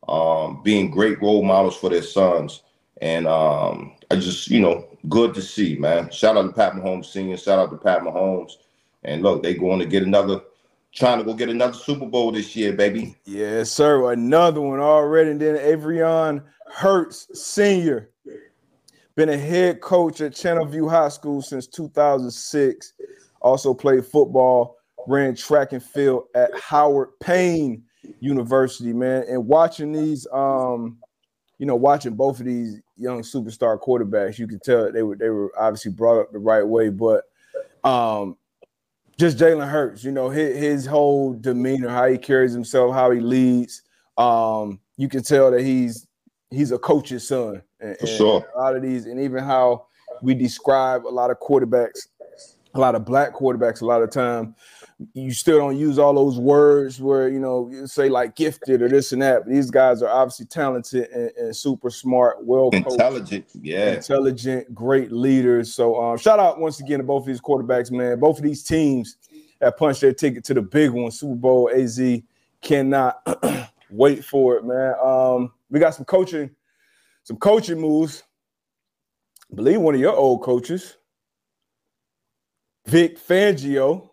um, 0.09 0.63
being 0.63 0.91
great 0.91 1.21
role 1.23 1.43
models 1.43 1.77
for 1.77 1.91
their 1.91 2.03
sons 2.03 2.63
And 3.01 3.27
um, 3.27 3.93
I 4.11 4.17
just, 4.17 4.49
you 4.49 4.61
know, 4.61 4.87
good 5.09 5.35
to 5.35 5.43
see, 5.43 5.77
man. 5.77 6.11
Shout 6.11 6.37
out 6.37 6.43
to 6.43 6.53
Pat 6.53 6.75
Mahomes 6.75 7.07
Senior. 7.07 7.37
Shout 7.37 7.59
out 7.59 7.71
to 7.71 7.77
Pat 7.77 8.03
Mahomes. 8.03 8.53
And 9.05 9.23
look, 9.23 9.43
they 9.43 9.55
going 9.55 9.81
to 9.81 9.87
get 9.87 10.03
another, 10.03 10.41
trying 10.93 11.19
to 11.19 11.25
go 11.25 11.35
get 11.35 11.49
another 11.49 11.75
Super 11.75 12.07
Bowl 12.07 12.33
this 12.33 12.55
year, 12.55 12.73
baby. 12.73 13.17
Yes, 13.25 13.71
sir. 13.71 14.13
Another 14.13 14.61
one 14.61 14.81
already. 14.81 15.31
And 15.31 15.41
then 15.41 15.57
Avery 15.57 16.01
Hurts 16.73 17.29
Senior. 17.35 18.11
Been 19.15 19.29
a 19.29 19.37
head 19.37 19.83
coach 19.83 20.23
at 20.23 20.33
Channelview 20.33 20.89
High 20.89 21.11
School 21.11 21.43
since 21.43 21.67
2006. 21.67 22.95
Also 23.43 23.75
played 23.75 24.07
football, 24.07 24.79
ran 25.07 25.35
track 25.35 25.73
and 25.73 25.83
field 25.83 26.25
at 26.35 26.51
Howard 26.59 27.11
Payne 27.21 27.83
University, 28.21 28.93
man. 28.95 29.25
And 29.29 29.47
watching 29.47 29.93
these, 29.93 30.27
um, 30.33 30.99
you 31.59 31.67
know, 31.67 31.77
watching 31.77 32.15
both 32.15 32.41
of 32.41 32.47
these 32.47 32.81
young 32.97 33.21
superstar 33.21 33.79
quarterbacks, 33.79 34.39
you 34.39 34.49
can 34.49 34.61
tell 34.61 34.91
they 34.91 35.03
were 35.03 35.17
they 35.17 35.29
were 35.29 35.53
obviously 35.59 35.93
brought 35.93 36.21
up 36.21 36.33
the 36.33 36.39
right 36.39 36.67
way, 36.67 36.89
but 36.89 37.25
um, 37.85 38.37
just 39.23 39.39
Jalen 39.39 39.69
Hurts, 39.69 40.03
you 40.03 40.11
know, 40.11 40.31
his, 40.31 40.57
his 40.57 40.87
whole 40.87 41.33
demeanor, 41.35 41.89
how 41.89 42.09
he 42.09 42.19
carries 42.19 42.53
himself, 42.53 42.93
how 42.93 43.13
he 43.13 43.21
leads, 43.21 43.83
um, 44.19 44.81
you 44.97 45.09
can 45.09 45.23
tell 45.23 45.53
that 45.53 45.61
he's 45.61 46.09
he's 46.51 46.73
a 46.73 46.79
coach's 46.79 47.29
son. 47.29 47.63
And, 47.79 47.97
For 47.99 48.09
sure. 48.09 48.45
a 48.57 48.59
lot 48.59 48.75
of 48.75 48.83
these, 48.83 49.07
and 49.07 49.21
even 49.21 49.45
how 49.45 49.87
we 50.23 50.35
describe 50.35 51.07
a 51.07 51.09
lot 51.09 51.31
of 51.31 51.39
quarterbacks, 51.39 52.09
a 52.75 52.81
lot 52.81 52.97
of 52.97 53.05
black 53.05 53.33
quarterbacks, 53.33 53.81
a 53.81 53.87
lot 53.87 54.03
of 54.03 54.11
time, 54.11 54.57
you 55.15 55.33
still 55.33 55.59
don't 55.59 55.79
use 55.79 55.99
all 55.99 56.15
those 56.15 56.39
words 56.39 57.01
where 57.01 57.29
you 57.29 57.39
know 57.39 57.69
you 57.71 57.87
say 57.87 58.09
like 58.09 58.37
gifted 58.37 58.83
or 58.83 58.89
this 58.89 59.13
and 59.13 59.23
that. 59.23 59.45
But 59.45 59.53
these 59.53 59.71
guys 59.71 60.03
are 60.03 60.09
obviously 60.09 60.47
talented 60.47 61.09
and, 61.11 61.31
and 61.37 61.57
super 61.57 61.91
smart, 61.91 62.45
well 62.45 62.71
intelligent, 62.73 63.47
yeah, 63.61 63.95
intelligent, 63.95 64.75
great 64.75 65.13
leaders. 65.13 65.73
So 65.75 66.01
um, 66.03 66.19
shout 66.19 66.39
out 66.39 66.61
once 66.61 66.81
again 66.81 66.99
to 66.99 67.05
both 67.05 67.23
of 67.23 67.27
these 67.27 67.41
quarterbacks, 67.41 67.91
man. 67.91 68.19
Both 68.21 68.39
of 68.39 68.45
these 68.45 68.63
teams 68.63 69.17
that 69.61 69.77
punched 69.77 70.01
their 70.01 70.13
ticket 70.13 70.45
to 70.45 70.55
the 70.55 70.63
big 70.63 70.91
one, 70.91 71.11
Super 71.11 71.35
Bowl. 71.35 71.71
Az 71.75 72.01
cannot 72.61 73.27
wait 73.91 74.25
for 74.25 74.57
it, 74.57 74.65
man. 74.65 74.95
Um, 75.03 75.53
we 75.71 75.81
got 75.81 75.95
some 75.95 76.05
coaching, 76.05 76.51
some 77.25 77.37
coaching 77.37 77.81
moves. 77.81 78.23
I 79.51 79.55
believe 79.55 79.81
one 79.81 79.95
of 79.95 80.01
your 80.01 80.17
old 80.17 80.43
coaches, 80.43 80.97
Vic 82.87 83.19
Fangio, 83.19 84.12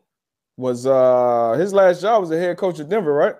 was 0.60 0.86
uh 0.86 1.56
his 1.58 1.74
last 1.74 2.02
job 2.02 2.22
was 2.22 2.32
a 2.32 2.38
head 2.38 2.58
coach 2.58 2.80
of 2.80 2.90
Denver, 2.90 3.14
right? 3.14 3.36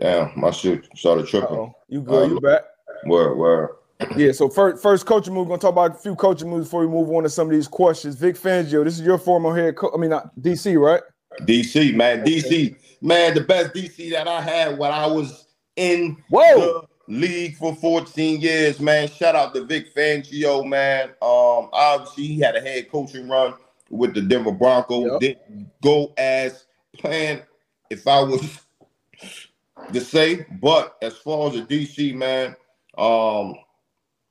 Damn, 0.00 0.32
my 0.36 0.50
shit 0.50 0.88
started 0.96 1.26
tripping. 1.26 1.56
Uh-oh. 1.56 1.74
You 1.88 2.00
good? 2.00 2.30
you 2.30 2.40
back? 2.40 2.62
Where, 3.04 3.34
where? 3.34 3.70
Yeah, 4.16 4.32
so 4.32 4.48
first, 4.48 4.82
first 4.82 5.06
coaching 5.06 5.34
move. 5.34 5.46
We're 5.46 5.56
gonna 5.56 5.62
talk 5.62 5.72
about 5.72 5.96
a 5.96 5.98
few 5.98 6.14
coaching 6.14 6.48
moves 6.48 6.66
before 6.66 6.80
we 6.80 6.88
move 6.88 7.10
on 7.10 7.24
to 7.24 7.28
some 7.28 7.48
of 7.48 7.52
these 7.52 7.68
questions. 7.68 8.16
Vic 8.16 8.36
Fangio, 8.36 8.84
this 8.84 8.98
is 8.98 9.06
your 9.06 9.18
former 9.18 9.54
head 9.54 9.76
coach. 9.76 9.92
I 9.94 9.98
mean, 9.98 10.10
not 10.10 10.34
DC, 10.40 10.78
right? 10.80 11.02
DC, 11.42 11.94
man, 11.94 12.24
DC, 12.24 12.76
man, 13.00 13.34
the 13.34 13.40
best 13.40 13.74
DC 13.74 14.10
that 14.12 14.28
I 14.28 14.40
had 14.40 14.78
when 14.78 14.92
I 14.92 15.06
was 15.06 15.46
in 15.76 16.16
Whoa. 16.28 16.86
the 17.08 17.12
league 17.12 17.56
for 17.56 17.74
14 17.74 18.40
years, 18.40 18.78
man. 18.78 19.08
Shout 19.08 19.34
out 19.34 19.54
to 19.54 19.64
Vic 19.64 19.94
Fangio, 19.94 20.66
man. 20.66 21.08
Um, 21.22 21.70
obviously 21.72 22.26
he 22.26 22.40
had 22.40 22.56
a 22.56 22.60
head 22.60 22.90
coaching 22.90 23.28
run 23.28 23.54
with 23.94 24.14
the 24.14 24.20
Denver 24.20 24.52
Broncos. 24.52 25.10
Yep. 25.12 25.20
Didn't 25.20 25.70
go 25.82 26.12
as 26.18 26.66
planned, 26.98 27.42
if 27.90 28.06
I 28.06 28.22
was 28.22 28.58
to 29.92 30.00
say. 30.00 30.46
But 30.60 30.96
as 31.00 31.16
far 31.16 31.48
as 31.48 31.54
the 31.54 31.62
DC, 31.62 32.14
man, 32.14 32.56
um, 32.98 33.54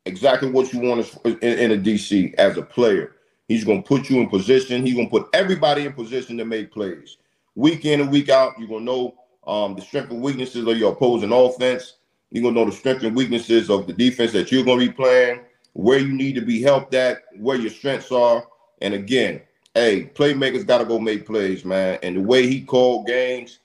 exactly 0.05 0.51
what 0.51 0.74
you 0.74 0.82
want 0.82 1.18
in, 1.26 1.38
in 1.39 1.72
a 1.72 1.78
DC 1.78 2.34
as 2.36 2.57
a 2.57 2.61
player. 2.61 3.16
He's 3.47 3.64
gonna 3.64 3.82
put 3.82 4.09
you 4.09 4.20
in 4.20 4.30
position. 4.30 4.86
He's 4.86 4.95
gonna 4.95 5.09
put 5.09 5.28
everybody 5.34 5.86
in 5.86 5.93
position 5.93 6.38
to 6.38 6.45
make 6.45 6.72
plays. 6.72 7.18
Week 7.55 7.86
in 7.86 8.01
and 8.01 8.11
week 8.11 8.30
out, 8.30 8.53
you're 8.57 8.68
gonna 8.68 8.82
know 8.82 9.16
um, 9.45 9.76
the 9.76 9.82
strength 9.82 10.11
and 10.11 10.22
weaknesses 10.22 10.66
of 10.66 10.78
your 10.78 10.93
opposing 10.93 11.32
offense. 11.32 11.97
You're 12.32 12.43
gonna 12.43 12.55
know 12.55 12.66
the 12.66 12.76
strength 12.76 13.03
and 13.03 13.16
weaknesses 13.16 13.70
of 13.70 13.86
the 13.86 13.93
defense 13.93 14.32
that 14.34 14.51
you're 14.51 14.66
gonna 14.66 14.80
be 14.80 14.91
playing, 14.91 15.41
where 15.74 15.99
you 15.99 16.11
need 16.14 16.36
to 16.36 16.41
be 16.41 16.61
helped 16.61 16.93
at, 16.93 17.24
where 17.38 17.57
your 17.57 17.70
strengths 17.70 18.11
are. 18.11 18.45
And 18.82 18.93
again, 18.93 19.41
hey, 19.76 20.05
playmakers 20.13 20.65
gotta 20.65 20.86
go 20.86 20.99
make 20.99 21.26
plays, 21.26 21.65
man. 21.65 21.99
And 22.03 22.17
the 22.17 22.21
way 22.21 22.47
he 22.47 22.61
called 22.61 23.07
games, 23.07 23.59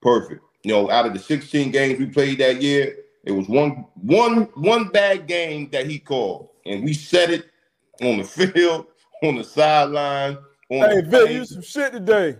perfect. 0.00 0.42
You 0.62 0.72
know, 0.72 0.90
out 0.90 1.06
of 1.06 1.12
the 1.12 1.18
16 1.18 1.70
games 1.70 1.98
we 1.98 2.06
played 2.06 2.38
that 2.38 2.62
year, 2.62 2.96
it 3.24 3.32
was 3.32 3.48
one 3.48 3.86
one 3.94 4.42
one 4.54 4.88
bad 4.88 5.26
game 5.26 5.68
that 5.70 5.86
he 5.86 5.98
called, 5.98 6.48
and 6.66 6.84
we 6.84 6.92
set 6.92 7.30
it 7.30 7.46
on 8.00 8.18
the 8.18 8.24
field, 8.52 8.86
on 9.22 9.36
the 9.36 9.44
sideline. 9.44 10.38
hey, 10.68 11.02
Bill, 11.02 11.30
you 11.30 11.44
some 11.44 11.62
shit 11.62 11.92
today. 11.92 12.38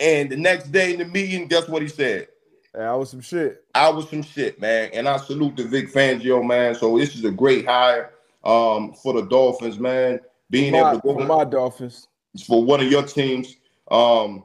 And 0.00 0.30
the 0.30 0.36
next 0.36 0.72
day 0.72 0.94
in 0.94 0.98
the 0.98 1.04
meeting, 1.04 1.46
guess 1.46 1.68
what 1.68 1.82
he 1.82 1.88
said? 1.88 2.26
Hey, 2.74 2.82
I 2.82 2.94
was 2.94 3.10
some 3.10 3.20
shit. 3.20 3.64
I 3.74 3.88
was 3.90 4.08
some 4.08 4.22
shit, 4.22 4.60
man. 4.60 4.90
And 4.92 5.08
I 5.08 5.18
salute 5.18 5.56
the 5.56 5.64
Vic 5.64 5.92
Fangio, 5.92 6.44
man. 6.44 6.74
So 6.74 6.98
this 6.98 7.14
is 7.14 7.24
a 7.24 7.30
great 7.30 7.66
hire 7.66 8.12
um, 8.42 8.94
for 8.94 9.12
the 9.12 9.22
Dolphins, 9.22 9.78
man. 9.78 10.18
Being 10.50 10.72
my, 10.72 10.90
able 10.90 11.00
to 11.00 11.06
go 11.06 11.26
my 11.26 11.44
Dolphins 11.44 12.08
for 12.46 12.64
one 12.64 12.80
of 12.80 12.90
your 12.90 13.02
teams. 13.02 13.56
Um, 13.90 14.44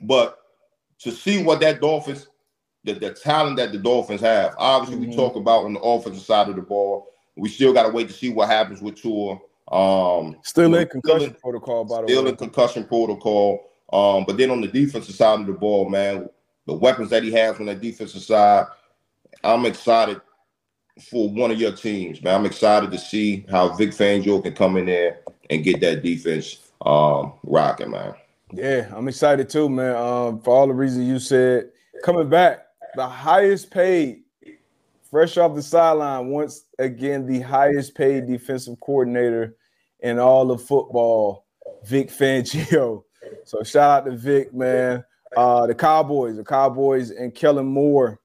but 0.00 0.38
to 1.00 1.10
see 1.10 1.42
what 1.42 1.60
that 1.60 1.80
Dolphins, 1.80 2.28
the, 2.84 2.94
the 2.94 3.12
talent 3.12 3.56
that 3.58 3.72
the 3.72 3.78
Dolphins 3.78 4.20
have, 4.22 4.54
obviously 4.58 5.00
mm-hmm. 5.00 5.10
we 5.10 5.16
talk 5.16 5.36
about 5.36 5.64
on 5.64 5.74
the 5.74 5.80
offensive 5.80 6.22
side 6.22 6.48
of 6.48 6.56
the 6.56 6.62
ball. 6.62 7.08
We 7.36 7.48
still 7.48 7.72
got 7.72 7.84
to 7.84 7.90
wait 7.90 8.08
to 8.08 8.14
see 8.14 8.30
what 8.30 8.48
happens 8.48 8.82
with 8.82 8.96
Tua. 8.96 9.38
Um, 9.70 10.36
still 10.42 10.74
in 10.74 10.88
concussion 10.88 11.30
still 11.30 11.40
protocol, 11.40 11.84
by 11.84 11.96
the 11.96 12.02
way. 12.02 12.12
Still 12.12 12.26
in 12.26 12.36
concussion 12.36 12.84
protocol. 12.84 13.70
Um, 13.92 14.24
but 14.26 14.36
then 14.36 14.50
on 14.50 14.60
the 14.60 14.68
defensive 14.68 15.14
side 15.14 15.40
of 15.40 15.46
the 15.46 15.52
ball, 15.52 15.88
man, 15.88 16.28
the 16.66 16.74
weapons 16.74 17.10
that 17.10 17.22
he 17.22 17.32
has 17.32 17.58
on 17.58 17.66
the 17.66 17.74
defensive 17.74 18.22
side, 18.22 18.66
I'm 19.42 19.64
excited 19.66 20.20
for 21.10 21.30
one 21.30 21.50
of 21.50 21.58
your 21.58 21.72
teams, 21.72 22.22
man. 22.22 22.34
I'm 22.34 22.46
excited 22.46 22.90
to 22.90 22.98
see 22.98 23.46
how 23.50 23.74
Vic 23.74 23.90
Fangio 23.90 24.42
can 24.42 24.54
come 24.54 24.76
in 24.76 24.86
there 24.86 25.20
and 25.48 25.64
get 25.64 25.80
that 25.80 26.02
defense 26.02 26.69
um, 26.84 27.34
rocking, 27.44 27.90
man. 27.90 28.14
Yeah, 28.52 28.90
I'm 28.94 29.08
excited 29.08 29.48
too, 29.48 29.68
man. 29.68 29.94
Um, 29.96 30.40
for 30.40 30.54
all 30.54 30.66
the 30.66 30.74
reasons 30.74 31.08
you 31.08 31.18
said, 31.18 31.70
coming 32.02 32.28
back, 32.28 32.66
the 32.94 33.06
highest 33.06 33.70
paid, 33.70 34.22
fresh 35.10 35.36
off 35.36 35.54
the 35.54 35.62
sideline, 35.62 36.28
once 36.28 36.64
again, 36.78 37.26
the 37.26 37.40
highest 37.40 37.94
paid 37.94 38.26
defensive 38.26 38.78
coordinator 38.80 39.56
in 40.00 40.18
all 40.18 40.50
of 40.50 40.62
football, 40.62 41.46
Vic 41.84 42.10
Fangio. 42.10 43.04
So 43.44 43.62
shout 43.62 43.90
out 43.90 44.10
to 44.10 44.16
Vic, 44.16 44.52
man. 44.54 45.04
Uh, 45.36 45.66
the 45.66 45.74
Cowboys, 45.74 46.36
the 46.36 46.44
Cowboys 46.44 47.10
and 47.10 47.34
Kellen 47.34 47.66
Moore 47.66 48.18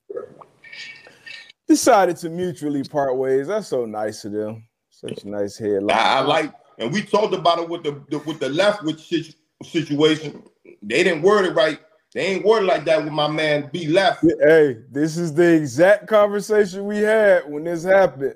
decided 1.67 2.17
to 2.17 2.29
mutually 2.29 2.83
part 2.83 3.15
ways. 3.17 3.47
That's 3.47 3.67
so 3.67 3.85
nice 3.85 4.25
of 4.25 4.31
them. 4.31 4.67
Such 4.89 5.23
a 5.23 5.29
nice 5.29 5.57
headline. 5.57 5.97
I, 5.97 6.17
I 6.17 6.19
like, 6.21 6.53
and 6.79 6.91
we 6.91 7.01
talked 7.01 7.33
about 7.33 7.59
it 7.59 7.69
with 7.69 7.83
the, 7.83 8.03
the 8.09 8.19
with 8.19 8.39
the 8.39 8.49
Leftwich 8.49 9.35
situation. 9.63 10.43
They 10.81 11.03
didn't 11.03 11.21
word 11.21 11.45
it 11.45 11.55
right. 11.55 11.79
They 12.13 12.27
ain't 12.27 12.45
worded 12.45 12.67
like 12.67 12.85
that 12.85 13.03
with 13.03 13.11
my 13.11 13.27
man 13.27 13.69
B 13.73 13.87
left. 13.87 14.23
Hey, 14.23 14.77
this 14.89 15.17
is 15.17 15.33
the 15.33 15.53
exact 15.53 16.07
conversation 16.07 16.85
we 16.85 16.99
had 16.99 17.49
when 17.49 17.65
this 17.65 17.83
happened. 17.83 18.35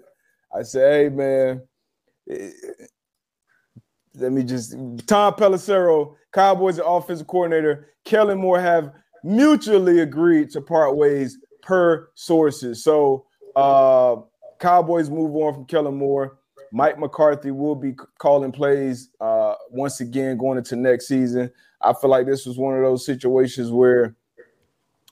I 0.54 0.64
said, 0.64 0.92
hey 0.92 1.10
man, 1.10 1.62
let 4.16 4.32
me 4.32 4.44
just 4.44 4.72
Tom 5.08 5.34
Pelissero, 5.34 6.16
Cowboys 6.34 6.80
offensive 6.84 7.28
coordinator, 7.28 7.90
Kellen 8.04 8.40
Moore 8.40 8.60
have 8.60 8.92
mutually 9.24 10.00
agreed 10.00 10.50
to 10.52 10.62
part 10.62 10.96
ways 10.96 11.38
per 11.62 12.10
sources. 12.16 12.84
So 12.84 13.26
uh 13.56 14.18
Cowboys 14.60 15.10
move 15.10 15.36
on 15.36 15.54
from 15.54 15.66
Kellen 15.66 15.96
Moore. 15.96 16.39
Mike 16.72 17.00
McCarthy 17.00 17.52
will 17.52 17.76
be 17.76 17.96
calling 18.18 18.52
plays 18.52 19.10
uh, 19.20 19.56
once 19.70 20.02
again 20.02 20.38
going 20.38 20.58
into 20.58 20.76
next 20.76 21.08
season. 21.08 21.52
I 21.82 21.94
feel 21.94 22.10
like 22.10 22.26
this 22.26 22.46
was 22.46 22.58
one 22.58 22.76
of 22.76 22.84
those 22.84 23.06
situations 23.06 23.72
where 23.72 24.16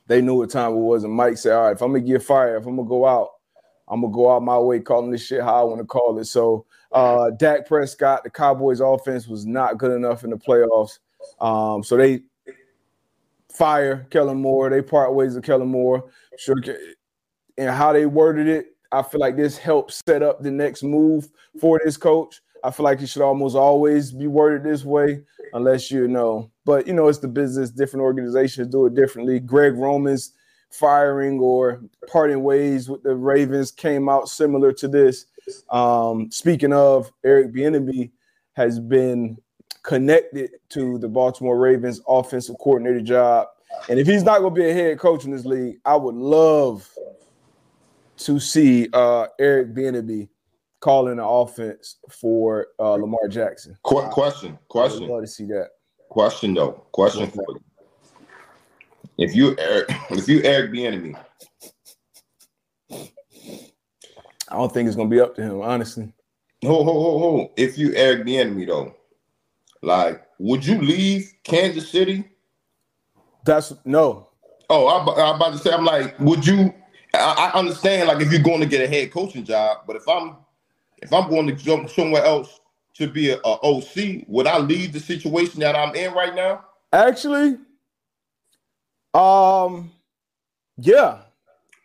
they 0.08 0.22
knew 0.22 0.36
what 0.36 0.50
time 0.50 0.74
it 0.74 0.78
was, 0.78 1.04
and 1.04 1.14
Mike 1.14 1.38
said, 1.38 1.54
"All 1.54 1.64
right, 1.64 1.76
if 1.76 1.82
I'm 1.82 1.92
gonna 1.92 2.02
get 2.02 2.24
fired, 2.24 2.62
if 2.62 2.68
I'm 2.68 2.76
gonna 2.76 2.88
go 2.88 3.06
out, 3.06 3.30
I'm 3.88 4.02
gonna 4.02 4.14
go 4.14 4.32
out 4.32 4.44
my 4.44 4.58
way 4.58 4.80
calling 4.80 5.12
this 5.12 5.26
shit 5.26 5.42
how 5.42 5.62
I 5.62 5.64
want 5.64 5.80
to 5.80 5.86
call 5.86 6.18
it." 6.20 6.26
So 6.26 6.66
uh, 6.92 7.32
Dak 7.32 7.68
Prescott, 7.68 8.24
the 8.24 8.30
Cowboys 8.30 8.80
offense 8.80 9.28
was 9.28 9.46
not 9.46 9.78
good 9.78 9.92
enough 9.92 10.24
in 10.24 10.30
the 10.30 10.38
playoffs. 10.38 11.00
Um, 11.42 11.84
so 11.84 11.98
they 11.98 12.22
fire 13.54 14.08
Kellen 14.10 14.42
Moore. 14.42 14.70
They 14.70 14.82
part 14.82 15.14
ways 15.14 15.36
with 15.36 15.44
Kellen 15.44 15.68
Moore. 15.68 16.10
Sure, 16.38 16.56
and 17.58 17.70
how 17.70 17.92
they 17.92 18.06
worded 18.06 18.48
it, 18.48 18.77
I 18.92 19.02
feel 19.02 19.20
like 19.20 19.36
this 19.36 19.58
helps 19.58 20.02
set 20.08 20.24
up 20.24 20.42
the 20.42 20.52
next 20.52 20.84
move 20.84 21.28
for 21.60 21.80
this 21.84 21.98
coach. 21.98 22.42
I 22.64 22.72
feel 22.72 22.84
like 22.84 23.02
it 23.02 23.08
should 23.08 23.22
almost 23.22 23.56
always 23.56 24.12
be 24.12 24.28
worded 24.28 24.64
this 24.64 24.84
way, 24.84 25.22
unless 25.54 25.92
you 25.92 26.08
know. 26.08 26.52
But 26.66 26.88
you 26.88 26.94
know, 26.94 27.08
it's 27.08 27.20
the 27.20 27.28
business. 27.28 27.70
Different 27.70 28.04
organizations 28.04 28.68
do 28.68 28.86
it 28.88 28.96
differently. 28.96 29.40
Greg 29.40 29.76
Roman's 29.76 30.34
firing 30.72 31.40
or 31.40 31.82
parting 32.08 32.44
ways 32.44 32.90
with 32.90 33.04
the 33.04 33.16
Ravens 33.16 33.72
came 33.72 34.10
out 34.10 34.30
similar 34.30 34.72
to 34.74 34.88
this. 34.88 35.26
Um, 35.70 36.30
speaking 36.32 36.74
of, 36.74 37.12
Eric 37.24 37.54
Bieniemy 37.54 38.12
has 38.54 38.80
been 38.80 39.38
connected 39.84 40.52
to 40.70 40.98
the 40.98 41.08
Baltimore 41.08 41.58
Ravens 41.58 42.02
offensive 42.08 42.58
coordinator 42.60 43.02
job. 43.02 43.48
And 43.90 44.00
if 44.00 44.08
he's 44.08 44.24
not 44.24 44.40
going 44.40 44.54
to 44.54 44.62
be 44.62 44.70
a 44.70 44.74
head 44.74 45.00
coach 45.00 45.24
in 45.24 45.32
this 45.32 45.46
league, 45.46 45.78
I 45.86 45.96
would 45.96 46.16
love 46.16 46.90
to 48.18 48.40
see 48.40 48.90
uh, 48.94 49.28
Eric 49.40 49.74
Bieniemy 49.74 50.30
calling 50.80 51.18
the 51.18 51.26
offense 51.26 51.98
for 52.10 52.68
uh, 52.80 52.94
Lamar 52.94 53.28
Jackson. 53.30 53.78
Qu- 53.84 54.10
question, 54.10 54.58
question. 54.68 55.04
I'd 55.04 55.10
love 55.10 55.22
to 55.22 55.28
see 55.28 55.46
that. 55.46 55.70
Question 56.10 56.54
though. 56.54 56.72
Question 56.92 57.30
for 57.30 57.46
you. 57.50 57.62
If 59.18 59.36
you 59.36 59.56
Eric, 59.58 59.90
if 60.12 60.28
you 60.28 60.42
Eric 60.44 60.72
Bieniemy, 60.72 61.20
I 64.50 64.56
don't 64.56 64.74
think 64.74 64.88
it's 64.88 64.96
going 64.96 65.10
to 65.10 65.16
be 65.16 65.20
up 65.20 65.36
to 65.36 65.42
him, 65.42 65.62
honestly. 65.62 66.12
ho 66.64 66.84
ho 66.84 66.94
ho 66.94 67.20
ho. 67.20 67.52
If 67.58 67.78
you 67.78 67.94
Eric 67.96 68.26
Bieniemy 68.26 68.68
though, 68.68 68.96
like, 69.82 70.24
would 70.40 70.66
you 70.66 70.82
leave 70.82 71.32
Kansas 71.44 71.90
City? 71.90 72.24
That's 73.44 73.74
no. 73.86 74.30
Oh, 74.70 74.88
I'm, 74.88 75.08
I'm 75.10 75.36
about 75.36 75.54
to 75.54 75.60
say, 75.60 75.72
I'm 75.72 75.86
like, 75.86 76.20
would 76.20 76.46
you? 76.46 76.74
I, 77.28 77.50
I 77.50 77.60
understand, 77.60 78.08
like, 78.08 78.22
if 78.22 78.32
you're 78.32 78.42
going 78.42 78.62
to 78.62 78.66
get 78.68 78.82
a 78.82 78.88
head 78.88 79.12
coaching 79.12 79.44
job, 79.44 79.80
but 79.88 79.96
if 79.96 80.08
I'm 80.08 80.38
if 81.00 81.14
I'm 81.14 81.30
going 81.30 81.48
to 81.48 81.54
jump 81.54 81.90
somewhere 81.90 82.24
else 82.24 82.60
to 82.96 83.08
be 83.08 83.32
a, 83.32 83.38
a 83.38 83.60
OC, 83.64 84.26
would 84.28 84.48
I 84.48 84.58
leave 84.60 84.94
the 84.94 85.00
situation 85.00 85.60
that 85.60 85.76
I'm 85.76 85.96
in 85.96 86.14
right 86.14 86.34
now? 86.36 86.66
Actually, 86.94 87.58
um, 89.14 89.92
yeah, 90.78 91.20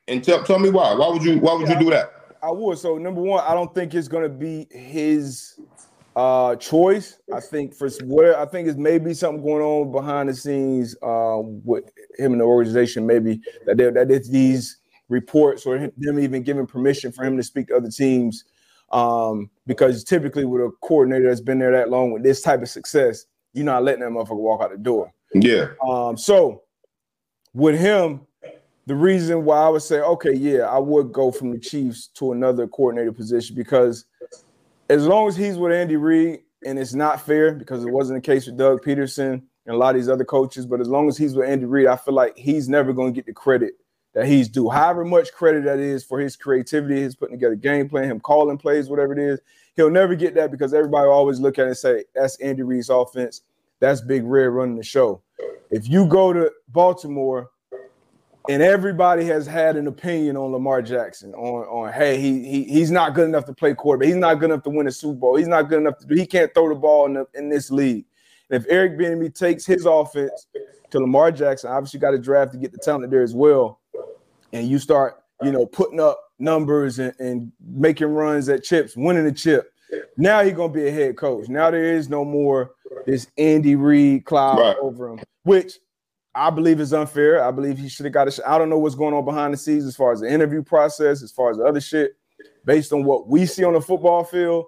And 0.08 0.22
tell, 0.22 0.42
tell 0.44 0.58
me 0.58 0.70
why. 0.70 0.94
Why 0.94 1.08
would 1.08 1.22
you 1.22 1.38
Why 1.38 1.54
would 1.54 1.68
you 1.68 1.78
do 1.78 1.90
that? 1.90 2.12
I 2.42 2.50
would. 2.50 2.78
So 2.78 2.98
number 2.98 3.20
one, 3.20 3.44
I 3.46 3.54
don't 3.54 3.74
think 3.74 3.94
it's 3.94 4.08
gonna 4.08 4.28
be 4.28 4.66
his 4.70 5.58
uh 6.14 6.56
choice. 6.56 7.18
I 7.32 7.40
think 7.40 7.74
for 7.74 7.88
where 8.04 8.38
I 8.38 8.44
think 8.44 8.68
it's 8.68 8.76
maybe 8.76 9.14
something 9.14 9.42
going 9.42 9.62
on 9.62 9.92
behind 9.92 10.28
the 10.28 10.34
scenes 10.34 10.94
uh 11.02 11.38
with 11.42 11.84
him 12.18 12.32
and 12.32 12.40
the 12.40 12.44
organization, 12.44 13.06
maybe 13.06 13.40
that 13.66 13.78
there 13.78 13.90
that 13.92 14.10
it's 14.10 14.28
these 14.28 14.78
reports 15.12 15.66
or 15.66 15.90
them 15.96 16.18
even 16.18 16.42
giving 16.42 16.66
permission 16.66 17.12
for 17.12 17.24
him 17.24 17.36
to 17.36 17.42
speak 17.42 17.68
to 17.68 17.76
other 17.76 17.90
teams. 17.90 18.44
Um, 18.90 19.50
because 19.66 20.04
typically 20.04 20.44
with 20.44 20.60
a 20.60 20.70
coordinator 20.82 21.28
that's 21.28 21.40
been 21.40 21.58
there 21.58 21.72
that 21.72 21.88
long 21.88 22.12
with 22.12 22.22
this 22.22 22.42
type 22.42 22.60
of 22.60 22.68
success, 22.68 23.24
you're 23.54 23.64
not 23.64 23.84
letting 23.84 24.00
that 24.00 24.10
motherfucker 24.10 24.36
walk 24.36 24.62
out 24.62 24.70
the 24.70 24.76
door. 24.76 25.12
Yeah. 25.34 25.68
Um, 25.86 26.16
so 26.16 26.62
with 27.54 27.78
him, 27.78 28.26
the 28.86 28.94
reason 28.94 29.44
why 29.44 29.62
I 29.62 29.68
would 29.68 29.82
say, 29.82 30.00
okay, 30.00 30.34
yeah, 30.34 30.62
I 30.62 30.78
would 30.78 31.12
go 31.12 31.30
from 31.30 31.52
the 31.52 31.58
Chiefs 31.58 32.08
to 32.14 32.32
another 32.32 32.66
coordinator 32.66 33.12
position 33.12 33.54
because 33.54 34.04
as 34.90 35.06
long 35.06 35.28
as 35.28 35.36
he's 35.36 35.56
with 35.56 35.72
Andy 35.72 35.96
Reid, 35.96 36.40
and 36.64 36.78
it's 36.78 36.94
not 36.94 37.24
fair 37.24 37.52
because 37.52 37.84
it 37.84 37.90
wasn't 37.90 38.22
the 38.22 38.26
case 38.26 38.46
with 38.46 38.56
Doug 38.56 38.84
Pederson 38.84 39.42
and 39.66 39.74
a 39.74 39.76
lot 39.76 39.94
of 39.94 40.00
these 40.00 40.08
other 40.08 40.24
coaches, 40.24 40.66
but 40.66 40.80
as 40.80 40.88
long 40.88 41.08
as 41.08 41.16
he's 41.16 41.34
with 41.34 41.48
Andy 41.48 41.64
Reid, 41.64 41.86
I 41.86 41.96
feel 41.96 42.14
like 42.14 42.36
he's 42.36 42.68
never 42.68 42.92
going 42.92 43.12
to 43.12 43.16
get 43.16 43.26
the 43.26 43.32
credit 43.32 43.74
that 44.14 44.26
he's 44.26 44.48
due. 44.48 44.68
However 44.68 45.04
much 45.04 45.32
credit 45.32 45.64
that 45.64 45.78
is 45.78 46.04
for 46.04 46.20
his 46.20 46.36
creativity, 46.36 47.00
his 47.00 47.14
putting 47.14 47.36
together 47.36 47.54
game 47.54 47.88
plan, 47.88 48.10
him 48.10 48.20
calling 48.20 48.58
plays, 48.58 48.88
whatever 48.88 49.12
it 49.12 49.18
is, 49.18 49.40
he'll 49.76 49.90
never 49.90 50.14
get 50.14 50.34
that 50.34 50.50
because 50.50 50.74
everybody 50.74 51.08
always 51.08 51.40
look 51.40 51.58
at 51.58 51.64
it 51.64 51.68
and 51.68 51.76
say, 51.76 52.04
that's 52.14 52.36
Andy 52.40 52.62
Reid's 52.62 52.90
offense. 52.90 53.42
That's 53.80 54.00
Big 54.00 54.24
Red 54.24 54.46
running 54.46 54.76
the 54.76 54.84
show. 54.84 55.22
If 55.70 55.88
you 55.88 56.06
go 56.06 56.32
to 56.32 56.52
Baltimore 56.68 57.50
and 58.48 58.62
everybody 58.62 59.24
has 59.24 59.46
had 59.46 59.76
an 59.76 59.86
opinion 59.86 60.36
on 60.36 60.52
Lamar 60.52 60.82
Jackson 60.82 61.32
on, 61.34 61.64
on 61.64 61.92
hey, 61.92 62.20
he, 62.20 62.44
he 62.44 62.64
he's 62.64 62.90
not 62.90 63.14
good 63.14 63.28
enough 63.28 63.46
to 63.46 63.54
play 63.54 63.74
quarterback. 63.74 64.08
He's 64.08 64.16
not 64.16 64.34
good 64.34 64.50
enough 64.50 64.64
to 64.64 64.70
win 64.70 64.86
a 64.86 64.92
Super 64.92 65.18
Bowl. 65.18 65.36
He's 65.36 65.48
not 65.48 65.68
good 65.68 65.80
enough 65.80 65.98
to 65.98 66.06
do, 66.06 66.14
he 66.14 66.26
can't 66.26 66.52
throw 66.52 66.68
the 66.68 66.74
ball 66.74 67.06
in, 67.06 67.14
the, 67.14 67.26
in 67.34 67.48
this 67.48 67.70
league. 67.70 68.04
And 68.50 68.62
if 68.62 68.70
Eric 68.70 68.98
Bieniemy 68.98 69.34
takes 69.34 69.64
his 69.64 69.86
offense 69.86 70.46
to 70.90 70.98
Lamar 70.98 71.32
Jackson, 71.32 71.70
obviously 71.70 72.00
got 72.00 72.14
a 72.14 72.18
draft 72.18 72.52
to 72.52 72.58
get 72.58 72.72
the 72.72 72.78
talent 72.78 73.10
there 73.10 73.22
as 73.22 73.34
well. 73.34 73.80
And 74.52 74.68
you 74.68 74.78
start, 74.78 75.22
you 75.42 75.50
know, 75.52 75.66
putting 75.66 76.00
up 76.00 76.20
numbers 76.38 76.98
and, 76.98 77.14
and 77.18 77.52
making 77.64 78.08
runs 78.08 78.48
at 78.48 78.62
chips, 78.64 78.96
winning 78.96 79.24
the 79.24 79.32
chip. 79.32 79.72
Now 80.16 80.42
he's 80.42 80.54
gonna 80.54 80.72
be 80.72 80.86
a 80.86 80.90
head 80.90 81.16
coach. 81.16 81.48
Now 81.48 81.70
there 81.70 81.84
is 81.94 82.08
no 82.08 82.24
more 82.24 82.72
this 83.06 83.26
Andy 83.36 83.76
Reid 83.76 84.24
cloud 84.24 84.58
Right. 84.58 84.76
over 84.80 85.08
him, 85.10 85.20
which 85.44 85.74
I 86.34 86.48
believe 86.50 86.80
is 86.80 86.92
unfair. 86.94 87.44
I 87.44 87.50
believe 87.50 87.78
he 87.78 87.88
should 87.88 88.06
have 88.06 88.12
got 88.14 88.28
a 88.28 88.30
shot. 88.30 88.46
I 88.46 88.56
don't 88.58 88.70
know 88.70 88.78
what's 88.78 88.94
going 88.94 89.12
on 89.14 89.24
behind 89.24 89.52
the 89.52 89.58
scenes 89.58 89.84
as 89.84 89.94
far 89.96 90.12
as 90.12 90.20
the 90.20 90.30
interview 90.32 90.62
process, 90.62 91.22
as 91.22 91.30
far 91.30 91.50
as 91.50 91.58
the 91.58 91.64
other 91.64 91.80
shit. 91.80 92.12
Based 92.64 92.92
on 92.92 93.04
what 93.04 93.28
we 93.28 93.44
see 93.44 93.64
on 93.64 93.74
the 93.74 93.80
football 93.80 94.24
field, 94.24 94.66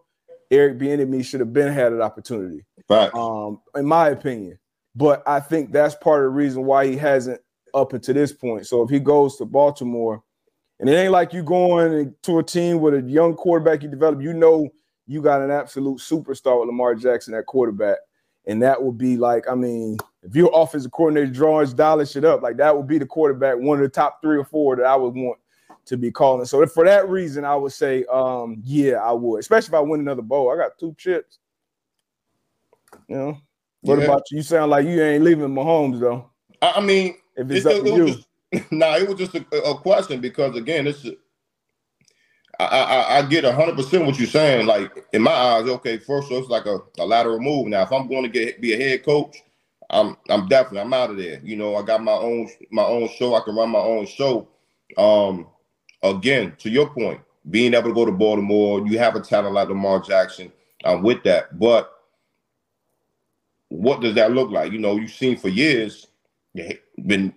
Eric 0.50 0.78
Bieniemy 0.78 1.24
should 1.24 1.40
have 1.40 1.52
been 1.52 1.72
had 1.72 1.92
an 1.92 2.02
opportunity 2.02 2.64
Fact. 2.86 3.14
um, 3.14 3.60
in 3.74 3.86
my 3.86 4.10
opinion. 4.10 4.58
But 4.94 5.22
I 5.26 5.40
think 5.40 5.72
that's 5.72 5.94
part 5.94 6.20
of 6.20 6.24
the 6.32 6.36
reason 6.36 6.64
why 6.64 6.86
he 6.86 6.96
hasn't 6.96 7.40
up 7.74 7.92
until 7.92 8.14
this 8.14 8.32
point. 8.32 8.66
So 8.66 8.82
if 8.82 8.90
he 8.90 9.00
goes 9.00 9.36
to 9.36 9.44
Baltimore, 9.44 10.22
and 10.80 10.88
it 10.88 10.94
ain't 10.94 11.12
like 11.12 11.32
you 11.32 11.42
going 11.42 12.14
to 12.22 12.38
a 12.38 12.42
team 12.42 12.80
with 12.80 12.94
a 12.94 13.02
young 13.02 13.34
quarterback 13.34 13.82
you 13.82 13.88
develop, 13.88 14.20
you 14.20 14.32
know 14.32 14.68
you 15.06 15.22
got 15.22 15.42
an 15.42 15.50
absolute 15.50 15.98
superstar 15.98 16.58
with 16.58 16.66
Lamar 16.66 16.94
Jackson 16.94 17.34
at 17.34 17.46
quarterback. 17.46 17.98
And 18.46 18.62
that 18.62 18.82
would 18.82 18.98
be 18.98 19.16
like, 19.16 19.48
I 19.48 19.54
mean, 19.54 19.96
if 20.22 20.34
your 20.34 20.50
offensive 20.52 20.90
coordinator 20.90 21.32
drawing 21.32 21.70
dollar 21.72 22.04
shit 22.04 22.24
up, 22.24 22.42
like 22.42 22.56
that 22.58 22.76
would 22.76 22.86
be 22.86 22.98
the 22.98 23.06
quarterback, 23.06 23.56
one 23.56 23.78
of 23.78 23.82
the 23.82 23.88
top 23.88 24.20
three 24.20 24.36
or 24.36 24.44
four 24.44 24.76
that 24.76 24.84
I 24.84 24.96
would 24.96 25.14
want 25.14 25.38
to 25.86 25.96
be 25.96 26.10
calling. 26.10 26.44
So 26.44 26.64
for 26.66 26.84
that 26.84 27.08
reason, 27.08 27.44
I 27.44 27.56
would 27.56 27.72
say, 27.72 28.04
um, 28.06 28.60
yeah, 28.62 28.96
I 28.96 29.12
would, 29.12 29.40
especially 29.40 29.68
if 29.68 29.74
I 29.74 29.80
win 29.80 30.00
another 30.00 30.22
bowl. 30.22 30.50
I 30.52 30.56
got 30.56 30.78
two 30.78 30.94
chips. 30.98 31.38
You 33.08 33.16
know, 33.16 33.38
what 33.80 33.98
Yeah. 33.98 34.04
about 34.04 34.22
you? 34.30 34.38
You 34.38 34.42
sound 34.42 34.70
like 34.70 34.86
you 34.86 35.00
ain't 35.02 35.24
leaving 35.24 35.48
Mahomes 35.48 36.00
though. 36.00 36.30
I 36.62 36.80
mean, 36.80 37.16
If 37.36 37.50
it, 37.50 37.56
it's 37.56 37.66
up 37.66 37.72
it 37.72 37.84
to 37.84 37.90
was 37.90 37.98
you, 37.98 38.06
just 38.06 38.72
nah, 38.72 38.96
it 38.96 39.08
was 39.08 39.18
just 39.18 39.34
a, 39.34 39.62
a 39.62 39.78
question 39.78 40.20
because 40.20 40.56
again, 40.56 40.86
it's 40.86 41.06
I, 42.60 42.64
I, 42.64 43.18
I 43.18 43.22
get 43.22 43.44
hundred 43.44 43.76
percent 43.76 44.06
what 44.06 44.18
you're 44.18 44.28
saying. 44.28 44.66
Like 44.66 45.04
in 45.12 45.22
my 45.22 45.32
eyes, 45.32 45.66
okay, 45.66 45.98
first 45.98 46.28
so 46.28 46.36
it's 46.38 46.48
like 46.48 46.66
a, 46.66 46.78
a 46.98 47.04
lateral 47.04 47.40
move. 47.40 47.66
Now, 47.66 47.82
if 47.82 47.92
I'm 47.92 48.08
going 48.08 48.22
to 48.22 48.28
get 48.28 48.60
be 48.60 48.74
a 48.74 48.76
head 48.76 49.04
coach, 49.04 49.42
I'm 49.90 50.16
I'm 50.30 50.46
definitely 50.48 50.80
I'm 50.80 50.94
out 50.94 51.10
of 51.10 51.16
there. 51.16 51.40
You 51.42 51.56
know, 51.56 51.76
I 51.76 51.82
got 51.82 52.02
my 52.02 52.12
own 52.12 52.48
my 52.70 52.84
own 52.84 53.08
show. 53.08 53.34
I 53.34 53.40
can 53.40 53.56
run 53.56 53.70
my 53.70 53.80
own 53.80 54.06
show. 54.06 54.48
Um, 54.96 55.48
again, 56.02 56.54
to 56.58 56.70
your 56.70 56.88
point, 56.90 57.20
being 57.50 57.74
able 57.74 57.88
to 57.88 57.94
go 57.94 58.04
to 58.04 58.12
Baltimore, 58.12 58.86
you 58.86 58.98
have 58.98 59.16
a 59.16 59.20
talent 59.20 59.54
like 59.54 59.68
Lamar 59.68 60.00
Jackson. 60.00 60.52
I'm 60.84 61.02
with 61.02 61.22
that, 61.24 61.58
but 61.58 61.90
what 63.68 64.00
does 64.00 64.14
that 64.14 64.32
look 64.32 64.50
like? 64.50 64.72
You 64.72 64.78
know, 64.78 64.96
you've 64.96 65.10
seen 65.10 65.36
for 65.36 65.48
years, 65.48 66.06
been 67.06 67.34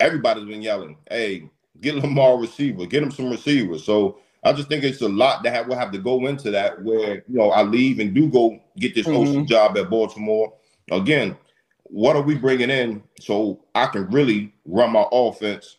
everybody's 0.00 0.44
been 0.46 0.62
yelling, 0.62 0.96
"Hey, 1.10 1.44
get 1.80 1.96
Lamar 1.96 2.34
a 2.34 2.36
receiver, 2.38 2.86
get 2.86 3.02
him 3.02 3.10
some 3.10 3.30
receivers." 3.30 3.84
So 3.84 4.18
I 4.44 4.52
just 4.52 4.68
think 4.68 4.84
it's 4.84 5.02
a 5.02 5.08
lot 5.08 5.42
that 5.44 5.68
will 5.68 5.76
have 5.76 5.92
to 5.92 5.98
go 5.98 6.26
into 6.26 6.50
that. 6.52 6.82
Where 6.82 7.16
you 7.28 7.38
know 7.38 7.50
I 7.50 7.62
leave 7.62 8.00
and 8.00 8.14
do 8.14 8.28
go 8.28 8.60
get 8.78 8.94
this 8.94 9.06
Mhm. 9.06 9.48
job 9.48 9.76
at 9.78 9.90
Baltimore. 9.90 10.52
Again, 10.90 11.36
what 11.84 12.16
are 12.16 12.22
we 12.22 12.36
bringing 12.36 12.70
in 12.70 13.02
so 13.20 13.64
I 13.74 13.86
can 13.86 14.10
really 14.10 14.52
run 14.66 14.92
my 14.92 15.06
offense? 15.12 15.78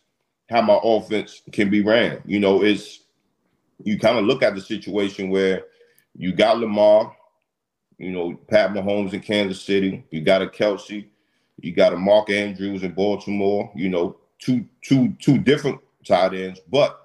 How 0.50 0.62
my 0.62 0.78
offense 0.82 1.42
can 1.52 1.70
be 1.70 1.82
ran? 1.82 2.22
You 2.26 2.40
know, 2.40 2.62
it's 2.62 3.00
you 3.84 3.98
kind 3.98 4.18
of 4.18 4.24
look 4.24 4.42
at 4.42 4.54
the 4.54 4.60
situation 4.60 5.30
where 5.30 5.64
you 6.16 6.32
got 6.32 6.58
Lamar, 6.60 7.16
you 7.98 8.12
know, 8.12 8.34
Pat 8.48 8.72
Mahomes 8.72 9.12
in 9.14 9.20
Kansas 9.20 9.62
City, 9.62 10.04
you 10.10 10.22
got 10.22 10.42
a 10.42 10.46
Kelce, 10.46 11.06
you 11.60 11.72
got 11.72 11.92
a 11.92 11.96
Mark 11.96 12.30
Andrews 12.30 12.82
in 12.82 12.92
Baltimore, 12.92 13.70
you 13.74 13.88
know, 13.88 14.16
two 14.38 14.66
two 14.82 15.14
two 15.20 15.38
different 15.38 15.80
tight 16.06 16.34
ends, 16.34 16.60
but 16.70 17.00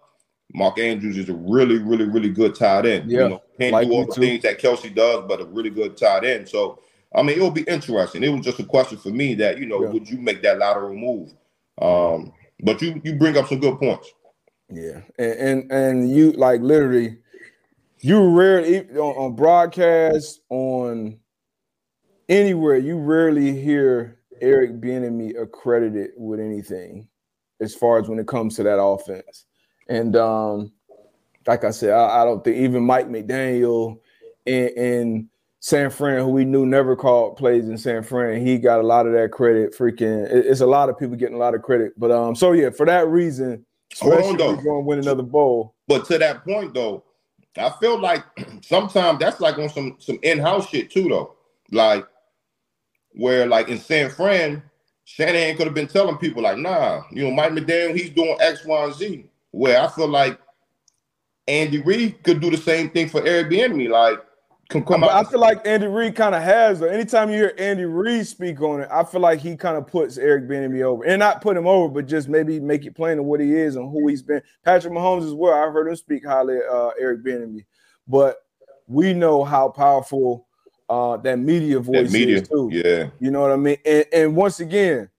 Mark 0.54 0.80
Andrews 0.80 1.18
is 1.18 1.30
a 1.30 1.34
really, 1.34 1.78
really, 1.78 2.06
really 2.06 2.30
good 2.30 2.56
tight 2.56 2.86
end. 2.86 3.10
Yeah, 3.10 3.24
you 3.24 3.30
know, 3.30 3.42
can't 3.60 3.74
like 3.74 3.88
do 3.88 3.94
all 3.94 4.06
the 4.06 4.14
too. 4.14 4.22
things 4.22 4.44
that 4.44 4.60
Kelce 4.60 4.94
does, 4.94 5.26
but 5.28 5.42
a 5.42 5.46
really 5.46 5.70
good 5.70 5.96
tight 5.96 6.24
end. 6.26 6.50
So 6.50 6.80
I 7.16 7.22
mean, 7.24 7.38
it'll 7.38 7.52
be 7.52 7.64
interesting. 7.64 8.24
It 8.24 8.30
was 8.30 8.46
just 8.46 8.60
a 8.60 8.64
question 8.64 8.98
for 8.98 9.10
me 9.10 9.36
that 9.36 9.58
you 9.60 9.66
know, 9.66 9.82
Yeah. 9.84 9.90
would 9.90 10.10
you 10.10 10.18
make 10.18 10.42
that 10.44 10.60
lateral 10.60 10.96
move? 10.96 11.34
Um, 11.82 12.34
but 12.62 12.82
you 12.82 13.00
you 13.04 13.16
bring 13.16 13.38
up 13.38 13.48
some 13.48 13.60
good 13.60 13.80
points. 13.80 14.12
Yeah, 14.70 15.02
and 15.18 15.34
and, 15.40 15.72
and 15.72 16.12
you 16.12 16.32
like 16.34 16.62
literally, 16.62 17.18
you 18.00 18.30
rarely 18.30 18.82
on, 18.92 19.16
on 19.16 19.36
broadcast 19.36 20.42
on 20.50 21.20
anywhere 22.28 22.78
you 22.78 22.98
rarely 22.98 23.60
hear 23.60 24.19
Eric 24.42 24.80
Bieniemy 24.82 25.40
accredited 25.42 26.12
with 26.18 26.40
anything 26.40 27.08
as 27.62 27.74
far 27.76 28.00
as 28.00 28.08
when 28.08 28.20
it 28.20 28.28
comes 28.28 28.56
to 28.56 28.64
that 28.64 28.82
offense. 28.82 29.46
And 29.88 30.16
um, 30.16 30.72
like 31.48 31.64
I 31.64 31.72
said, 31.72 31.92
I, 31.92 32.22
I 32.22 32.26
don't 32.26 32.44
think 32.44 32.58
even 32.58 32.84
Mike 32.84 33.08
McDaniel 33.10 34.00
in, 34.46 34.68
in 34.70 35.30
San 35.60 35.90
Fran, 35.90 36.20
who 36.24 36.30
we 36.30 36.46
knew 36.46 36.66
never 36.66 36.96
called 36.96 37.36
plays 37.38 37.68
in 37.68 37.78
San 37.78 38.04
Fran, 38.04 38.46
he 38.46 38.58
got 38.58 38.80
a 38.80 38.84
lot 38.88 39.06
of 39.08 39.14
that 39.14 39.32
credit. 39.32 39.76
Freaking, 39.78 40.26
it- 40.32 40.46
it's 40.46 40.62
a 40.62 40.66
lot 40.68 40.90
of 40.90 40.98
people 40.98 41.16
getting 41.18 41.36
a 41.36 41.40
lot 41.40 41.56
of 41.56 41.62
credit. 41.62 41.94
But 41.98 42.12
um, 42.12 42.36
so 42.36 42.54
yeah, 42.54 42.70
for 42.70 42.86
that 42.86 43.08
reason, 43.08 43.66
Hold 44.02 44.14
on, 44.24 44.38
though. 44.38 44.50
we're 44.56 44.62
going 44.64 44.84
to 44.84 44.88
win 44.88 45.00
another 45.00 45.24
bowl. 45.24 45.74
But 45.88 46.06
to 46.06 46.20
that 46.20 46.46
point, 46.46 46.76
though, 46.76 47.04
I 47.58 47.72
feel 47.82 48.00
like 48.00 48.24
sometimes 48.62 49.20
that's 49.20 49.40
like 49.42 49.58
on 49.58 49.68
some 49.70 49.96
some 50.00 50.20
in-house 50.22 50.70
shit 50.70 50.92
too, 50.92 51.10
though. 51.10 51.36
Like 51.72 52.06
where 53.14 53.46
like 53.46 53.70
in 53.70 53.78
San 53.78 54.10
Fran, 54.10 54.64
Shanahan 55.06 55.58
could 55.58 55.66
have 55.66 55.74
been 55.74 55.88
telling 55.88 56.18
people 56.18 56.44
like, 56.44 56.58
nah, 56.58 57.02
you 57.12 57.24
know, 57.24 57.32
Mike 57.32 57.52
McDaniel, 57.52 57.96
he's 57.96 58.12
doing 58.12 58.38
X, 58.40 58.66
Y, 58.66 58.84
and 58.84 58.94
Z. 58.94 59.26
Where 59.52 59.82
I 59.82 59.88
feel 59.88 60.08
like 60.08 60.40
Andy 61.48 61.82
Reid 61.82 62.22
could 62.24 62.40
do 62.40 62.52
the 62.52 62.58
same 62.58 62.92
thing 62.92 63.10
for 63.10 63.26
Eric 63.26 63.50
Bieniemy. 63.50 63.90
Like 63.90 64.20
can 64.70 64.86
come 64.86 65.04
out. 65.04 65.10
I 65.10 65.28
feel 65.28 65.40
like 65.40 65.66
Andy 65.66 65.88
Reid 65.88 66.16
kind 66.16 66.36
of 66.36 66.44
has. 66.44 66.80
Though. 66.80 66.88
Anytime 66.88 67.30
you 67.30 67.38
hear 67.38 67.54
Andy 67.58 67.86
Reid 67.86 68.28
speak 68.28 68.62
on 68.62 68.82
it, 68.82 68.90
I 68.92 69.04
feel 69.04 69.20
like 69.20 69.40
he 69.40 69.56
kind 69.56 69.76
of 69.76 69.88
puts 69.88 70.18
Eric 70.18 70.48
Bieniemy 70.48 70.84
over, 70.84 71.04
and 71.04 71.20
not 71.20 71.42
put 71.42 71.58
him 71.58 71.68
over, 71.68 71.92
but 71.92 72.06
just 72.06 72.30
maybe 72.30 72.60
make 72.60 72.86
it 72.86 72.96
plain 72.96 73.18
of 73.18 73.26
what 73.26 73.40
he 73.40 73.56
is 73.56 73.76
and 73.76 73.92
who 73.92 74.08
he's 74.08 74.22
been. 74.22 74.42
Patrick 74.64 74.94
Mahomes 74.94 75.26
as 75.26 75.34
well. 75.34 75.56
I've 75.56 75.74
heard 75.74 75.88
him 75.88 75.96
speak 75.96 76.26
highly 76.26 76.60
uh, 76.72 76.92
Eric 77.00 77.24
Bieniemy, 77.24 77.66
but 78.08 78.38
we 78.88 79.14
know 79.14 79.44
how 79.44 79.70
powerful 79.70 80.48
uh, 80.90 81.18
that 81.18 81.40
media 81.40 81.80
voice 81.80 82.12
that 82.12 82.18
media, 82.18 82.42
too. 82.42 82.70
Yeah, 82.72 83.10
you 83.20 83.32
know 83.32 83.42
what 83.42 83.52
I 83.52 83.56
mean. 83.56 83.78
And, 83.86 84.06
and 84.12 84.36
once 84.36 84.60
again, 84.60 85.10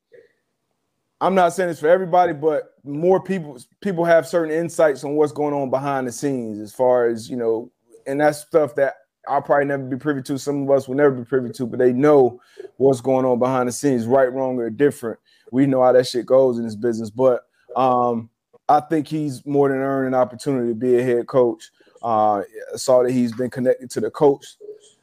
I'm 1.20 1.34
not 1.34 1.52
saying 1.52 1.68
this 1.68 1.80
for 1.80 1.88
everybody, 1.88 2.32
but 2.32 2.74
more 2.84 3.22
people 3.22 3.58
people 3.80 4.04
have 4.04 4.26
certain 4.26 4.54
insights 4.54 5.04
on 5.04 5.14
what's 5.16 5.32
going 5.32 5.54
on 5.54 5.70
behind 5.70 6.06
the 6.06 6.12
scenes, 6.12 6.58
as 6.58 6.72
far 6.72 7.08
as 7.08 7.28
you 7.28 7.36
know, 7.36 7.70
and 8.06 8.20
that's 8.20 8.38
stuff 8.38 8.74
that 8.76 8.94
I'll 9.28 9.42
probably 9.42 9.66
never 9.66 9.84
be 9.84 9.96
privy 9.96 10.22
to. 10.22 10.38
Some 10.38 10.62
of 10.62 10.70
us 10.70 10.88
will 10.88 10.96
never 10.96 11.12
be 11.12 11.24
privy 11.24 11.50
to, 11.50 11.66
but 11.66 11.78
they 11.78 11.92
know 11.92 12.40
what's 12.78 13.00
going 13.00 13.26
on 13.26 13.38
behind 13.38 13.68
the 13.68 13.72
scenes, 13.72 14.06
right, 14.06 14.32
wrong, 14.32 14.58
or 14.58 14.70
different. 14.70 15.18
We 15.52 15.66
know 15.66 15.82
how 15.82 15.92
that 15.92 16.06
shit 16.06 16.26
goes 16.26 16.58
in 16.58 16.64
this 16.64 16.76
business. 16.76 17.10
But 17.10 17.42
um, 17.76 18.30
I 18.68 18.80
think 18.80 19.06
he's 19.06 19.44
more 19.44 19.68
than 19.68 19.78
earned 19.78 20.08
an 20.08 20.20
opportunity 20.20 20.68
to 20.68 20.74
be 20.74 20.98
a 20.98 21.02
head 21.02 21.26
coach. 21.26 21.70
Uh, 22.02 22.38
I 22.38 22.76
saw 22.76 23.02
that 23.02 23.12
he's 23.12 23.32
been 23.32 23.50
connected 23.50 23.90
to 23.90 24.00
the 24.00 24.10
coach, 24.10 24.56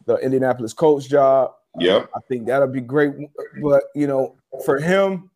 the 0.07 0.15
Indianapolis 0.15 0.73
coach 0.73 1.07
job. 1.07 1.51
Yep. 1.79 2.09
I 2.15 2.19
think 2.27 2.47
that'll 2.47 2.67
be 2.67 2.81
great. 2.81 3.13
But 3.61 3.83
you 3.93 4.07
know, 4.07 4.35
for 4.65 4.79
him, 4.79 5.29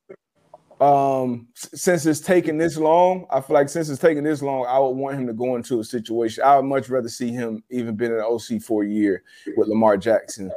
um, 0.79 1.47
since 1.53 2.07
it's 2.07 2.21
taken 2.21 2.57
this 2.57 2.77
long, 2.77 3.27
I 3.29 3.41
feel 3.41 3.53
like 3.53 3.69
since 3.69 3.89
it's 3.89 4.01
taken 4.01 4.23
this 4.23 4.41
long, 4.41 4.65
I 4.67 4.79
would 4.79 4.91
want 4.91 5.17
him 5.17 5.27
to 5.27 5.33
go 5.33 5.55
into 5.55 5.79
a 5.79 5.83
situation. 5.83 6.43
I 6.43 6.55
would 6.55 6.65
much 6.65 6.89
rather 6.89 7.09
see 7.09 7.29
him 7.29 7.63
even 7.69 7.95
been 7.95 8.11
an 8.11 8.21
OC 8.21 8.63
for 8.63 8.83
a 8.83 8.87
year 8.87 9.21
with 9.55 9.67
Lamar 9.67 9.97
Jackson, 9.97 10.51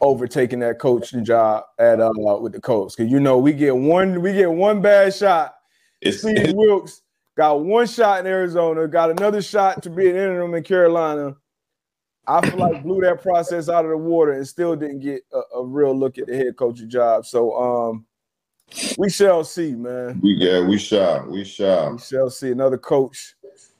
overtaking 0.00 0.58
that 0.60 0.80
coaching 0.80 1.24
job 1.24 1.64
at 1.78 2.00
uh 2.00 2.10
with 2.40 2.52
the 2.52 2.60
Colts. 2.60 2.96
Because 2.96 3.12
you 3.12 3.20
know 3.20 3.38
we 3.38 3.52
get 3.52 3.76
one 3.76 4.20
we 4.20 4.32
get 4.32 4.50
one 4.50 4.80
bad 4.80 5.14
shot. 5.14 5.54
It's 6.00 6.18
Steve 6.18 6.52
Wilks 6.54 7.02
got 7.36 7.62
one 7.62 7.86
shot 7.86 8.20
in 8.20 8.26
Arizona, 8.26 8.88
got 8.88 9.10
another 9.10 9.42
shot 9.42 9.82
to 9.82 9.90
be 9.90 10.08
an 10.08 10.16
interim 10.16 10.54
in 10.54 10.62
Carolina. 10.64 11.36
I 12.28 12.48
feel 12.48 12.58
like 12.58 12.82
blew 12.82 13.00
that 13.02 13.22
process 13.22 13.68
out 13.68 13.84
of 13.84 13.90
the 13.90 13.96
water 13.96 14.32
and 14.32 14.46
still 14.46 14.74
didn't 14.76 15.00
get 15.00 15.22
a, 15.32 15.58
a 15.58 15.64
real 15.64 15.96
look 15.96 16.18
at 16.18 16.26
the 16.26 16.36
head 16.36 16.56
coaching 16.56 16.88
job. 16.88 17.26
So 17.26 17.54
um 17.56 18.06
we 18.98 19.08
shall 19.08 19.44
see, 19.44 19.74
man. 19.74 20.20
We 20.22 20.34
yeah, 20.34 20.66
we 20.66 20.78
shall. 20.78 21.26
We 21.28 21.44
shall. 21.44 21.92
We 21.92 21.98
shall 21.98 22.30
see 22.30 22.50
another 22.50 22.78
coach 22.78 23.34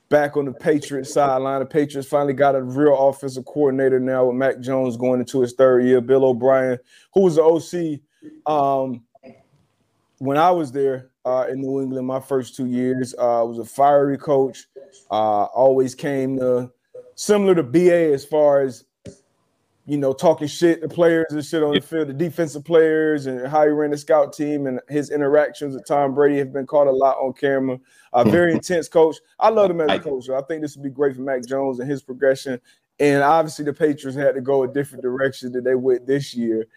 back 0.09 0.37
on 0.37 0.45
the 0.45 0.53
Patriots 0.53 1.13
sideline. 1.13 1.59
The 1.59 1.65
Patriots 1.65 2.07
finally 2.07 2.33
got 2.33 2.55
a 2.55 2.61
real 2.61 3.09
offensive 3.09 3.45
coordinator 3.45 3.99
now 3.99 4.27
with 4.27 4.37
Mac 4.37 4.59
Jones 4.61 4.95
going 4.95 5.19
into 5.19 5.41
his 5.41 5.53
third 5.53 5.83
year. 5.83 5.99
Bill 5.99 6.23
O'Brien, 6.23 6.79
who 7.13 7.21
was 7.21 7.35
the 7.35 7.43
OC 7.43 7.99
um, 8.45 9.03
when 10.19 10.37
I 10.37 10.51
was 10.51 10.71
there 10.71 11.09
uh, 11.25 11.45
in 11.49 11.61
New 11.61 11.81
England, 11.81 12.07
my 12.07 12.19
first 12.19 12.55
two 12.55 12.65
years, 12.65 13.13
uh, 13.15 13.43
was 13.45 13.59
a 13.59 13.65
fiery 13.65 14.17
coach. 14.17 14.65
Uh, 15.11 15.43
always 15.45 15.93
came 15.93 16.37
to 16.39 16.71
similar 17.17 17.55
to 17.55 17.63
BA 17.63 18.13
as 18.13 18.23
far 18.23 18.61
as 18.61 18.85
you 19.87 19.97
know, 19.97 20.11
talking 20.11 20.49
shit 20.49 20.81
to 20.81 20.87
players 20.89 21.27
and 21.29 21.43
shit 21.43 21.63
on 21.63 21.73
the 21.73 21.79
field, 21.79 22.09
the 22.09 22.13
defensive 22.13 22.65
players 22.65 23.25
and 23.25 23.47
how 23.47 23.63
he 23.63 23.69
ran 23.69 23.91
the 23.91 23.97
scout 23.97 24.33
team 24.33 24.67
and 24.67 24.81
his 24.89 25.11
interactions 25.11 25.73
with 25.73 25.87
Tom 25.87 26.13
Brady 26.13 26.37
have 26.37 26.51
been 26.51 26.67
caught 26.67 26.87
a 26.87 26.91
lot 26.91 27.15
on 27.15 27.31
camera. 27.31 27.79
A 28.11 28.23
hmm. 28.23 28.29
very 28.29 28.51
intense 28.51 28.89
coach. 28.89 29.15
I 29.39 29.49
love 29.49 29.71
him 29.71 29.79
as 29.79 29.89
a 29.89 29.99
coach. 29.99 30.29
I 30.29 30.41
think 30.41 30.61
this 30.61 30.75
would 30.75 30.83
be 30.83 30.89
great 30.89 31.15
for 31.15 31.21
Mac 31.21 31.45
Jones 31.45 31.79
and 31.79 31.89
his 31.89 32.03
progression. 32.03 32.59
And 32.99 33.23
obviously, 33.23 33.63
the 33.63 33.73
Patriots 33.73 34.17
had 34.17 34.35
to 34.35 34.41
go 34.41 34.63
a 34.63 34.67
different 34.67 35.03
direction 35.03 35.53
than 35.53 35.63
they 35.63 35.75
went 35.75 36.05
this 36.05 36.33
year 36.33 36.67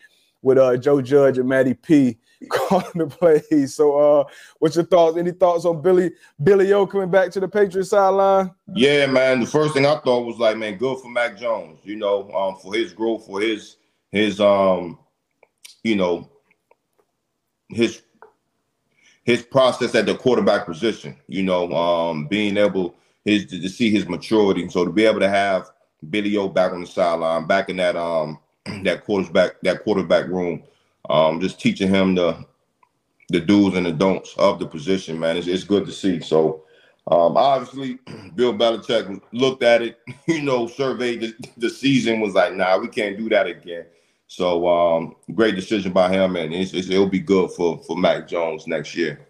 with 0.43 0.59
uh, 0.59 0.77
Joe 0.77 1.03
Judge 1.03 1.39
and 1.39 1.49
Matty 1.49 1.75
P 1.75 2.17
calling 2.49 2.87
the 2.95 3.07
plays. 3.07 3.75
So, 3.75 3.99
uh, 3.99 4.25
what's 4.59 4.77
your 4.77 4.87
thoughts? 4.87 5.19
Any 5.19 5.33
thoughts 5.33 5.65
on 5.65 5.83
Billy 5.83 6.13
Billy 6.43 6.73
O 6.73 6.87
coming 6.87 7.11
back 7.11 7.31
to 7.33 7.41
the 7.41 7.49
Patriots 7.49 7.91
sideline? 7.91 8.51
Yeah, 8.75 9.07
man. 9.07 9.41
The 9.41 9.47
first 9.47 9.75
thing 9.75 9.87
I 9.87 9.99
thought 9.99 10.27
was 10.27 10.39
like, 10.39 10.57
man, 10.57 10.77
good 10.77 10.99
for 11.01 11.11
Mac 11.11 11.37
Jones. 11.37 11.81
You 11.83 11.97
know, 11.97 12.31
um, 12.33 12.57
for 12.57 12.75
his 12.75 12.93
growth, 12.93 13.27
for 13.27 13.41
his 13.41 13.77
his 14.11 14.41
um, 14.41 14.99
you 15.85 15.97
know, 15.97 16.31
his 17.69 18.03
his 19.25 19.43
process 19.43 19.95
at 19.95 20.07
the 20.07 20.17
quarterback 20.17 20.67
position. 20.67 21.17
You 21.27 21.43
know, 21.43 21.71
um, 21.73 22.27
being 22.27 22.57
able 22.57 22.95
his 23.25 23.47
to, 23.47 23.61
to 23.61 23.69
see 23.69 23.91
his 23.91 24.09
maturity. 24.09 24.69
So 24.69 24.85
to 24.85 24.93
be 24.93 25.05
able 25.05 25.21
to 25.21 25.29
have 25.29 25.71
Billy 26.09 26.37
O 26.39 26.49
back 26.49 26.73
on 26.73 26.81
the 26.81 26.87
sideline, 26.87 27.47
back 27.47 27.69
in 27.69 27.77
that 27.77 27.97
um 27.97 28.39
that 28.85 29.05
quarterback 29.05 29.61
that 29.63 29.85
quarterback 29.85 30.27
room 30.27 30.63
um, 31.11 31.41
just 31.41 31.61
teaching 31.61 31.89
him 31.89 32.15
the 32.15 32.45
the 33.31 33.41
do's 33.41 33.77
and 33.77 33.87
the 33.87 33.93
don'ts 33.93 34.35
of 34.39 34.59
the 34.59 34.67
position, 34.67 35.19
man. 35.19 35.37
It's, 35.37 35.47
it's 35.47 35.65
good 35.65 35.87
to 35.87 35.93
see. 35.93 36.21
So 36.21 36.65
um, 37.11 37.37
obviously, 37.37 37.99
Bill 38.35 38.55
Belichick 38.55 39.21
looked 39.33 39.63
at 39.63 39.83
it, 39.83 39.99
you 40.27 40.43
know, 40.43 40.67
surveyed 40.67 41.21
the, 41.21 41.35
the, 41.57 41.71
season, 41.71 42.21
was 42.21 42.35
like, 42.35 42.55
nah, 42.55 42.79
we 42.79 42.89
can't 42.89 43.17
do 43.17 43.29
that 43.29 43.47
again. 43.47 43.87
So 44.27 44.69
um, 44.69 45.17
great 45.35 45.57
decision 45.57 45.93
by 45.93 46.13
him, 46.13 46.37
and 46.37 46.55
it's, 46.55 46.73
it's, 46.73 46.89
it'll 46.89 47.09
be 47.09 47.19
good 47.19 47.51
for 47.51 47.79
for 47.83 47.97
Mac 47.97 48.29
Jones 48.29 48.67
next 48.67 48.95
year. 48.95 49.27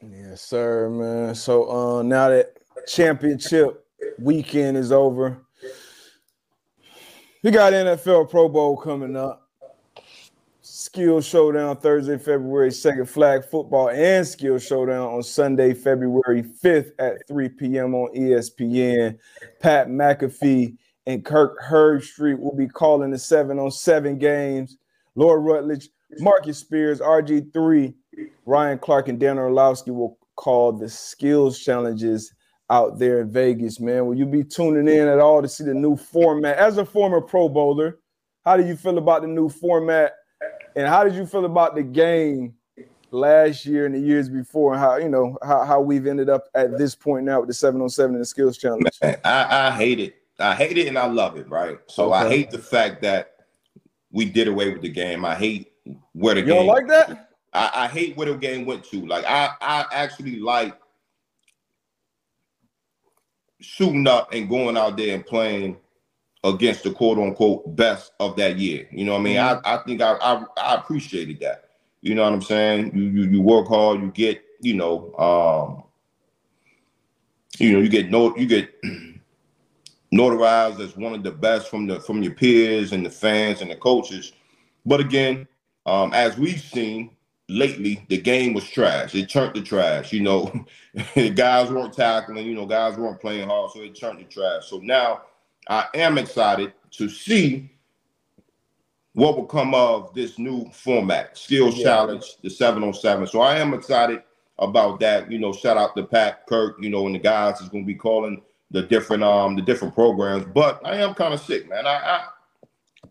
Yes, 0.00 0.42
sir, 0.42 0.88
man. 0.90 1.34
So 1.34 1.70
uh, 1.70 2.02
now 2.02 2.28
that 2.28 2.58
championship 2.88 3.84
weekend 4.18 4.76
is 4.76 4.90
over, 4.90 5.38
we 7.44 7.50
got 7.52 7.72
NFL 7.72 8.30
Pro 8.30 8.48
Bowl 8.48 8.76
coming 8.76 9.16
up. 9.16 9.47
Skill 10.78 11.20
Showdown 11.20 11.76
Thursday, 11.78 12.18
February 12.18 12.70
2nd, 12.70 13.08
flag 13.08 13.44
football 13.44 13.88
and 13.88 14.24
Skill 14.24 14.60
Showdown 14.60 15.12
on 15.12 15.24
Sunday, 15.24 15.74
February 15.74 16.44
5th 16.44 16.92
at 17.00 17.26
3 17.26 17.48
p.m. 17.48 17.96
on 17.96 18.14
ESPN. 18.14 19.18
Pat 19.58 19.88
McAfee 19.88 20.76
and 21.08 21.24
Kirk 21.24 21.58
Herbstreit 21.68 22.38
will 22.38 22.54
be 22.54 22.68
calling 22.68 23.10
the 23.10 23.18
seven 23.18 23.58
on 23.58 23.72
seven 23.72 24.18
games. 24.18 24.78
Laura 25.16 25.40
Rutledge, 25.40 25.88
Marcus 26.20 26.58
Spears, 26.58 27.00
RG3, 27.00 27.92
Ryan 28.46 28.78
Clark, 28.78 29.08
and 29.08 29.18
Dan 29.18 29.36
Orlovsky 29.36 29.90
will 29.90 30.16
call 30.36 30.70
the 30.70 30.88
skills 30.88 31.58
challenges 31.58 32.32
out 32.70 33.00
there 33.00 33.22
in 33.22 33.32
Vegas, 33.32 33.80
man. 33.80 34.06
Will 34.06 34.14
you 34.14 34.26
be 34.26 34.44
tuning 34.44 34.86
in 34.86 35.08
at 35.08 35.18
all 35.18 35.42
to 35.42 35.48
see 35.48 35.64
the 35.64 35.74
new 35.74 35.96
format? 35.96 36.56
As 36.56 36.78
a 36.78 36.84
former 36.84 37.20
Pro 37.20 37.48
Bowler, 37.48 37.98
how 38.44 38.56
do 38.56 38.64
you 38.64 38.76
feel 38.76 38.98
about 38.98 39.22
the 39.22 39.28
new 39.28 39.48
format? 39.48 40.12
And 40.78 40.86
how 40.86 41.02
did 41.02 41.16
you 41.16 41.26
feel 41.26 41.44
about 41.44 41.74
the 41.74 41.82
game 41.82 42.54
last 43.10 43.66
year 43.66 43.84
and 43.84 43.92
the 43.92 43.98
years 43.98 44.28
before, 44.28 44.74
and 44.74 44.80
how 44.80 44.96
you 44.96 45.08
know 45.08 45.36
how, 45.42 45.64
how 45.64 45.80
we've 45.80 46.06
ended 46.06 46.30
up 46.30 46.44
at 46.54 46.78
this 46.78 46.94
point 46.94 47.24
now 47.24 47.40
with 47.40 47.48
the 47.48 47.54
seven 47.54 47.80
on 47.80 47.88
seven 47.88 48.14
and 48.14 48.22
the 48.22 48.24
skills 48.24 48.56
challenge? 48.56 48.84
Man, 49.02 49.16
I, 49.24 49.66
I 49.66 49.70
hate 49.72 49.98
it. 49.98 50.22
I 50.38 50.54
hate 50.54 50.78
it 50.78 50.86
and 50.86 50.96
I 50.96 51.06
love 51.06 51.36
it. 51.36 51.50
Right. 51.50 51.78
So 51.88 52.14
okay. 52.14 52.24
I 52.24 52.28
hate 52.28 52.50
the 52.52 52.60
fact 52.60 53.02
that 53.02 53.34
we 54.12 54.24
did 54.26 54.46
away 54.46 54.72
with 54.72 54.82
the 54.82 54.88
game. 54.88 55.24
I 55.24 55.34
hate 55.34 55.72
where 56.12 56.36
the 56.36 56.42
you 56.42 56.46
game. 56.46 56.56
don't 56.58 56.66
like 56.66 56.86
that? 56.86 57.30
I, 57.52 57.70
I 57.74 57.86
hate 57.88 58.16
where 58.16 58.28
the 58.28 58.36
game 58.36 58.64
went 58.64 58.84
to. 58.84 59.04
Like 59.04 59.24
I, 59.24 59.50
I 59.60 59.84
actually 59.90 60.38
like 60.38 60.78
shooting 63.58 64.06
up 64.06 64.32
and 64.32 64.48
going 64.48 64.76
out 64.76 64.96
there 64.96 65.12
and 65.16 65.26
playing 65.26 65.76
against 66.44 66.84
the 66.84 66.90
quote 66.90 67.18
unquote 67.18 67.74
best 67.76 68.12
of 68.20 68.36
that 68.36 68.58
year. 68.58 68.88
You 68.92 69.04
know 69.04 69.12
what 69.12 69.20
I 69.20 69.24
mean? 69.24 69.36
Mm-hmm. 69.36 69.66
I, 69.66 69.74
I 69.74 69.82
think 69.84 70.00
I, 70.00 70.12
I, 70.14 70.44
I 70.56 70.74
appreciated 70.76 71.40
that. 71.40 71.70
You 72.00 72.14
know 72.14 72.22
what 72.24 72.32
I'm 72.32 72.42
saying? 72.42 72.96
You 72.96 73.04
you, 73.04 73.30
you 73.30 73.42
work 73.42 73.68
hard, 73.68 74.00
you 74.00 74.10
get, 74.12 74.42
you 74.60 74.74
know, 74.74 75.14
um, 75.16 75.84
you 77.58 77.72
know, 77.72 77.80
you 77.80 77.88
get 77.88 78.10
no 78.10 78.36
you 78.36 78.46
get 78.46 78.70
notarized 80.12 80.80
as 80.80 80.96
one 80.96 81.14
of 81.14 81.22
the 81.22 81.32
best 81.32 81.68
from 81.68 81.86
the 81.86 82.00
from 82.00 82.22
your 82.22 82.34
peers 82.34 82.92
and 82.92 83.04
the 83.04 83.10
fans 83.10 83.60
and 83.60 83.70
the 83.70 83.76
coaches. 83.76 84.32
But 84.86 85.00
again, 85.00 85.48
um, 85.86 86.12
as 86.12 86.38
we've 86.38 86.60
seen 86.60 87.16
lately, 87.48 88.04
the 88.08 88.18
game 88.18 88.54
was 88.54 88.68
trash. 88.68 89.14
It 89.14 89.28
turned 89.28 89.54
to 89.54 89.62
trash. 89.62 90.12
You 90.12 90.20
know, 90.20 90.66
guys 91.34 91.70
weren't 91.70 91.94
tackling. 91.94 92.46
You 92.46 92.54
know, 92.54 92.66
guys 92.66 92.96
weren't 92.96 93.20
playing 93.20 93.48
hard, 93.48 93.72
so 93.72 93.80
it 93.80 93.94
turned 93.96 94.20
to 94.20 94.24
trash. 94.24 94.68
So 94.68 94.78
now 94.78 95.22
I 95.68 95.86
am 95.94 96.18
excited 96.18 96.72
to 96.92 97.08
see 97.08 97.70
what 99.12 99.36
will 99.36 99.46
come 99.46 99.74
of 99.74 100.14
this 100.14 100.38
new 100.38 100.70
format, 100.70 101.36
skills 101.36 101.76
yeah. 101.76 101.84
challenge, 101.84 102.36
the 102.42 102.48
seven 102.48 102.84
on 102.84 102.94
seven. 102.94 103.26
So 103.26 103.40
I 103.40 103.56
am 103.56 103.74
excited 103.74 104.22
about 104.58 105.00
that. 105.00 105.30
You 105.30 105.38
know, 105.38 105.52
shout 105.52 105.76
out 105.76 105.96
to 105.96 106.04
Pat 106.04 106.46
Kirk, 106.46 106.76
you 106.80 106.88
know, 106.88 107.06
and 107.06 107.14
the 107.14 107.18
guys 107.18 107.60
is 107.60 107.68
going 107.68 107.84
to 107.84 107.86
be 107.86 107.94
calling 107.94 108.42
the 108.70 108.82
different 108.82 109.22
um 109.22 109.56
the 109.56 109.62
different 109.62 109.94
programs. 109.94 110.44
But 110.54 110.80
I 110.84 110.96
am 110.96 111.14
kind 111.14 111.34
of 111.34 111.40
sick, 111.40 111.68
man. 111.68 111.86
I 111.86 111.90
I 111.90 112.26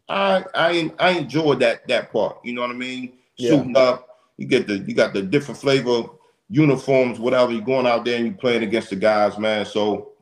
I 0.10 0.45
I, 0.53 0.91
I 0.99 1.10
enjoy 1.12 1.55
that 1.55 1.88
that 1.88 2.12
part. 2.12 2.38
You 2.43 2.53
know 2.53 2.62
what 2.62 2.72
I 2.72 2.76
mean? 2.76 3.14
Yeah. 3.38 3.51
Shooting 3.51 3.78
up, 3.78 4.08
you 4.38 4.47
get 4.47 4.68
the 4.68 4.80
you 4.80 4.93
got 4.93 5.14
the 5.14 5.22
different 5.22 5.60
flavor 5.60 6.03
uniforms, 6.49 7.20
whatever. 7.20 7.51
You're 7.51 7.62
going 7.62 7.88
out 7.88 8.05
there 8.05 8.18
and 8.18 8.28
you're 8.28 8.36
playing 8.36 8.64
against 8.64 8.89
the 8.91 8.95
guys, 8.95 9.38
man. 9.38 9.66
So 9.66 10.14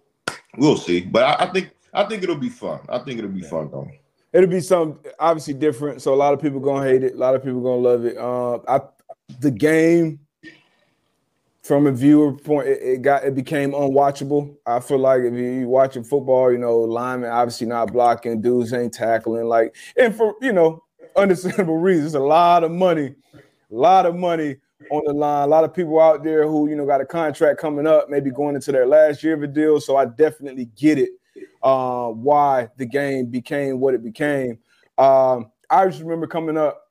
we'll 0.57 0.77
see. 0.77 1.01
But 1.01 1.23
I, 1.23 1.45
I 1.45 1.51
think 1.51 1.71
I 1.95 2.07
think 2.07 2.23
it'll 2.23 2.35
be 2.35 2.49
fun. 2.49 2.79
I 2.89 2.99
think 2.99 3.19
it'll 3.19 3.31
be 3.31 3.41
yeah. 3.41 3.49
fun 3.49 3.69
though. 3.71 3.89
It'll 4.33 4.49
be 4.49 4.61
some 4.61 4.99
obviously 5.19 5.53
different. 5.53 6.01
So 6.01 6.13
a 6.13 6.15
lot 6.15 6.33
of 6.33 6.41
people 6.41 6.59
gonna 6.59 6.85
hate 6.85 7.03
it. 7.03 7.13
A 7.13 7.17
lot 7.17 7.35
of 7.35 7.43
people 7.43 7.61
gonna 7.61 7.75
love 7.75 8.05
it. 8.05 8.17
Uh, 8.17 8.59
I 8.67 8.81
the 9.39 9.51
game 9.51 10.19
from 11.63 11.87
a 11.87 11.91
viewer 11.91 12.31
point, 12.31 12.67
it, 12.67 12.79
it, 12.83 13.01
got 13.01 13.23
it 13.23 13.33
became 13.33 13.71
unwatchable. 13.71 14.55
I 14.67 14.79
feel 14.79 14.99
like 14.99 15.21
if 15.21 15.33
you 15.33 15.67
watching 15.67 16.03
football, 16.03 16.51
you 16.51 16.59
know, 16.59 16.77
linemen 16.77 17.31
obviously 17.31 17.65
not 17.65 17.91
blocking, 17.91 18.39
dudes 18.39 18.71
ain't 18.71 18.93
tackling, 18.93 19.45
like, 19.45 19.75
and 19.97 20.13
for 20.13 20.35
you 20.41 20.53
know, 20.53 20.83
understandable 21.15 21.77
reasons, 21.77 22.13
a 22.13 22.19
lot 22.19 22.63
of 22.63 22.71
money, 22.71 23.15
a 23.33 23.75
lot 23.75 24.05
of 24.05 24.15
money 24.15 24.57
on 24.91 25.01
the 25.05 25.13
line. 25.13 25.43
A 25.43 25.47
lot 25.47 25.63
of 25.63 25.73
people 25.73 25.99
out 25.99 26.23
there 26.23 26.47
who 26.47 26.69
you 26.69 26.75
know 26.75 26.85
got 26.85 27.01
a 27.01 27.05
contract 27.05 27.59
coming 27.59 27.87
up, 27.87 28.09
maybe 28.09 28.29
going 28.29 28.53
into 28.53 28.71
their 28.71 28.85
last 28.85 29.23
year 29.23 29.33
of 29.33 29.41
a 29.41 29.47
deal. 29.47 29.81
So 29.81 29.97
I 29.97 30.05
definitely 30.05 30.65
get 30.75 30.99
it. 30.99 31.09
Uh, 31.65 32.09
why 32.09 32.69
the 32.77 32.85
game 32.85 33.25
became 33.25 33.81
what 33.81 33.93
it 33.93 34.03
became. 34.03 34.59
Um, 34.97 35.51
I 35.69 35.85
just 35.87 35.99
remember 35.99 36.27
coming 36.27 36.57
up 36.57 36.85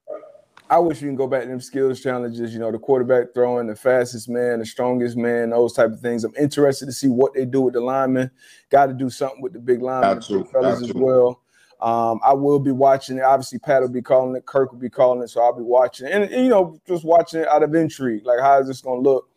I 0.70 0.79
wish 0.79 1.03
we 1.03 1.09
can 1.09 1.16
go 1.16 1.27
back 1.27 1.43
to 1.43 1.49
them 1.49 1.61
skills 1.61 2.01
challenges. 2.01 2.55
You 2.55 2.59
know, 2.59 2.72
the 2.72 2.79
quarterback 2.79 3.35
throwing, 3.35 3.66
the 3.66 3.77
fastest 3.77 4.29
man, 4.29 4.61
the 4.61 4.66
strongest 4.66 5.16
man, 5.16 5.51
those 5.51 5.75
type 5.75 5.93
of 5.93 6.01
things. 6.01 6.25
I'm 6.25 6.35
interested 6.37 6.87
to 6.87 6.93
see 6.93 7.09
what 7.09 7.35
they 7.35 7.45
do 7.45 7.61
with 7.61 7.75
the 7.75 7.81
linemen. 7.81 8.31
Got 8.70 8.87
to 8.87 8.95
do 8.95 9.11
something 9.11 9.43
with 9.43 9.53
the 9.53 9.59
big 9.59 9.83
linemen, 9.83 10.16
Absolutely. 10.16 10.53
fellas 10.53 10.81
Absolutely. 10.81 11.01
as 11.01 11.05
well. 11.05 11.41
Um, 11.81 12.18
I 12.25 12.33
will 12.33 12.59
be 12.59 12.70
watching 12.70 13.18
it. 13.18 13.22
Obviously, 13.22 13.59
Pat 13.59 13.83
will 13.83 13.89
be 13.89 14.01
calling 14.01 14.35
it. 14.37 14.47
Kirk 14.47 14.72
will 14.72 14.79
be 14.79 14.89
calling 14.89 15.22
it. 15.22 15.29
So 15.29 15.43
I'll 15.43 15.57
be 15.57 15.62
watching 15.62 16.07
it. 16.07 16.12
And, 16.12 16.25
and 16.25 16.45
you 16.45 16.49
know, 16.49 16.81
just 16.89 17.05
watching 17.05 17.43
it 17.43 17.49
out 17.49 17.62
of 17.62 17.75
intrigue. 17.75 18.25
Like, 18.25 18.41
how 18.41 18.59
is 18.61 18.66
this 18.66 18.81
going 18.81 19.05
to 19.05 19.11
look? 19.11 19.29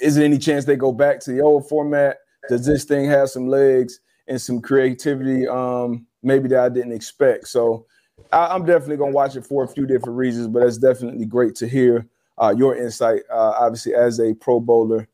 Is 0.00 0.14
there 0.14 0.24
any 0.24 0.38
chance 0.38 0.64
they 0.64 0.76
go 0.76 0.92
back 0.92 1.18
to 1.20 1.32
the 1.32 1.40
old 1.40 1.68
format? 1.68 2.18
Does 2.48 2.64
this 2.64 2.84
thing 2.84 3.10
have 3.10 3.30
some 3.30 3.48
legs 3.48 3.98
and 4.28 4.40
some 4.40 4.60
creativity? 4.60 5.46
Um, 5.46 6.06
maybe 6.22 6.48
that 6.48 6.60
I 6.60 6.68
didn't 6.68 6.92
expect. 6.92 7.48
So 7.48 7.86
I, 8.32 8.54
am 8.54 8.64
definitely 8.64 8.96
gonna 8.96 9.12
watch 9.12 9.36
it 9.36 9.46
for 9.46 9.64
a 9.64 9.68
few 9.68 9.86
different 9.86 10.16
reasons, 10.16 10.48
but 10.48 10.62
it's 10.62 10.78
definitely 10.78 11.26
great 11.26 11.54
to 11.56 11.68
hear 11.68 12.06
uh, 12.38 12.54
your 12.56 12.76
insight. 12.76 13.22
Uh, 13.30 13.54
obviously, 13.58 13.94
as 13.94 14.18
a 14.20 14.34
Pro 14.34 14.60
Bowler 14.60 15.08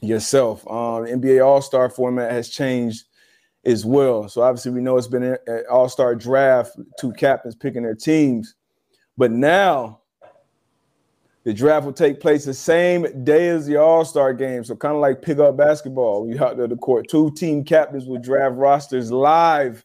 yourself, 0.00 0.66
um, 0.68 1.06
NBA 1.06 1.44
All 1.44 1.62
Star 1.62 1.90
format 1.90 2.32
has 2.32 2.48
changed 2.48 3.04
as 3.64 3.84
well. 3.84 4.28
So 4.28 4.42
obviously, 4.42 4.72
we 4.72 4.80
know 4.80 4.96
it's 4.96 5.08
been 5.08 5.22
an 5.46 5.64
All 5.70 5.88
Star 5.88 6.14
draft, 6.14 6.78
two 7.00 7.12
captains 7.12 7.54
picking 7.56 7.82
their 7.82 7.94
teams, 7.94 8.54
but 9.16 9.30
now 9.30 10.00
the 11.46 11.54
draft 11.54 11.86
will 11.86 11.92
take 11.92 12.18
place 12.18 12.44
the 12.44 12.52
same 12.52 13.22
day 13.22 13.46
as 13.50 13.66
the 13.66 13.76
All 13.76 14.04
Star 14.04 14.34
game. 14.34 14.64
So 14.64 14.74
kind 14.74 14.96
of 14.96 15.00
like 15.00 15.22
pick 15.22 15.38
up 15.38 15.56
basketball. 15.56 16.28
you 16.28 16.42
out 16.42 16.56
there 16.56 16.66
the 16.66 16.74
court. 16.74 17.06
Two 17.08 17.30
team 17.36 17.62
captains 17.62 18.04
will 18.04 18.18
draft 18.18 18.56
rosters 18.56 19.12
live 19.12 19.84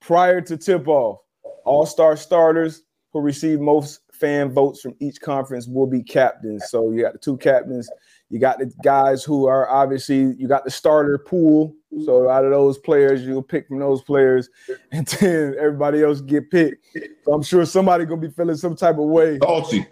prior 0.00 0.40
to 0.42 0.56
tip 0.56 0.86
off. 0.86 1.18
All 1.64 1.84
star 1.84 2.16
starters 2.16 2.84
who 3.12 3.20
receive 3.20 3.58
most 3.58 4.02
fan 4.12 4.52
votes 4.52 4.82
from 4.82 4.94
each 5.00 5.20
conference 5.20 5.66
will 5.66 5.88
be 5.88 6.00
captains. 6.00 6.70
So 6.70 6.92
you 6.92 7.02
got 7.02 7.14
the 7.14 7.18
two 7.18 7.36
captains. 7.38 7.90
You 8.28 8.38
got 8.38 8.60
the 8.60 8.72
guys 8.84 9.24
who 9.24 9.48
are 9.48 9.68
obviously 9.68 10.36
you 10.38 10.46
got 10.46 10.64
the 10.64 10.70
starter 10.70 11.18
pool. 11.18 11.74
So 12.04 12.30
out 12.30 12.44
of 12.44 12.52
those 12.52 12.78
players, 12.78 13.22
you'll 13.22 13.42
pick 13.42 13.66
from 13.66 13.80
those 13.80 14.00
players, 14.00 14.48
and 14.92 15.08
then 15.08 15.56
everybody 15.58 16.04
else 16.04 16.20
get 16.20 16.52
picked. 16.52 16.86
So 17.24 17.32
I'm 17.32 17.42
sure 17.42 17.66
somebody 17.66 18.04
gonna 18.04 18.20
be 18.20 18.30
feeling 18.30 18.54
some 18.54 18.76
type 18.76 18.98
of 18.98 19.06
way. 19.06 19.40
Salty. 19.40 19.88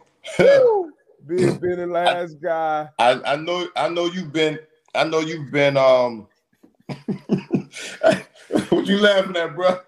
Being, 1.28 1.58
being 1.58 1.76
the 1.76 1.86
last 1.92 2.36
I, 2.42 2.46
guy. 2.46 2.88
I, 2.98 3.32
I 3.32 3.36
know 3.36 3.68
I 3.76 3.88
know 3.88 4.06
you've 4.06 4.32
been 4.32 4.58
I 4.94 5.04
know 5.04 5.20
you've 5.20 5.52
been 5.52 5.76
um 5.76 6.26
what 8.70 8.86
you 8.86 8.98
laughing 8.98 9.36
at, 9.36 9.54
bro? 9.54 9.78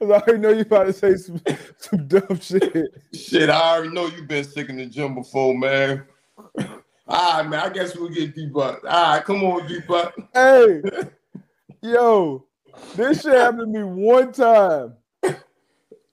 I 0.00 0.04
already 0.04 0.38
know 0.38 0.48
you 0.48 0.62
about 0.62 0.84
to 0.84 0.92
say 0.94 1.14
some, 1.16 1.42
some 1.76 2.08
dumb 2.08 2.40
shit. 2.40 2.88
Shit, 3.12 3.50
I 3.50 3.74
already 3.74 3.92
know 3.92 4.06
you've 4.06 4.28
been 4.28 4.44
sick 4.44 4.70
in 4.70 4.76
the 4.76 4.86
gym 4.86 5.14
before, 5.14 5.56
man. 5.56 6.06
All 7.06 7.42
right, 7.42 7.46
man. 7.46 7.60
I 7.60 7.68
guess 7.68 7.94
we'll 7.94 8.08
get 8.08 8.34
deep 8.34 8.56
up. 8.56 8.80
All 8.88 9.14
right, 9.14 9.22
come 9.22 9.44
on, 9.44 9.66
deep 9.66 9.90
up. 9.90 10.14
Hey, 10.32 10.80
yo, 11.82 12.46
this 12.94 13.22
shit 13.22 13.34
happened 13.34 13.74
to 13.74 13.80
me 13.80 13.84
one 13.84 14.32
time. 14.32 14.94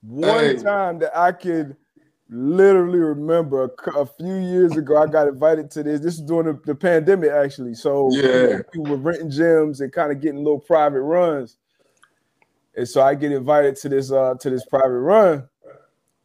One 0.01 0.39
hey. 0.39 0.55
time 0.57 0.99
that 0.99 1.17
I 1.17 1.31
could 1.31 1.77
literally 2.29 2.99
remember 2.99 3.63
a, 3.65 3.91
a, 3.99 4.05
few 4.05 4.35
years 4.35 4.75
ago. 4.75 5.01
I 5.01 5.07
got 5.07 5.27
invited 5.27 5.71
to 5.71 5.83
this. 5.83 6.01
This 6.01 6.15
is 6.15 6.21
during 6.21 6.47
the, 6.47 6.61
the 6.65 6.75
pandemic, 6.75 7.31
actually. 7.31 7.75
So 7.75 8.09
yeah, 8.11 8.59
we 8.75 8.89
were 8.89 8.97
renting 8.97 9.29
gyms 9.29 9.81
and 9.81 9.91
kind 9.91 10.11
of 10.11 10.21
getting 10.21 10.39
little 10.39 10.59
private 10.59 11.01
runs. 11.01 11.57
And 12.75 12.87
so 12.87 13.01
I 13.01 13.15
get 13.15 13.31
invited 13.31 13.75
to 13.77 13.89
this 13.89 14.11
uh 14.11 14.35
to 14.35 14.49
this 14.49 14.65
private 14.65 14.99
run. 14.99 15.47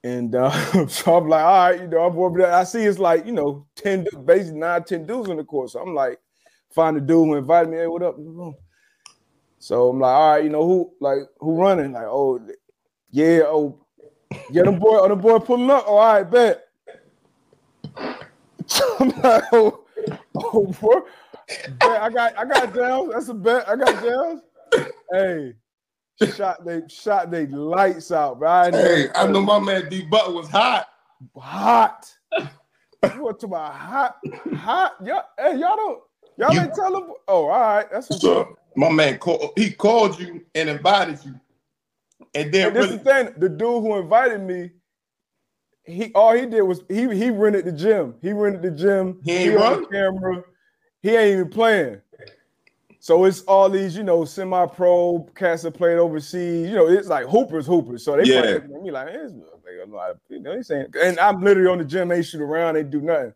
And 0.05 0.35
uh, 0.35 0.51
so 0.89 1.17
I'm 1.17 1.29
like, 1.29 1.45
all 1.45 1.71
right, 1.71 1.81
you 1.81 1.87
know, 1.87 2.05
I'm 2.05 2.19
over 2.19 2.45
I 2.45 2.65
see 2.65 2.83
it's 2.83 2.99
like, 2.99 3.25
you 3.25 3.33
know, 3.33 3.67
10 3.77 4.09
basically 4.25 4.59
nine, 4.59 4.83
10 4.83 5.07
dudes 5.07 5.29
in 5.29 5.37
the 5.37 5.45
course. 5.45 5.75
So 5.75 5.81
I'm 5.81 5.95
like, 5.95 6.19
find 6.71 6.97
a 6.97 7.01
dude 7.01 7.11
who 7.11 7.35
invited 7.37 7.71
me, 7.71 7.79
hey, 7.79 7.87
what 7.87 8.03
up? 8.03 8.17
So 9.61 9.91
I'm 9.91 10.01
like, 10.01 10.13
all 10.13 10.31
right, 10.33 10.45
you 10.45 10.51
know, 10.51 10.67
who 10.67 10.93
like 11.01 11.21
who 11.39 11.55
running? 11.55 11.93
Like, 11.93 12.07
oh, 12.07 12.41
yeah, 13.13 13.43
oh, 13.45 13.82
yeah, 14.51 14.63
the 14.63 14.73
boy, 14.73 14.99
oh, 14.99 15.09
the 15.09 15.17
boy 15.17 15.39
pulling 15.39 15.71
up. 15.71 15.85
Oh, 15.87 15.97
all 15.97 16.15
right, 16.15 16.31
bet. 16.31 16.65
I'm 19.01 19.09
like, 19.23 19.45
oh, 19.53 19.85
oh 20.37 20.67
boy. 20.81 21.01
Bet. 21.79 22.03
I 22.03 22.11
got 22.11 22.39
I 22.39 22.45
got 22.45 22.75
down. 22.75 23.11
That's 23.11 23.29
a 23.29 23.35
bet. 23.35 23.69
I 23.69 23.77
got 23.77 24.03
down. 24.03 24.43
Hey, 25.13 25.55
shot 26.35 26.65
they 26.65 26.83
shot 26.89 27.31
they 27.31 27.47
lights 27.47 28.13
out, 28.13 28.39
right? 28.41 28.73
Hey, 28.73 29.09
I 29.15 29.27
know 29.27 29.43
my 29.43 29.59
man 29.59 29.89
D 29.89 30.03
Butt 30.03 30.33
was 30.33 30.49
hot. 30.49 30.89
Hot. 31.37 32.13
you 32.39 33.25
went 33.25 33.41
to 33.41 33.49
my 33.49 33.71
hot, 33.71 34.17
hot. 34.55 34.95
Y'all, 35.05 35.25
hey, 35.39 35.59
y'all 35.59 35.77
don't 35.77 36.01
y'all 36.39 36.55
you, 36.55 36.61
ain't 36.61 36.75
tell 36.75 36.97
him. 36.97 37.13
Oh, 37.29 37.47
all 37.47 37.49
right. 37.49 37.91
That's 37.91 38.09
what's 38.11 38.23
so, 38.23 38.41
up. 38.43 38.49
My 38.77 38.91
man 38.91 39.19
called 39.19 39.53
he 39.57 39.71
called 39.71 40.19
you 40.19 40.45
and 40.55 40.69
invited 40.69 41.19
you. 41.25 41.35
And 42.35 42.53
then 42.53 42.69
and 42.69 42.77
this 42.77 42.87
really, 42.87 42.97
the 42.99 43.05
thing, 43.05 43.35
the 43.39 43.49
dude 43.49 43.83
who 43.83 43.99
invited 43.99 44.41
me, 44.41 44.71
he 45.85 46.13
all 46.15 46.35
he 46.35 46.47
did 46.47 46.63
was 46.63 46.83
he 46.89 47.15
he 47.15 47.31
rented 47.31 47.65
the 47.65 47.73
gym. 47.73 48.15
He 48.23 48.33
rented 48.33 48.63
the 48.63 48.71
gym. 48.71 49.21
He 49.25 49.33
ain't 49.33 49.51
he 49.51 49.57
run 49.57 49.85
camera. 49.87 50.43
He 51.03 51.11
ain't 51.11 51.33
even 51.33 51.51
playing. 51.51 52.01
So 53.01 53.25
it's 53.25 53.41
all 53.43 53.69
these, 53.69 53.97
you 53.97 54.05
know, 54.05 54.25
semi-pro 54.25 55.29
cats 55.35 55.65
that 55.65 55.73
played 55.73 55.99
overseas. 55.99 56.69
You 56.69 56.77
know, 56.77 56.87
it's 56.87 57.09
like 57.09 57.27
hoopers, 57.27 57.67
hoopers. 57.67 58.05
So 58.05 58.17
they 58.17 58.23
yeah. 58.23 58.59
me 58.59 58.93
like, 58.93 59.09
you 60.29 60.39
know, 60.39 60.57
he's 60.57 60.69
saying, 60.69 60.87
and 61.03 61.19
I'm 61.19 61.43
literally 61.43 61.69
on 61.69 61.79
the 61.79 61.85
gym. 61.85 62.07
They 62.07 62.23
shoot 62.23 62.41
around, 62.41 62.75
they 62.75 62.85
do 62.85 63.01
nothing. 63.01 63.35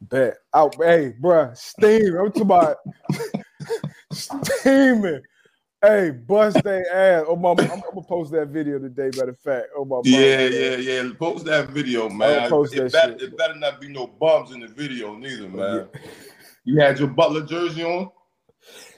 Bet 0.00 0.38
out, 0.52 0.74
hey, 0.82 1.14
bro, 1.20 1.52
steam. 1.54 2.16
I'm 2.16 2.26
talking 2.26 2.42
about 2.42 2.78
steaming. 4.12 5.22
Hey, 5.86 6.10
bust 6.10 6.64
their 6.64 6.92
ass. 6.92 7.26
Oh 7.28 7.36
my, 7.36 7.50
I'm, 7.50 7.60
I'm, 7.60 7.80
gonna 7.80 8.02
post 8.02 8.32
that 8.32 8.48
video 8.48 8.80
today. 8.80 9.10
Matter 9.16 9.30
of 9.30 9.38
fact, 9.38 9.66
oh 9.76 9.84
my. 9.84 10.00
Yeah, 10.02 10.48
yeah, 10.48 10.76
yeah. 10.76 11.12
Post 11.16 11.44
that 11.44 11.68
video, 11.68 12.08
man. 12.08 12.50
Post 12.50 12.74
it, 12.74 12.90
that 12.90 12.92
better, 12.92 13.24
it 13.24 13.38
better 13.38 13.54
not 13.54 13.80
be 13.80 13.88
no 13.88 14.08
bums 14.08 14.50
in 14.50 14.58
the 14.58 14.66
video, 14.66 15.14
neither, 15.14 15.48
man. 15.48 15.88
Yeah. 15.94 16.00
You 16.64 16.80
had 16.80 16.98
your 16.98 17.06
Butler 17.06 17.42
jersey 17.42 17.84
on. 17.84 18.10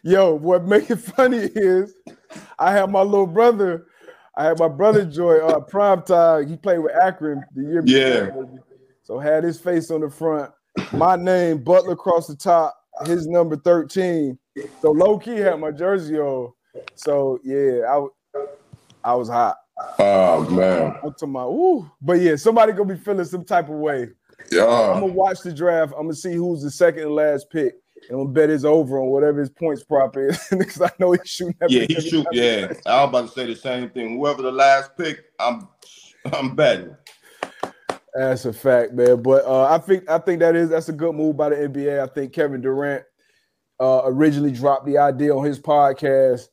Yo, 0.03 0.32
what 0.32 0.64
make 0.64 0.91
it 0.91 0.97
funny 1.16 1.51
is 1.55 1.95
I 2.59 2.72
have 2.72 2.89
my 2.89 3.03
little 3.03 3.26
brother. 3.26 3.86
I 4.34 4.45
had 4.45 4.59
my 4.59 4.68
brother 4.68 5.05
Joy 5.05 5.41
uh 5.41 5.61
prime 5.61 6.03
time. 6.03 6.49
He 6.49 6.57
played 6.57 6.78
with 6.78 6.95
Akron 6.97 7.45
the 7.55 7.62
year 7.64 7.82
before. 7.82 8.49
Yeah. 8.51 8.61
So 9.03 9.18
had 9.18 9.45
his 9.45 9.61
face 9.61 9.91
on 9.91 10.01
the 10.01 10.09
front, 10.09 10.53
my 10.93 11.16
name 11.16 11.62
Butler 11.62 11.93
across 11.93 12.26
the 12.26 12.36
top, 12.36 12.74
his 13.05 13.26
number 13.26 13.57
13. 13.57 14.39
So 14.80 14.91
low 14.91 15.18
key 15.18 15.36
had 15.36 15.61
my 15.61 15.70
jersey 15.70 16.18
on. 16.18 16.53
So 16.94 17.38
yeah, 17.42 17.82
I 17.88 18.06
I 19.04 19.14
was 19.14 19.28
hot. 19.28 19.56
Oh 19.98 20.48
man. 20.50 20.96
I'm 21.02 21.12
talking 21.12 21.30
about, 21.30 21.50
ooh. 21.50 21.90
But 22.00 22.20
yeah, 22.20 22.36
somebody 22.36 22.72
gonna 22.72 22.94
be 22.94 23.00
feeling 23.00 23.24
some 23.24 23.44
type 23.44 23.68
of 23.68 23.76
way. 23.76 24.08
Yeah. 24.50 24.64
I'm 24.64 25.00
gonna 25.00 25.12
watch 25.12 25.40
the 25.40 25.52
draft. 25.52 25.92
I'm 25.96 26.04
gonna 26.04 26.14
see 26.14 26.34
who's 26.34 26.62
the 26.62 26.70
second 26.70 27.02
and 27.02 27.14
last 27.14 27.50
pick 27.50 27.74
and 28.08 28.18
I'm 28.18 28.24
gonna 28.24 28.32
bet 28.32 28.48
his 28.48 28.64
over 28.64 29.00
on 29.00 29.08
whatever 29.08 29.40
his 29.40 29.50
points 29.50 29.84
prop 29.84 30.16
is 30.16 30.38
because 30.50 30.80
I 30.82 30.90
know 30.98 31.12
he's 31.12 31.28
shooting. 31.28 31.54
Yeah, 31.68 31.84
he 31.84 32.00
shoot. 32.00 32.26
Yeah, 32.32 32.72
I 32.86 33.04
was 33.04 33.08
about 33.08 33.28
to 33.28 33.28
say 33.28 33.46
the 33.46 33.56
same 33.56 33.90
thing. 33.90 34.16
Whoever 34.16 34.42
the 34.42 34.52
last 34.52 34.96
pick, 34.96 35.24
I'm 35.38 35.68
I'm 36.32 36.54
betting. 36.54 36.96
That's 38.14 38.44
a 38.46 38.52
fact, 38.52 38.94
man. 38.94 39.22
But 39.22 39.44
uh, 39.44 39.64
I 39.64 39.78
think 39.78 40.08
I 40.08 40.18
think 40.18 40.40
that 40.40 40.56
is 40.56 40.70
that's 40.70 40.88
a 40.88 40.92
good 40.92 41.14
move 41.14 41.36
by 41.36 41.50
the 41.50 41.56
NBA. 41.56 42.00
I 42.00 42.06
think 42.12 42.32
Kevin 42.32 42.60
Durant 42.60 43.04
uh, 43.80 44.02
originally 44.04 44.52
dropped 44.52 44.86
the 44.86 44.98
idea 44.98 45.34
on 45.34 45.44
his 45.44 45.60
podcast, 45.60 46.48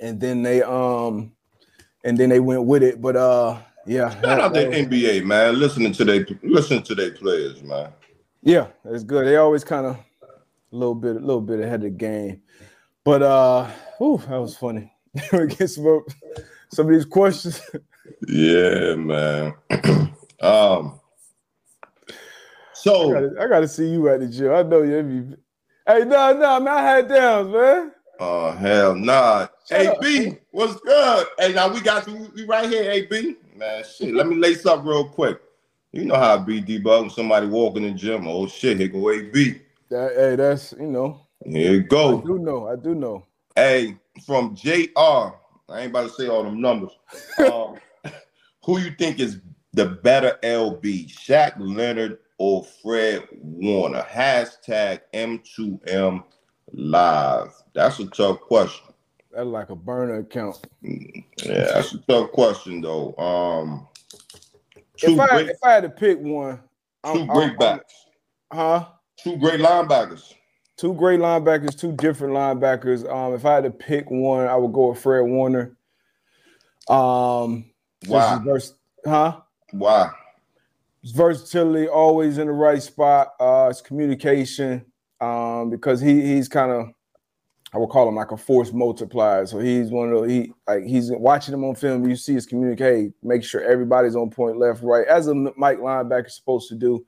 and 0.00 0.20
then 0.20 0.42
they 0.42 0.62
um 0.62 1.32
and 2.04 2.18
then 2.18 2.30
they 2.30 2.40
went 2.40 2.64
with 2.64 2.82
it. 2.82 3.00
But 3.00 3.16
uh, 3.16 3.58
yeah, 3.86 4.10
shout 4.20 4.40
out 4.40 4.54
the 4.54 4.60
NBA 4.60 5.24
man. 5.24 5.58
Listening 5.58 5.92
to 5.92 6.04
they 6.04 6.24
listen 6.42 6.82
to 6.82 6.94
their 6.94 7.12
players, 7.12 7.62
man. 7.62 7.92
Yeah, 8.42 8.68
it's 8.86 9.04
good. 9.04 9.26
They 9.26 9.36
always 9.36 9.64
kind 9.64 9.86
of 9.86 9.96
a 9.96 10.76
little 10.76 10.94
bit, 10.94 11.16
a 11.16 11.20
little 11.20 11.42
bit 11.42 11.60
ahead 11.60 11.74
of 11.76 11.82
the 11.82 11.90
game. 11.90 12.42
But 13.04 13.22
uh, 13.22 13.70
whew, 13.98 14.22
that 14.28 14.40
was 14.40 14.56
funny. 14.56 14.92
we 15.32 15.46
get 15.46 15.68
some 15.68 16.04
some 16.70 16.86
of 16.86 16.92
these 16.92 17.04
questions. 17.04 17.60
yeah, 18.26 18.94
man. 18.94 19.54
um. 20.40 20.96
So 22.72 23.10
I 23.10 23.12
gotta, 23.12 23.42
I 23.42 23.46
gotta, 23.46 23.68
see 23.68 23.90
you 23.90 24.08
at 24.08 24.20
the 24.20 24.28
gym. 24.28 24.52
I 24.52 24.62
know 24.62 24.82
you. 24.82 25.36
Hey, 25.86 26.04
no, 26.04 26.32
no, 26.32 26.60
man, 26.60 26.68
I 26.68 26.82
had 26.82 27.08
downs, 27.08 27.52
man. 27.52 27.92
Oh 28.18 28.52
hell 28.52 28.94
nah. 28.94 29.48
AB, 29.72 30.38
what's 30.50 30.80
good? 30.80 31.26
Hey, 31.38 31.52
now 31.52 31.72
we 31.72 31.80
got 31.80 32.06
you. 32.06 32.30
We 32.34 32.44
right 32.44 32.68
here, 32.68 32.90
AB. 32.90 33.36
Man, 33.56 33.84
shit. 33.84 34.14
Let 34.14 34.26
me 34.26 34.36
lace 34.36 34.66
up 34.66 34.84
real 34.84 35.08
quick. 35.08 35.40
You 35.92 36.04
know 36.04 36.16
how 36.16 36.34
I 36.34 36.38
be 36.38 36.62
debugging 36.62 37.12
somebody 37.12 37.46
walking 37.46 37.84
in 37.84 37.92
the 37.92 37.98
gym. 37.98 38.26
Oh 38.26 38.46
shit, 38.46 38.78
here 38.78 38.88
go 38.88 39.10
AB. 39.10 39.60
That, 39.90 40.12
hey, 40.14 40.36
that's 40.36 40.72
you 40.78 40.86
know. 40.86 41.26
Here 41.44 41.72
you 41.72 41.82
go. 41.82 42.20
I 42.20 42.24
do 42.24 42.38
know. 42.38 42.68
I 42.68 42.76
do 42.76 42.94
know. 42.94 43.26
Hey, 43.56 43.96
from 44.24 44.54
JR. 44.54 45.34
I 45.68 45.82
ain't 45.82 45.90
about 45.90 46.08
to 46.08 46.10
say 46.10 46.28
all 46.28 46.42
them 46.42 46.60
numbers. 46.60 46.92
um, 47.38 47.76
who 48.64 48.78
you 48.78 48.90
think 48.92 49.20
is 49.20 49.40
the 49.72 49.86
better 49.86 50.38
LB, 50.42 51.08
Shaq 51.08 51.54
Leonard 51.58 52.18
or 52.38 52.64
Fred 52.82 53.26
Warner? 53.40 54.02
Hashtag 54.02 55.00
M2M 55.14 56.24
live. 56.72 57.52
That's 57.74 58.00
a 58.00 58.06
tough 58.06 58.40
question. 58.40 58.89
That's 59.32 59.46
like 59.46 59.70
a 59.70 59.76
burner 59.76 60.18
account. 60.18 60.58
Yeah, 60.82 61.22
that's 61.44 61.94
a 61.94 61.98
tough 61.98 62.32
question 62.32 62.80
though. 62.80 63.14
Um, 63.16 63.86
if 65.02 65.18
I 65.18 65.26
great, 65.28 65.48
if 65.48 65.58
I 65.62 65.72
had 65.72 65.82
to 65.84 65.88
pick 65.88 66.18
one, 66.18 66.56
2 67.04 67.10
I'm, 67.10 67.26
great 67.26 67.50
I'm, 67.50 67.56
backs, 67.56 67.94
huh? 68.52 68.86
Two 69.16 69.36
great 69.36 69.60
linebackers. 69.60 70.34
Two 70.76 70.94
great 70.94 71.20
linebackers, 71.20 71.78
two 71.78 71.92
different 71.92 72.34
linebackers. 72.34 73.08
Um, 73.10 73.34
if 73.34 73.44
I 73.44 73.54
had 73.54 73.64
to 73.64 73.70
pick 73.70 74.10
one, 74.10 74.46
I 74.46 74.56
would 74.56 74.72
go 74.72 74.88
with 74.88 74.98
Fred 74.98 75.22
Warner. 75.22 75.76
Um, 76.88 77.66
wow. 78.08 78.40
Vers- 78.44 78.74
huh? 79.04 79.40
Wow. 79.72 80.12
His 81.02 81.12
versatility, 81.12 81.86
always 81.86 82.38
in 82.38 82.46
the 82.46 82.52
right 82.52 82.82
spot. 82.82 83.34
Uh, 83.38 83.68
it's 83.70 83.80
communication. 83.80 84.86
Um, 85.20 85.68
because 85.68 86.00
he 86.00 86.22
he's 86.22 86.48
kind 86.48 86.72
of 86.72 86.88
I 87.72 87.78
would 87.78 87.88
call 87.88 88.08
him 88.08 88.16
like 88.16 88.32
a 88.32 88.36
force 88.36 88.72
multiplier. 88.72 89.46
So 89.46 89.58
he's 89.58 89.90
one 89.90 90.12
of 90.12 90.22
the, 90.22 90.28
he 90.28 90.52
like 90.66 90.84
he's 90.84 91.10
watching 91.12 91.54
him 91.54 91.64
on 91.64 91.74
film. 91.76 92.08
You 92.08 92.16
see 92.16 92.34
his 92.34 92.46
communicate, 92.46 93.12
make 93.22 93.44
sure 93.44 93.62
everybody's 93.62 94.16
on 94.16 94.30
point, 94.30 94.58
left, 94.58 94.82
right, 94.82 95.06
as 95.06 95.28
a 95.28 95.34
Mike 95.34 95.78
linebacker 95.78 96.26
is 96.26 96.34
supposed 96.34 96.68
to 96.70 96.74
do. 96.74 97.04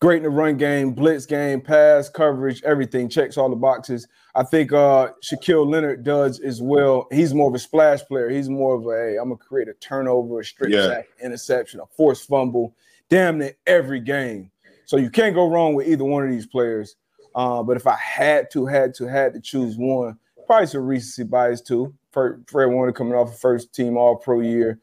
Great 0.00 0.18
in 0.18 0.22
the 0.24 0.30
run 0.30 0.56
game, 0.56 0.92
blitz 0.92 1.24
game, 1.24 1.60
pass 1.60 2.10
coverage, 2.10 2.62
everything 2.64 3.08
checks 3.08 3.38
all 3.38 3.48
the 3.48 3.56
boxes. 3.56 4.08
I 4.34 4.42
think 4.42 4.72
uh 4.72 5.10
Shaquille 5.22 5.70
Leonard 5.70 6.02
does 6.02 6.40
as 6.40 6.60
well. 6.60 7.06
He's 7.12 7.32
more 7.32 7.48
of 7.48 7.54
a 7.54 7.60
splash 7.60 8.02
player. 8.02 8.28
He's 8.28 8.48
more 8.48 8.74
of 8.74 8.86
a 8.86 8.90
hey, 8.90 9.16
I'm 9.16 9.28
gonna 9.28 9.36
create 9.36 9.68
a 9.68 9.74
turnover, 9.74 10.40
a 10.40 10.44
straight 10.44 10.72
yeah. 10.72 10.88
sack, 10.88 11.06
interception, 11.22 11.80
a 11.80 11.86
forced 11.96 12.28
fumble, 12.28 12.74
damn 13.08 13.38
near 13.38 13.56
every 13.66 14.00
game. 14.00 14.50
So 14.86 14.96
you 14.96 15.08
can't 15.08 15.34
go 15.34 15.48
wrong 15.48 15.74
with 15.74 15.86
either 15.86 16.04
one 16.04 16.24
of 16.24 16.30
these 16.30 16.46
players. 16.46 16.96
Uh, 17.34 17.62
but 17.62 17.76
if 17.76 17.86
I 17.86 17.96
had 17.96 18.50
to, 18.52 18.66
had 18.66 18.94
to, 18.94 19.06
had 19.06 19.34
to 19.34 19.40
choose 19.40 19.76
one, 19.76 20.18
probably 20.46 20.66
some 20.66 20.82
recency 20.82 21.24
bias 21.24 21.60
too. 21.60 21.94
Fred 22.12 22.44
Warner 22.52 22.92
coming 22.92 23.14
off 23.14 23.34
a 23.34 23.36
first 23.36 23.74
team 23.74 23.96
All 23.96 24.16
Pro 24.16 24.40
year. 24.40 24.78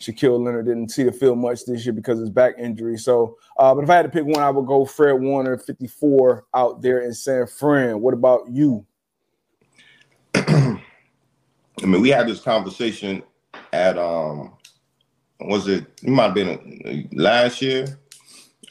Shaquille 0.00 0.44
Leonard 0.44 0.66
didn't 0.66 0.90
see 0.90 1.04
the 1.04 1.12
field 1.12 1.38
much 1.38 1.64
this 1.64 1.84
year 1.86 1.94
because 1.94 2.18
of 2.18 2.24
his 2.24 2.30
back 2.30 2.54
injury. 2.58 2.98
So, 2.98 3.36
uh, 3.58 3.74
but 3.74 3.82
if 3.82 3.90
I 3.90 3.96
had 3.96 4.02
to 4.02 4.08
pick 4.10 4.26
one, 4.26 4.42
I 4.42 4.50
would 4.50 4.66
go 4.66 4.84
Fred 4.84 5.12
Warner, 5.12 5.56
54 5.56 6.44
out 6.54 6.82
there 6.82 7.00
in 7.00 7.14
San 7.14 7.46
Fran. 7.46 8.00
What 8.00 8.12
about 8.12 8.42
you? 8.50 8.84
I 10.34 10.78
mean, 11.82 12.02
we 12.02 12.10
had 12.10 12.28
this 12.28 12.40
conversation 12.40 13.22
at 13.72 13.96
um, 13.96 14.52
was 15.40 15.66
it? 15.66 15.86
It 16.02 16.10
might 16.10 16.24
have 16.24 16.34
been 16.34 17.08
last 17.12 17.62
year 17.62 17.98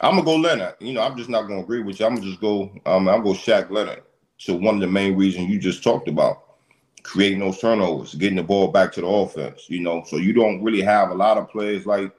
I'm 0.01 0.15
gonna 0.15 0.23
go 0.23 0.35
Leonard. 0.35 0.75
You 0.79 0.93
know, 0.93 1.01
I'm 1.01 1.17
just 1.17 1.29
not 1.29 1.43
gonna 1.43 1.61
agree 1.61 1.81
with 1.81 1.99
you. 1.99 2.05
I'm 2.05 2.15
gonna 2.15 2.27
just 2.27 2.41
go. 2.41 2.63
Um, 2.85 3.07
I'm 3.07 3.21
gonna 3.21 3.23
go 3.23 3.33
Shaq 3.33 3.69
Leonard. 3.69 4.03
So 4.37 4.53
one 4.55 4.75
of 4.75 4.81
the 4.81 4.87
main 4.87 5.15
reasons 5.15 5.49
you 5.49 5.59
just 5.59 5.83
talked 5.83 6.07
about, 6.07 6.43
creating 7.03 7.39
those 7.39 7.59
turnovers, 7.59 8.15
getting 8.15 8.35
the 8.35 8.43
ball 8.43 8.67
back 8.69 8.91
to 8.93 9.01
the 9.01 9.07
offense. 9.07 9.65
You 9.69 9.81
know, 9.81 10.03
so 10.05 10.17
you 10.17 10.33
don't 10.33 10.63
really 10.63 10.81
have 10.81 11.11
a 11.11 11.15
lot 11.15 11.37
of 11.37 11.49
players 11.49 11.85
like 11.85 12.11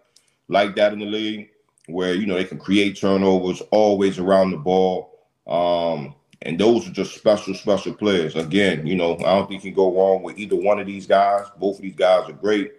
like 0.48 0.74
that 0.76 0.92
in 0.92 1.00
the 1.00 1.06
league 1.06 1.50
where 1.86 2.14
you 2.14 2.26
know 2.26 2.34
they 2.34 2.44
can 2.44 2.58
create 2.58 2.98
turnovers 2.98 3.62
always 3.70 4.18
around 4.18 4.50
the 4.50 4.56
ball. 4.56 5.12
Um, 5.46 6.14
and 6.42 6.58
those 6.58 6.86
are 6.88 6.92
just 6.92 7.14
special, 7.14 7.54
special 7.54 7.94
players. 7.94 8.36
Again, 8.36 8.86
you 8.86 8.94
know, 8.94 9.14
I 9.16 9.34
don't 9.34 9.48
think 9.48 9.64
you 9.64 9.72
can 9.72 9.76
go 9.76 9.94
wrong 9.94 10.22
with 10.22 10.38
either 10.38 10.56
one 10.56 10.78
of 10.78 10.86
these 10.86 11.06
guys. 11.06 11.46
Both 11.58 11.76
of 11.76 11.82
these 11.82 11.96
guys 11.96 12.28
are 12.28 12.34
great, 12.34 12.72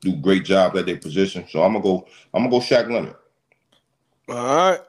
do 0.00 0.16
great 0.16 0.44
job 0.44 0.76
at 0.76 0.86
their 0.86 0.96
position. 0.96 1.44
So 1.48 1.62
I'm 1.62 1.72
gonna 1.72 1.84
go. 1.84 2.06
I'm 2.34 2.42
gonna 2.42 2.50
go 2.50 2.60
Shaq 2.60 2.90
Leonard. 2.90 3.16
All 4.30 4.34
right. 4.34 4.80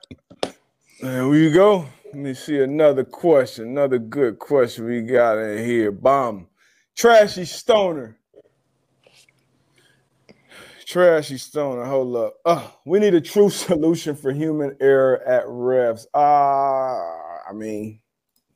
There 1.00 1.30
we 1.30 1.50
go. 1.50 1.86
Let 2.08 2.16
me 2.16 2.34
see 2.34 2.60
another 2.60 3.06
question. 3.06 3.68
Another 3.68 3.98
good 3.98 4.38
question 4.38 4.84
we 4.84 5.02
got 5.02 5.38
in 5.38 5.66
here. 5.66 5.94
Bomb. 5.94 6.48
Trashy 6.94 7.46
Stoner. 7.46 8.18
Trashy 10.86 11.38
Stoner. 11.38 11.86
Hold 11.86 12.18
up. 12.18 12.34
Uh, 12.44 12.68
we 12.84 13.00
need 13.00 13.14
a 13.14 13.22
true 13.22 13.50
solution 13.50 14.14
for 14.14 14.34
human 14.34 14.76
error 14.82 15.22
at 15.26 15.46
refs. 15.46 16.06
Uh, 16.14 17.48
I 17.50 17.54
mean, 17.54 18.02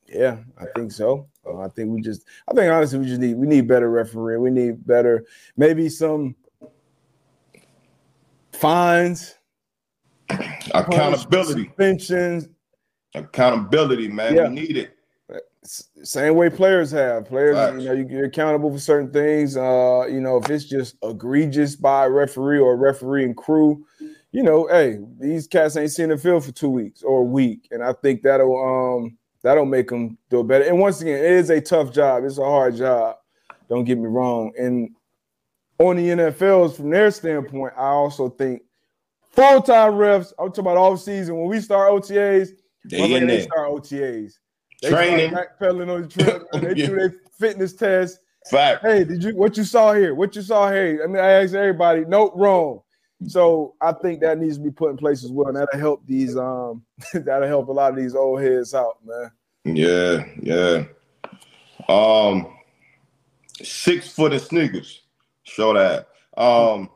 yeah, 0.06 0.36
I 0.58 0.66
think 0.76 0.92
so. 0.92 1.30
Uh, 1.46 1.60
I 1.60 1.68
think 1.68 1.94
we 1.94 2.02
just, 2.02 2.26
I 2.46 2.52
think 2.52 2.70
honestly, 2.70 2.98
we 2.98 3.06
just 3.06 3.22
need, 3.22 3.38
we 3.38 3.46
need 3.46 3.66
better 3.66 3.88
referee. 3.88 4.36
We 4.36 4.50
need 4.50 4.86
better, 4.86 5.24
maybe 5.56 5.88
some 5.88 6.36
fines 8.52 9.36
Accountability. 10.74 11.64
Suspensions. 11.64 12.48
Accountability, 13.14 14.08
man. 14.08 14.34
Yeah. 14.34 14.48
We 14.48 14.54
need 14.54 14.76
it. 14.76 14.96
Same 15.64 16.34
way 16.34 16.50
players 16.50 16.90
have. 16.90 17.24
Players, 17.24 17.56
Facts. 17.56 17.82
you 17.82 17.88
know, 17.88 17.94
you 17.94 18.04
get 18.04 18.24
accountable 18.24 18.70
for 18.70 18.78
certain 18.78 19.10
things. 19.10 19.56
Uh, 19.56 20.06
you 20.10 20.20
know, 20.20 20.36
if 20.36 20.50
it's 20.50 20.64
just 20.64 20.96
egregious 21.02 21.74
by 21.74 22.04
a 22.04 22.10
referee 22.10 22.58
or 22.58 22.74
a 22.74 22.76
referee 22.76 23.24
and 23.24 23.34
crew, 23.36 23.82
you 24.32 24.42
know, 24.42 24.66
hey, 24.66 24.98
these 25.18 25.46
cats 25.46 25.76
ain't 25.76 25.90
seen 25.90 26.10
the 26.10 26.18
field 26.18 26.44
for 26.44 26.52
two 26.52 26.68
weeks 26.68 27.02
or 27.02 27.20
a 27.20 27.24
week, 27.24 27.68
and 27.70 27.82
I 27.82 27.94
think 27.94 28.20
that'll 28.22 29.02
um 29.02 29.16
that'll 29.42 29.64
make 29.64 29.88
them 29.88 30.18
do 30.28 30.40
it 30.40 30.48
better. 30.48 30.64
And 30.64 30.78
once 30.78 31.00
again, 31.00 31.18
it 31.18 31.32
is 31.32 31.48
a 31.48 31.60
tough 31.60 31.94
job. 31.94 32.24
It's 32.24 32.38
a 32.38 32.44
hard 32.44 32.76
job. 32.76 33.16
Don't 33.70 33.84
get 33.84 33.96
me 33.96 34.06
wrong. 34.06 34.52
And 34.58 34.90
on 35.78 35.96
the 35.96 36.08
NFLs, 36.08 36.76
from 36.76 36.90
their 36.90 37.10
standpoint, 37.10 37.72
I 37.76 37.86
also 37.86 38.28
think 38.28 38.62
Full 39.34 39.62
time 39.62 39.92
refs. 39.92 40.32
I'm 40.38 40.48
talking 40.48 40.60
about 40.60 40.76
off 40.76 41.00
season. 41.00 41.36
When 41.36 41.48
we 41.48 41.60
start 41.60 41.90
OTAs, 41.90 42.50
they, 42.84 43.14
in 43.14 43.26
they 43.26 43.42
start 43.42 43.68
OTAs. 43.68 44.34
They 44.80 44.90
Training, 44.90 45.32
backpedaling 45.32 45.92
on 45.92 46.02
the 46.02 46.08
trail. 46.08 46.44
They 46.60 46.74
yeah. 46.74 46.86
do 46.86 46.96
their 46.96 47.14
fitness 47.38 47.74
test. 47.74 48.20
Fact. 48.50 48.84
Hey, 48.84 49.04
did 49.04 49.24
you 49.24 49.34
what 49.34 49.56
you 49.56 49.64
saw 49.64 49.92
here? 49.92 50.14
What 50.14 50.36
you 50.36 50.42
saw 50.42 50.70
here? 50.70 51.00
I 51.02 51.06
mean, 51.06 51.16
I 51.16 51.30
asked 51.30 51.54
everybody. 51.54 52.04
Nope, 52.04 52.34
wrong. 52.36 52.80
So 53.26 53.74
I 53.80 53.92
think 53.92 54.20
that 54.20 54.38
needs 54.38 54.58
to 54.58 54.62
be 54.62 54.70
put 54.70 54.90
in 54.90 54.96
place 54.96 55.24
as 55.24 55.32
well, 55.32 55.48
and 55.48 55.56
that'll 55.56 55.80
help 55.80 56.06
these 56.06 56.36
um 56.36 56.84
that'll 57.14 57.48
help 57.48 57.68
a 57.68 57.72
lot 57.72 57.90
of 57.90 57.96
these 57.96 58.14
old 58.14 58.40
heads 58.40 58.74
out, 58.74 58.98
man. 59.04 59.30
Yeah, 59.64 60.24
yeah. 60.40 60.84
Um, 61.88 62.56
six 63.62 64.10
foot 64.10 64.32
of 64.32 64.42
sneakers. 64.42 65.02
Show 65.44 65.74
that. 65.74 66.08
Um, 66.36 66.90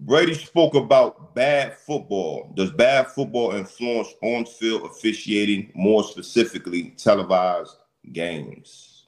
Brady 0.00 0.34
spoke 0.34 0.74
about 0.74 1.34
bad 1.34 1.76
football. 1.76 2.52
Does 2.56 2.72
bad 2.72 3.08
football 3.08 3.52
influence 3.52 4.08
on 4.22 4.46
field 4.46 4.84
officiating, 4.84 5.70
more 5.74 6.02
specifically 6.02 6.94
televised 6.96 7.76
games? 8.12 9.06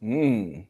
Hmm. 0.00 0.60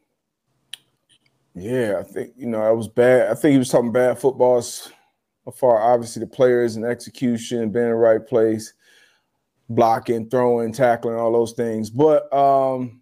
Yeah, 1.53 1.97
I 1.99 2.03
think 2.03 2.33
you 2.37 2.47
know 2.47 2.61
I 2.61 2.71
was 2.71 2.87
bad. 2.87 3.29
I 3.29 3.33
think 3.35 3.51
he 3.51 3.57
was 3.57 3.69
talking 3.69 3.91
bad 3.91 4.17
football 4.17 4.57
as 4.57 4.91
far 5.55 5.81
obviously 5.81 6.21
the 6.21 6.27
players 6.27 6.75
and 6.75 6.85
execution, 6.85 7.69
being 7.69 7.85
in 7.85 7.91
the 7.91 7.95
right 7.95 8.25
place, 8.25 8.73
blocking, 9.67 10.29
throwing, 10.29 10.71
tackling, 10.71 11.15
all 11.15 11.33
those 11.33 11.53
things. 11.53 11.89
But 11.89 12.31
um, 12.33 13.01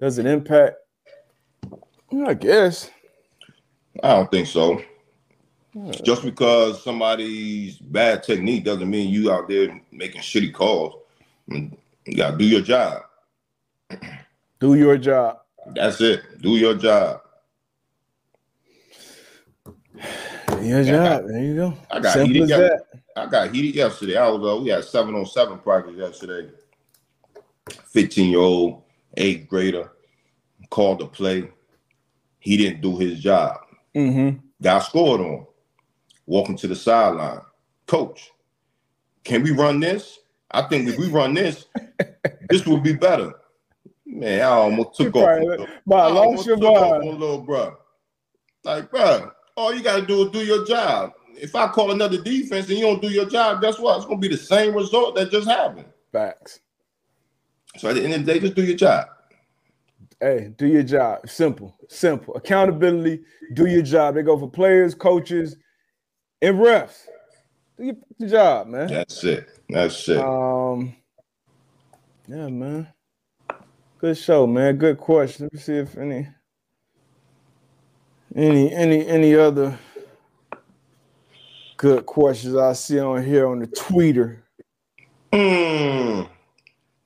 does 0.00 0.18
it 0.18 0.26
impact? 0.26 0.76
I 2.26 2.34
guess. 2.34 2.90
I 4.02 4.14
don't 4.14 4.30
think 4.30 4.46
so. 4.46 4.82
Just 6.04 6.22
because 6.22 6.82
somebody's 6.82 7.78
bad 7.78 8.22
technique 8.22 8.64
doesn't 8.64 8.90
mean 8.90 9.08
you 9.08 9.32
out 9.32 9.48
there 9.48 9.80
making 9.90 10.20
shitty 10.20 10.52
calls. 10.52 11.02
You 11.48 11.70
gotta 12.14 12.36
do 12.36 12.44
your 12.44 12.60
job. 12.60 13.02
Do 14.60 14.74
your 14.74 14.98
job. 14.98 15.38
That's 15.74 16.00
it. 16.00 16.42
Do 16.42 16.56
your 16.56 16.74
job. 16.74 17.22
Your 20.60 20.84
job. 20.84 21.26
There 21.26 21.42
you 21.42 21.56
go. 21.56 21.74
I 21.90 22.00
got 22.00 22.12
Simple 22.12 22.34
heated. 22.34 22.48
that. 22.50 22.82
I 23.16 23.26
got 23.26 23.54
heated 23.54 23.74
yesterday. 23.74 24.16
I 24.16 24.28
was 24.28 24.58
uh, 24.58 24.62
we 24.62 24.68
had 24.70 24.84
seven 24.84 25.14
on 25.14 25.26
seven 25.26 25.58
practice 25.58 25.96
yesterday. 25.96 26.50
Fifteen 27.86 28.30
year 28.30 28.40
old 28.40 28.82
eighth 29.16 29.48
grader 29.48 29.90
called 30.68 31.00
to 31.00 31.06
play. 31.06 31.50
He 32.40 32.56
didn't 32.56 32.82
do 32.82 32.98
his 32.98 33.20
job. 33.20 33.58
Mm-hmm. 33.94 34.38
Got 34.60 34.80
scored 34.80 35.20
on. 35.20 35.46
Walking 36.26 36.56
to 36.58 36.68
the 36.68 36.76
sideline. 36.76 37.40
Coach, 37.86 38.30
can 39.24 39.42
we 39.42 39.50
run 39.50 39.80
this? 39.80 40.20
I 40.50 40.62
think 40.62 40.88
if 40.88 40.98
we 40.98 41.08
run 41.08 41.34
this, 41.34 41.66
this 42.50 42.66
will 42.66 42.78
be 42.80 42.92
better. 42.92 43.32
Man, 44.06 44.40
I 44.40 44.44
almost 44.44 44.94
took 44.96 45.14
off. 45.16 45.24
Probably- 45.24 45.56
on- 45.58 45.68
But 45.86 45.96
I 45.96 46.08
I 46.08 46.12
lost 46.12 46.46
your 46.46 46.56
mind. 46.58 47.18
little 47.18 47.40
bro. 47.40 47.76
Like, 48.64 48.90
bro, 48.90 49.30
all 49.56 49.74
you 49.74 49.82
gotta 49.82 50.06
do 50.06 50.24
is 50.24 50.30
do 50.30 50.44
your 50.44 50.64
job. 50.66 51.12
If 51.34 51.54
I 51.56 51.66
call 51.68 51.90
another 51.90 52.22
defense 52.22 52.68
and 52.68 52.78
you 52.78 52.84
don't 52.84 53.00
do 53.02 53.08
your 53.08 53.24
job, 53.28 53.62
guess 53.62 53.78
what? 53.78 53.96
It's 53.96 54.04
gonna 54.06 54.18
be 54.18 54.28
the 54.28 54.36
same 54.36 54.74
result 54.74 55.16
that 55.16 55.30
just 55.30 55.48
happened. 55.48 55.86
Facts. 56.12 56.60
So 57.78 57.88
at 57.88 57.94
the 57.94 58.04
end 58.04 58.12
of 58.14 58.24
the 58.26 58.32
day, 58.34 58.38
just 58.38 58.54
do 58.54 58.62
your 58.62 58.76
job. 58.76 59.06
Hey, 60.20 60.52
do 60.56 60.66
your 60.66 60.82
job. 60.84 61.28
Simple. 61.28 61.74
Simple. 61.88 62.34
Accountability. 62.36 63.22
Do 63.54 63.66
your 63.66 63.82
job. 63.82 64.14
They 64.14 64.22
go 64.22 64.38
for 64.38 64.48
players, 64.48 64.94
coaches, 64.94 65.56
and 66.42 66.58
refs. 66.58 67.06
Do 67.78 67.96
your, 68.18 68.28
job, 68.28 68.66
man. 68.66 68.88
That's 68.88 69.24
it. 69.24 69.48
That's 69.68 70.08
it. 70.08 70.18
Um, 70.18 70.94
yeah, 72.28 72.48
man. 72.48 72.88
Good 73.98 74.18
show, 74.18 74.46
man. 74.46 74.76
Good 74.76 74.98
question. 74.98 75.46
Let 75.46 75.52
me 75.54 75.58
see 75.60 75.76
if 75.76 75.96
any, 75.96 76.28
any, 78.34 78.72
any, 78.72 79.06
any 79.06 79.34
other 79.34 79.78
good 81.76 82.04
questions 82.04 82.56
I 82.56 82.72
see 82.74 82.98
on 82.98 83.24
here 83.24 83.46
on 83.48 83.60
the 83.60 83.66
tweeter. 83.68 84.38
Mm, 85.32 86.28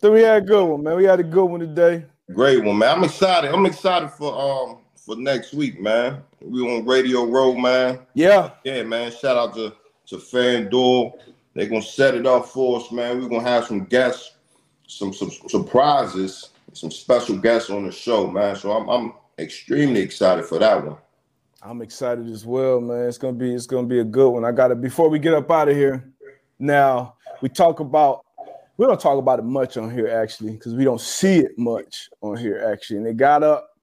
So 0.01 0.13
we 0.13 0.23
had 0.23 0.43
a 0.43 0.47
good 0.47 0.65
one, 0.65 0.83
man. 0.83 0.97
We 0.97 1.05
had 1.05 1.21
a 1.21 1.25
good 1.25 1.45
one 1.45 1.61
today. 1.61 2.05
great 2.33 2.65
one, 2.65 2.79
man. 2.79 2.97
I'm 2.99 3.05
excited. 3.05 3.53
I'm 3.53 3.67
excited 3.67 4.11
for 4.11 4.35
um 4.35 4.79
for 5.07 5.17
next 5.17 5.55
week, 5.55 5.81
man. 5.81 6.21
We 6.41 6.61
on 6.63 6.85
Radio 6.85 7.25
Row, 7.25 7.55
man. 7.55 8.01
Yeah, 8.15 8.51
Yeah, 8.65 8.83
man. 8.83 9.13
Shout 9.13 9.37
out 9.37 9.55
to 9.55 9.73
to 10.07 10.17
FanDuel. 10.17 11.13
They're 11.55 11.69
gonna 11.69 11.81
set 11.81 12.17
it 12.17 12.27
up 12.27 12.47
for 12.47 12.81
us, 12.81 12.91
man. 12.91 13.21
We're 13.23 13.29
gonna 13.29 13.49
have 13.49 13.67
some 13.67 13.85
guests, 13.85 14.33
some 14.89 15.15
some 15.15 15.31
surprises, 15.31 16.51
some 16.73 16.91
special 16.91 17.37
guests 17.37 17.71
on 17.71 17.87
the 17.87 17.93
show, 17.93 18.27
man. 18.27 18.57
So 18.57 18.73
I'm 18.73 18.89
I'm 18.89 19.13
extremely 19.39 20.01
excited 20.01 20.45
for 20.45 20.59
that 20.59 20.85
one. 20.85 20.97
I'm 21.63 21.83
excited 21.83 22.29
as 22.29 22.45
well, 22.45 22.81
man. 22.81 23.09
It's 23.09 23.19
gonna 23.19 23.37
be 23.37 23.55
it's 23.55 23.67
gonna 23.67 23.87
be 23.87 24.01
a 24.01 24.05
good 24.05 24.31
one. 24.31 24.45
I 24.45 24.51
gotta 24.51 24.75
before 24.75 25.09
we 25.09 25.21
get 25.21 25.35
up 25.35 25.51
out 25.51 25.69
of 25.69 25.77
here. 25.77 26.13
Now 26.59 27.15
we 27.43 27.49
talk 27.49 27.79
about 27.81 28.25
we 28.77 28.87
don't 28.87 29.01
talk 29.01 29.19
about 29.19 29.39
it 29.39 29.45
much 29.45 29.77
on 29.77 29.91
here 29.91 30.09
actually 30.09 30.53
because 30.53 30.75
we 30.75 30.85
don't 30.85 31.01
see 31.01 31.39
it 31.39 31.57
much 31.57 32.11
on 32.23 32.37
here 32.37 32.69
actually. 32.73 32.99
And 32.99 33.07
it 33.07 33.17
got 33.17 33.45
up. 33.45 33.76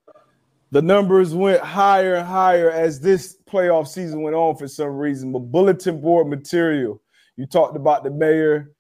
The 0.74 0.82
numbers 0.82 1.36
went 1.36 1.62
higher 1.62 2.16
and 2.16 2.28
higher 2.28 2.72
as 2.72 3.00
this 3.00 3.38
playoff 3.48 3.88
season 3.88 4.24
went 4.24 4.36
on 4.36 4.56
for 4.56 4.68
some 4.68 4.98
reason. 4.98 5.32
But 5.32 5.52
bulletin 5.52 6.02
board 6.02 6.28
material. 6.28 7.00
You 7.36 7.46
talked 7.46 7.76
about 7.76 8.04
the 8.04 8.10
mayor. 8.10 8.72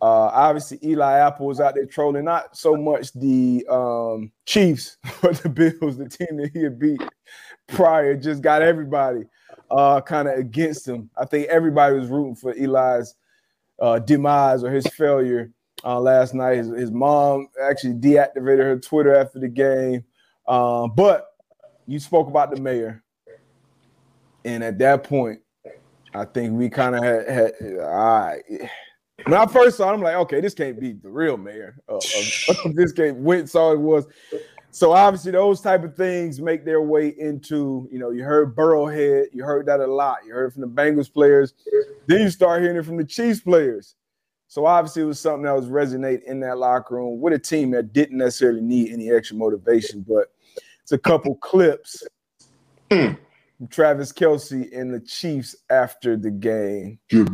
Uh, 0.00 0.30
obviously, 0.32 0.78
Eli 0.82 1.18
Apple 1.18 1.44
was 1.44 1.60
out 1.60 1.74
there 1.74 1.84
trolling 1.84 2.24
not 2.24 2.56
so 2.56 2.76
much 2.76 3.12
the 3.12 3.62
um, 3.68 4.32
Chiefs, 4.46 4.96
but 5.20 5.36
the 5.36 5.50
Bills, 5.50 5.98
the 5.98 6.08
team 6.08 6.38
that 6.38 6.50
he 6.54 6.62
had 6.62 6.78
beat 6.78 7.02
prior, 7.66 8.16
just 8.16 8.40
got 8.40 8.62
everybody 8.62 9.24
uh, 9.70 10.00
kind 10.00 10.28
of 10.28 10.38
against 10.38 10.88
him. 10.88 11.10
I 11.14 11.26
think 11.26 11.48
everybody 11.48 11.94
was 11.94 12.08
rooting 12.08 12.36
for 12.36 12.54
Eli's 12.54 13.16
uh, 13.82 13.98
demise 13.98 14.64
or 14.64 14.70
his 14.70 14.86
failure 14.86 15.52
uh, 15.84 16.00
last 16.00 16.32
night. 16.32 16.56
His, 16.56 16.68
his 16.68 16.90
mom 16.90 17.48
actually 17.62 17.96
deactivated 17.96 18.60
her 18.60 18.78
Twitter 18.78 19.14
after 19.14 19.38
the 19.38 19.48
game. 19.48 20.04
Um, 20.46 20.92
but 20.94 21.33
you 21.86 21.98
spoke 21.98 22.28
about 22.28 22.54
the 22.54 22.60
mayor, 22.60 23.02
and 24.44 24.62
at 24.62 24.78
that 24.78 25.04
point, 25.04 25.40
I 26.14 26.24
think 26.24 26.52
we 26.52 26.68
kind 26.68 26.94
of 26.94 27.02
had, 27.02 27.28
had 27.28 27.52
right. 27.60 28.42
When 29.24 29.34
I 29.34 29.46
first 29.46 29.78
saw 29.78 29.90
it, 29.90 29.94
I'm 29.94 30.02
like, 30.02 30.16
okay, 30.16 30.40
this 30.40 30.54
can't 30.54 30.78
be 30.78 30.92
the 30.92 31.08
real 31.08 31.36
mayor 31.36 31.76
of, 31.88 32.02
of, 32.48 32.56
of 32.66 32.74
this 32.74 32.92
game. 32.92 33.24
Went 33.24 33.48
saw 33.48 33.72
it 33.72 33.80
was. 33.80 34.06
So 34.70 34.90
obviously, 34.90 35.30
those 35.30 35.60
type 35.60 35.84
of 35.84 35.94
things 35.96 36.40
make 36.40 36.64
their 36.64 36.82
way 36.82 37.14
into, 37.16 37.88
you 37.92 37.98
know, 38.00 38.10
you 38.10 38.24
heard 38.24 38.56
Burrowhead, 38.56 39.26
you 39.32 39.44
heard 39.44 39.66
that 39.66 39.78
a 39.80 39.86
lot. 39.86 40.18
You 40.26 40.34
heard 40.34 40.48
it 40.48 40.52
from 40.52 40.62
the 40.62 40.68
Bengals 40.68 41.12
players. 41.12 41.54
Then 42.06 42.22
you 42.22 42.30
start 42.30 42.60
hearing 42.60 42.76
it 42.76 42.84
from 42.84 42.96
the 42.96 43.04
Chiefs 43.04 43.40
players. 43.40 43.94
So 44.48 44.66
obviously, 44.66 45.02
it 45.02 45.06
was 45.06 45.20
something 45.20 45.44
that 45.44 45.54
was 45.54 45.66
resonate 45.66 46.24
in 46.24 46.40
that 46.40 46.58
locker 46.58 46.96
room 46.96 47.20
with 47.20 47.34
a 47.34 47.38
team 47.38 47.70
that 47.70 47.92
didn't 47.92 48.18
necessarily 48.18 48.60
need 48.60 48.92
any 48.92 49.12
extra 49.12 49.36
motivation. 49.36 50.04
But 50.06 50.33
it's 50.84 50.92
a 50.92 50.98
couple 50.98 51.34
clips 51.36 52.02
Mm. 52.90 53.16
from 53.56 53.66
Travis 53.68 54.12
Kelce 54.12 54.68
and 54.78 54.92
the 54.92 55.00
Chiefs 55.00 55.56
after 55.70 56.16
the 56.16 56.30
game. 56.30 56.98
Woo! 57.12 57.24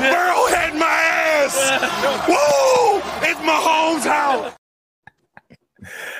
Burrowhead 0.00 0.78
my 0.78 0.86
ass. 0.86 1.56
Woo! 2.28 3.02
It's 3.28 3.40
my 3.44 3.58
hometown. 3.66 4.54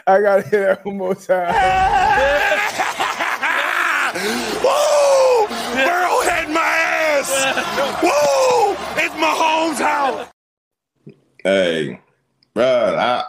I 0.07 0.21
gotta 0.21 0.43
hear 0.49 0.61
that 0.67 0.85
one 0.85 0.97
more 0.99 1.15
time. 1.15 1.55
Woo! 4.65 5.47
Burrowhead 5.77 6.49
my 6.53 6.61
ass. 6.61 7.31
Woo! 8.03 8.77
It's 9.03 9.15
my 9.15 9.33
hometown. 9.43 10.27
Hey, 11.45 12.01
bro, 12.55 12.97
I 12.99 13.25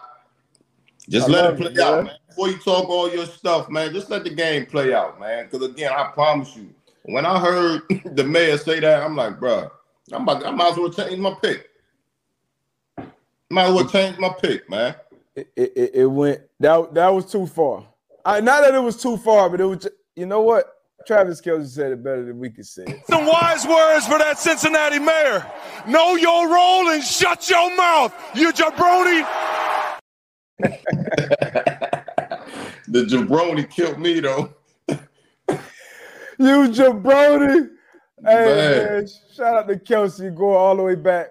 just 1.10 1.30
I 1.30 1.32
let 1.32 1.46
it 1.54 1.58
play 1.58 1.72
it, 1.72 1.80
out, 1.80 1.96
man. 1.98 2.06
man. 2.06 2.16
Before 2.30 2.50
you 2.50 2.58
talk 2.60 2.90
all 2.90 3.12
your 3.12 3.26
stuff, 3.26 3.70
man, 3.70 3.94
just 3.94 4.10
let 4.10 4.24
the 4.24 4.30
game 4.30 4.66
play 4.66 4.94
out, 4.94 5.20
man. 5.20 5.46
Because 5.50 5.68
again, 5.68 5.92
I 5.96 6.12
promise 6.14 6.56
you, 6.56 6.74
when 7.04 7.26
I 7.26 7.40
heard 7.40 7.82
the 8.16 8.24
mayor 8.24 8.58
say 8.58 8.80
that, 8.80 9.04
I'm 9.04 9.16
like, 9.16 9.40
bro, 9.40 9.70
I'm 10.12 10.24
about, 10.24 10.46
I 10.46 10.52
might 10.52 10.72
as 10.72 10.78
well 10.78 10.90
change 10.92 11.20
my 11.20 11.36
pick. 11.42 11.70
Might 13.50 13.66
as 13.66 13.74
well 13.74 13.88
change 13.90 14.18
my 14.18 14.30
pick, 14.42 14.70
man. 14.70 14.96
It, 15.36 15.52
it, 15.56 15.92
it- 15.96 16.06
went 16.06 16.42
that 16.60 16.94
that 16.94 17.10
was 17.10 17.32
too 17.32 17.48
far. 17.48 17.86
I 18.26 18.40
not 18.42 18.62
that 18.62 18.76
it 18.76 18.80
was 18.84 19.02
too 19.02 19.18
far, 19.18 19.50
but 19.50 19.62
it 19.62 19.66
was. 19.66 19.88
You 20.16 20.26
know 20.26 20.42
what? 20.42 20.81
Travis 21.06 21.42
Kelce 21.42 21.68
said 21.68 21.92
it 21.92 22.04
better 22.04 22.24
than 22.26 22.40
we 22.40 22.50
could 22.50 22.66
say 22.66 22.84
it. 22.84 23.06
Some 23.08 23.26
wise 23.26 23.66
words 23.66 24.08
for 24.08 24.18
that 24.18 24.40
Cincinnati 24.40 25.00
mayor. 25.00 25.46
Know 25.88 26.16
your 26.16 26.48
role 26.50 26.90
and 26.90 27.04
shut 27.04 27.50
your 27.50 27.76
mouth, 27.76 28.14
you 28.36 28.52
jabroni. 28.52 29.28
The 32.92 33.06
jabroni 33.06 33.70
killed 33.70 34.00
me 34.00 34.20
though. 34.20 34.54
You 35.48 36.68
jabroni. 36.68 37.70
Hey 38.22 38.46
Man. 38.46 38.86
man, 38.86 39.08
shout 39.34 39.56
out 39.56 39.68
to 39.70 39.78
Kelce 39.78 40.36
going 40.36 40.58
all 40.58 40.76
the 40.76 40.84
way 40.84 40.96
back 40.96 41.30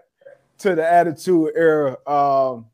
to 0.60 0.74
the 0.74 0.90
attitude 0.90 1.50
era. 1.54 1.98
Um, 2.06 2.64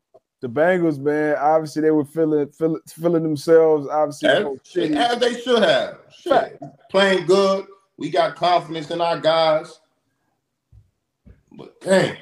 the 0.46 0.60
Bengals, 0.60 0.98
man, 0.98 1.36
obviously 1.36 1.82
they 1.82 1.90
were 1.90 2.04
feeling 2.04 2.48
feeling, 2.48 2.80
feeling 2.88 3.22
themselves. 3.22 3.88
Obviously, 3.88 4.28
As, 4.28 4.44
oh, 4.44 4.58
shit. 4.62 4.92
as 4.92 5.18
they 5.18 5.40
should 5.40 5.62
have. 5.62 5.98
Shit. 6.16 6.60
Playing 6.90 7.26
good. 7.26 7.66
We 7.96 8.10
got 8.10 8.36
confidence 8.36 8.90
in 8.90 9.00
our 9.00 9.18
guys. 9.18 9.80
But 11.50 11.80
dang, 11.80 12.16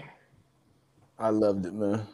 I 1.18 1.30
loved 1.30 1.66
it, 1.66 1.74
man. 1.74 2.06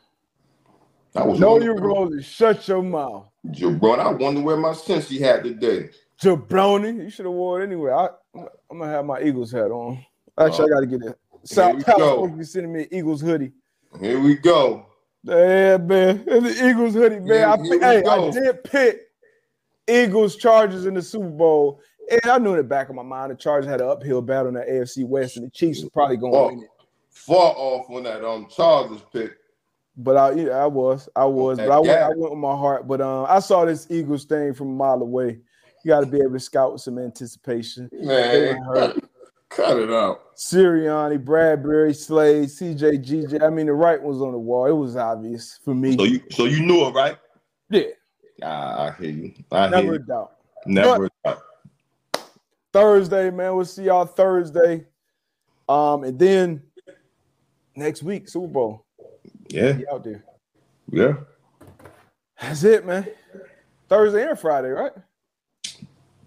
I 1.14 1.24
was 1.24 1.38
Know 1.38 1.60
your 1.60 1.78
role 1.78 2.12
and 2.12 2.24
shut 2.24 2.66
your 2.66 2.82
mouth. 2.82 3.26
Jabroni, 3.48 3.98
I 3.98 4.12
wonder 4.12 4.40
where 4.40 4.56
my 4.56 4.72
sense 4.72 5.08
he 5.08 5.20
had 5.20 5.44
today. 5.44 5.90
Jabroni, 6.22 7.04
you 7.04 7.10
should 7.10 7.26
have 7.26 7.34
wore 7.34 7.60
it 7.60 7.64
anyway. 7.64 7.92
I, 7.92 8.08
I'm 8.34 8.78
gonna 8.78 8.90
have 8.90 9.04
my 9.04 9.20
Eagles 9.20 9.52
hat 9.52 9.70
on. 9.70 10.04
Actually, 10.38 10.72
I 10.72 10.76
oh. 10.76 10.80
gotta 10.80 10.86
get 10.86 11.02
it. 11.02 11.18
South 11.44 11.76
we 11.76 11.82
South 11.82 11.96
supposed 11.96 12.32
to 12.32 12.38
be 12.38 12.44
sending 12.44 12.72
me 12.72 12.82
an 12.82 12.88
Eagles 12.90 13.20
hoodie. 13.20 13.52
Here 14.00 14.20
we 14.20 14.36
go. 14.36 14.86
Yeah, 15.22 15.76
man. 15.76 16.24
It's 16.26 16.58
the 16.60 16.68
Eagles 16.70 16.94
hoodie, 16.94 17.20
man. 17.20 17.62
Here- 17.64 17.78
I, 17.82 17.92
hey, 17.92 18.04
I 18.04 18.30
did 18.30 18.64
pick 18.64 19.00
Eagles 19.88 20.36
Chargers 20.36 20.86
in 20.86 20.94
the 20.94 21.02
Super 21.02 21.28
Bowl. 21.28 21.80
And 22.10 22.20
I 22.24 22.38
knew 22.38 22.50
in 22.52 22.56
the 22.56 22.64
back 22.64 22.88
of 22.88 22.94
my 22.96 23.02
mind 23.02 23.30
the 23.30 23.36
Chargers 23.36 23.70
had 23.70 23.80
an 23.80 23.88
uphill 23.88 24.20
battle 24.22 24.48
in 24.48 24.54
the 24.54 24.62
AFC 24.62 25.04
West, 25.06 25.36
and 25.36 25.46
the 25.46 25.50
Chiefs 25.50 25.82
were 25.84 25.90
probably 25.90 26.16
going 26.16 26.32
to 26.32 26.38
win 26.56 26.64
it. 26.64 26.70
Far 27.10 27.52
off 27.56 27.88
on 27.90 28.02
that 28.04 28.24
um 28.24 28.46
Chargers 28.48 29.02
pick. 29.12 29.32
But 29.96 30.16
I, 30.16 30.30
yeah, 30.32 30.50
I 30.52 30.66
was, 30.66 31.08
I 31.14 31.24
was, 31.26 31.58
but 31.58 31.70
I 31.70 31.78
went, 31.78 31.90
I 32.02 32.08
went 32.08 32.30
with 32.30 32.38
my 32.38 32.56
heart. 32.56 32.88
But 32.88 33.00
um, 33.00 33.26
I 33.28 33.38
saw 33.40 33.64
this 33.64 33.86
Eagles 33.90 34.24
thing 34.24 34.54
from 34.54 34.68
a 34.68 34.72
mile 34.72 35.02
away. 35.02 35.38
You 35.84 35.88
got 35.88 36.00
to 36.00 36.06
be 36.06 36.18
able 36.18 36.32
to 36.32 36.40
scout 36.40 36.72
with 36.72 36.80
some 36.82 36.98
anticipation. 36.98 37.88
Man. 37.92 39.00
Cut 39.50 39.78
it 39.78 39.90
out. 39.90 40.36
Sirianni, 40.36 41.22
Bradberry, 41.22 41.94
Slade, 41.94 42.48
CJ, 42.48 43.04
GJ. 43.04 43.42
I 43.42 43.50
mean, 43.50 43.66
the 43.66 43.72
right 43.72 44.00
was 44.00 44.22
on 44.22 44.32
the 44.32 44.38
wall. 44.38 44.66
It 44.66 44.70
was 44.72 44.96
obvious 44.96 45.58
for 45.64 45.74
me. 45.74 45.96
So 45.96 46.04
you 46.04 46.20
so 46.30 46.44
you 46.46 46.64
knew 46.64 46.86
it, 46.86 46.94
right? 46.94 47.18
yeah, 47.68 47.82
Ah, 48.42 48.86
I 48.86 49.02
hear 49.02 49.10
you. 49.10 49.32
I 49.52 49.68
never 49.68 49.82
hear 49.82 49.92
you. 49.94 49.98
doubt. 50.00 50.32
Never 50.66 51.06
a 51.06 51.10
doubt. 51.24 51.42
Thursday, 52.72 53.30
man. 53.30 53.56
We'll 53.56 53.64
see 53.64 53.84
y'all 53.84 54.06
Thursday. 54.06 54.86
Um, 55.68 56.04
and 56.04 56.18
then 56.18 56.62
next 57.74 58.02
week, 58.02 58.28
Super 58.28 58.46
Bowl. 58.46 58.86
Yeah, 59.48 59.72
Be 59.72 59.88
out 59.88 60.04
there. 60.04 60.24
yeah. 60.90 61.14
That's 62.40 62.62
it, 62.64 62.86
man. 62.86 63.06
Thursday 63.88 64.26
and 64.28 64.38
Friday, 64.38 64.68
right? 64.68 64.92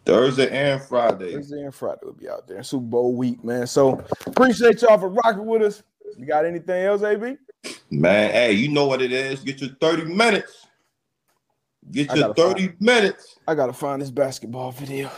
Thursday 0.06 0.49
and 0.49 0.82
Friday. 0.82 1.34
Thursday 1.34 1.64
and 1.64 1.74
Friday 1.74 1.99
will 2.04 2.14
be 2.14 2.30
out 2.30 2.47
there. 2.47 2.62
Super 2.64 2.84
Bowl 2.84 3.16
week, 3.16 3.43
man. 3.43 3.68
So 3.68 4.04
appreciate 4.26 4.82
y'all 4.82 4.97
for 4.97 5.10
rocking 5.10 5.45
with 5.45 5.62
us. 5.62 5.84
You 6.18 6.26
got 6.26 6.45
anything 6.45 6.84
else, 6.84 7.01
AB? 7.04 7.38
Man, 7.89 8.32
hey, 8.32 8.51
you 8.54 8.70
know 8.70 8.86
what 8.86 9.01
it 9.01 9.12
is. 9.12 9.39
Get 9.39 9.62
your 9.62 9.72
30 9.80 10.06
minutes. 10.06 10.68
Get 11.91 12.16
your 12.16 12.34
gotta 12.34 12.54
30 12.56 12.74
minutes. 12.80 13.38
I 13.47 13.56
gotta 13.56 13.74
find 13.74 14.01
this 14.01 14.12
basketball 14.12 14.72
video. 14.72 15.10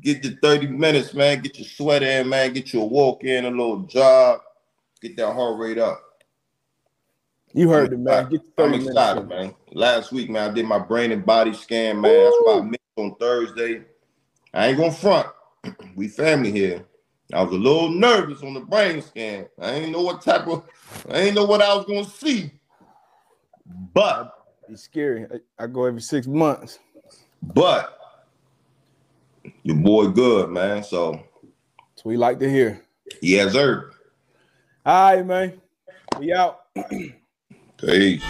Get 0.00 0.24
your 0.24 0.34
30 0.42 0.68
minutes, 0.68 1.14
man. 1.14 1.40
Get 1.40 1.58
your 1.58 1.66
sweat 1.66 2.02
in, 2.02 2.28
man. 2.28 2.52
Get 2.52 2.72
your 2.72 2.88
walk 2.88 3.24
in, 3.24 3.44
a 3.44 3.50
little 3.50 3.80
jog. 3.80 4.40
Get 5.02 5.16
that 5.16 5.32
heart 5.32 5.58
rate 5.58 5.78
up. 5.78 6.00
You 7.52 7.68
heard 7.68 7.92
it, 7.92 7.98
man. 7.98 8.28
Get 8.28 8.42
the 8.44 8.62
30 8.62 8.62
I'm 8.62 8.70
minutes 8.70 8.88
excited, 8.88 9.22
in. 9.22 9.28
man. 9.28 9.54
Last 9.72 10.12
week, 10.12 10.30
man, 10.30 10.50
I 10.50 10.54
did 10.54 10.66
my 10.66 10.78
brain 10.78 11.10
and 11.10 11.26
body 11.26 11.52
scan, 11.52 12.00
man. 12.00 12.24
That's 12.24 12.36
why 12.42 12.58
I 12.58 12.60
missed 12.62 12.80
on 12.96 13.16
Thursday. 13.16 13.84
I 14.52 14.68
ain't 14.68 14.78
gonna 14.78 14.92
front. 14.92 15.28
We 15.94 16.08
family 16.08 16.50
here. 16.50 16.84
I 17.32 17.42
was 17.42 17.52
a 17.52 17.56
little 17.56 17.90
nervous 17.90 18.42
on 18.42 18.54
the 18.54 18.60
brain 18.60 19.02
scan. 19.02 19.46
I 19.60 19.72
ain't 19.72 19.92
know 19.92 20.02
what 20.02 20.22
type 20.22 20.46
of, 20.48 20.64
I 21.10 21.18
ain't 21.18 21.34
know 21.34 21.44
what 21.44 21.62
I 21.62 21.74
was 21.74 21.84
gonna 21.84 22.04
see. 22.04 22.50
But, 23.92 24.32
It's 24.68 24.82
scary. 24.82 25.26
I, 25.26 25.64
I 25.64 25.66
go 25.66 25.84
every 25.84 26.00
six 26.00 26.26
months. 26.26 26.78
but, 27.42 27.98
your 29.62 29.76
boy 29.76 30.08
good, 30.08 30.50
man. 30.50 30.82
So, 30.82 31.12
That's 31.12 32.04
what 32.04 32.10
we 32.10 32.16
like 32.16 32.38
to 32.40 32.50
hear. 32.50 32.82
yes, 33.20 33.52
sir. 33.52 33.90
All 34.86 35.14
right, 35.16 35.26
man. 35.26 35.60
We 36.18 36.32
out. 36.32 36.60
Peace. 37.76 38.22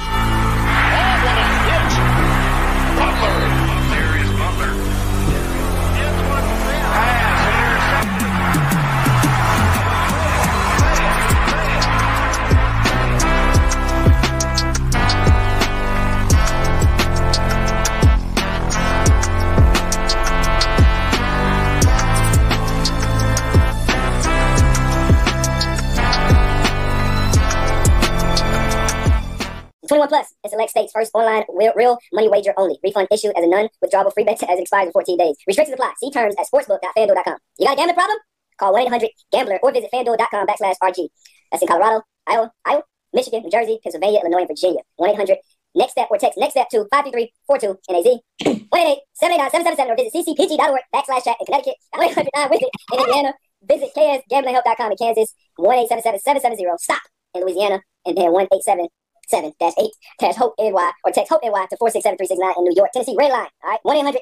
21 30.00 30.08
plus 30.08 30.34
and 30.44 30.50
select 30.50 30.70
states. 30.70 30.92
First 30.92 31.10
online 31.14 31.44
real 31.76 31.98
money 32.12 32.28
wager 32.28 32.54
only. 32.56 32.78
Refund 32.82 33.08
issued 33.12 33.32
as 33.36 33.44
a 33.44 33.48
non-withdrawable 33.48 34.12
free 34.14 34.24
bet 34.24 34.42
as 34.48 34.58
it 34.58 34.62
expires 34.62 34.86
in 34.86 34.92
14 34.92 35.18
days. 35.18 35.36
Restrictions 35.46 35.74
apply. 35.74 35.92
See 36.00 36.10
terms 36.10 36.34
at 36.38 36.46
sportsbook.fanduel.com. 36.46 37.36
You 37.58 37.66
got 37.66 37.74
a 37.74 37.76
gambling 37.76 37.94
problem? 37.94 38.18
Call 38.58 38.74
1-800-GAMBLER 38.74 39.60
or 39.62 39.72
visit 39.72 39.90
fanduel.com 39.92 40.46
backslash 40.46 40.76
RG. 40.82 41.08
That's 41.50 41.62
in 41.62 41.68
Colorado, 41.68 42.02
Iowa, 42.26 42.52
Iowa, 42.64 42.82
Michigan, 43.12 43.42
New 43.42 43.50
Jersey, 43.50 43.78
Pennsylvania, 43.82 44.20
Illinois, 44.20 44.40
and 44.40 44.48
Virginia. 44.48 44.82
1-800 45.00 45.36
Next 45.72 45.92
step 45.92 46.08
or 46.10 46.18
text 46.18 46.36
next 46.36 46.54
step 46.54 46.68
to 46.70 46.84
53342 46.90 47.78
NAZ 47.94 48.18
188-789-777 48.42 49.86
or 49.86 49.96
visit 49.96 50.12
ccpg.org 50.14 50.80
backslash 50.92 51.22
chat 51.22 51.36
in 51.38 51.46
Connecticut 51.46 51.76
1-800-9 51.94 52.50
with 52.50 52.62
it 52.62 52.70
in 52.92 52.98
Indiana. 53.06 53.34
Visit 53.62 53.90
ksgamblinghelp.com 53.96 54.90
in 54.90 54.96
Kansas 54.96 55.32
1-877-770 55.60 56.78
stop 56.78 57.02
in 57.34 57.42
Louisiana 57.42 57.82
and 58.04 58.16
then 58.16 58.32
187 58.32 58.88
7 59.30 59.52
dash 59.58 59.74
8. 59.78 59.90
dash 60.18 60.36
Hope 60.36 60.54
NY 60.58 60.92
or 61.04 61.12
text 61.12 61.30
Hope 61.30 61.42
NY 61.42 61.66
to 61.70 61.76
467369 61.78 62.54
in 62.58 62.64
New 62.64 62.74
York, 62.76 62.90
Tennessee. 62.92 63.14
Red 63.16 63.30
line. 63.32 63.48
All 63.62 63.70
right. 63.70 63.80
1 63.82 63.96
800 63.96 64.20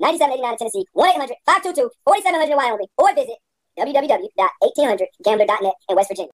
9789 0.00 0.52
in 0.52 0.58
Tennessee. 0.58 0.84
1 0.92 1.08
800 1.08 1.36
522 1.46 1.90
4700 2.04 2.50
in 2.50 2.58
Wyoming. 2.58 2.90
Or 2.98 3.14
visit 3.14 3.38
www.1800gambler.net 3.78 5.74
in 5.88 5.96
West 5.96 6.10
Virginia. 6.10 6.32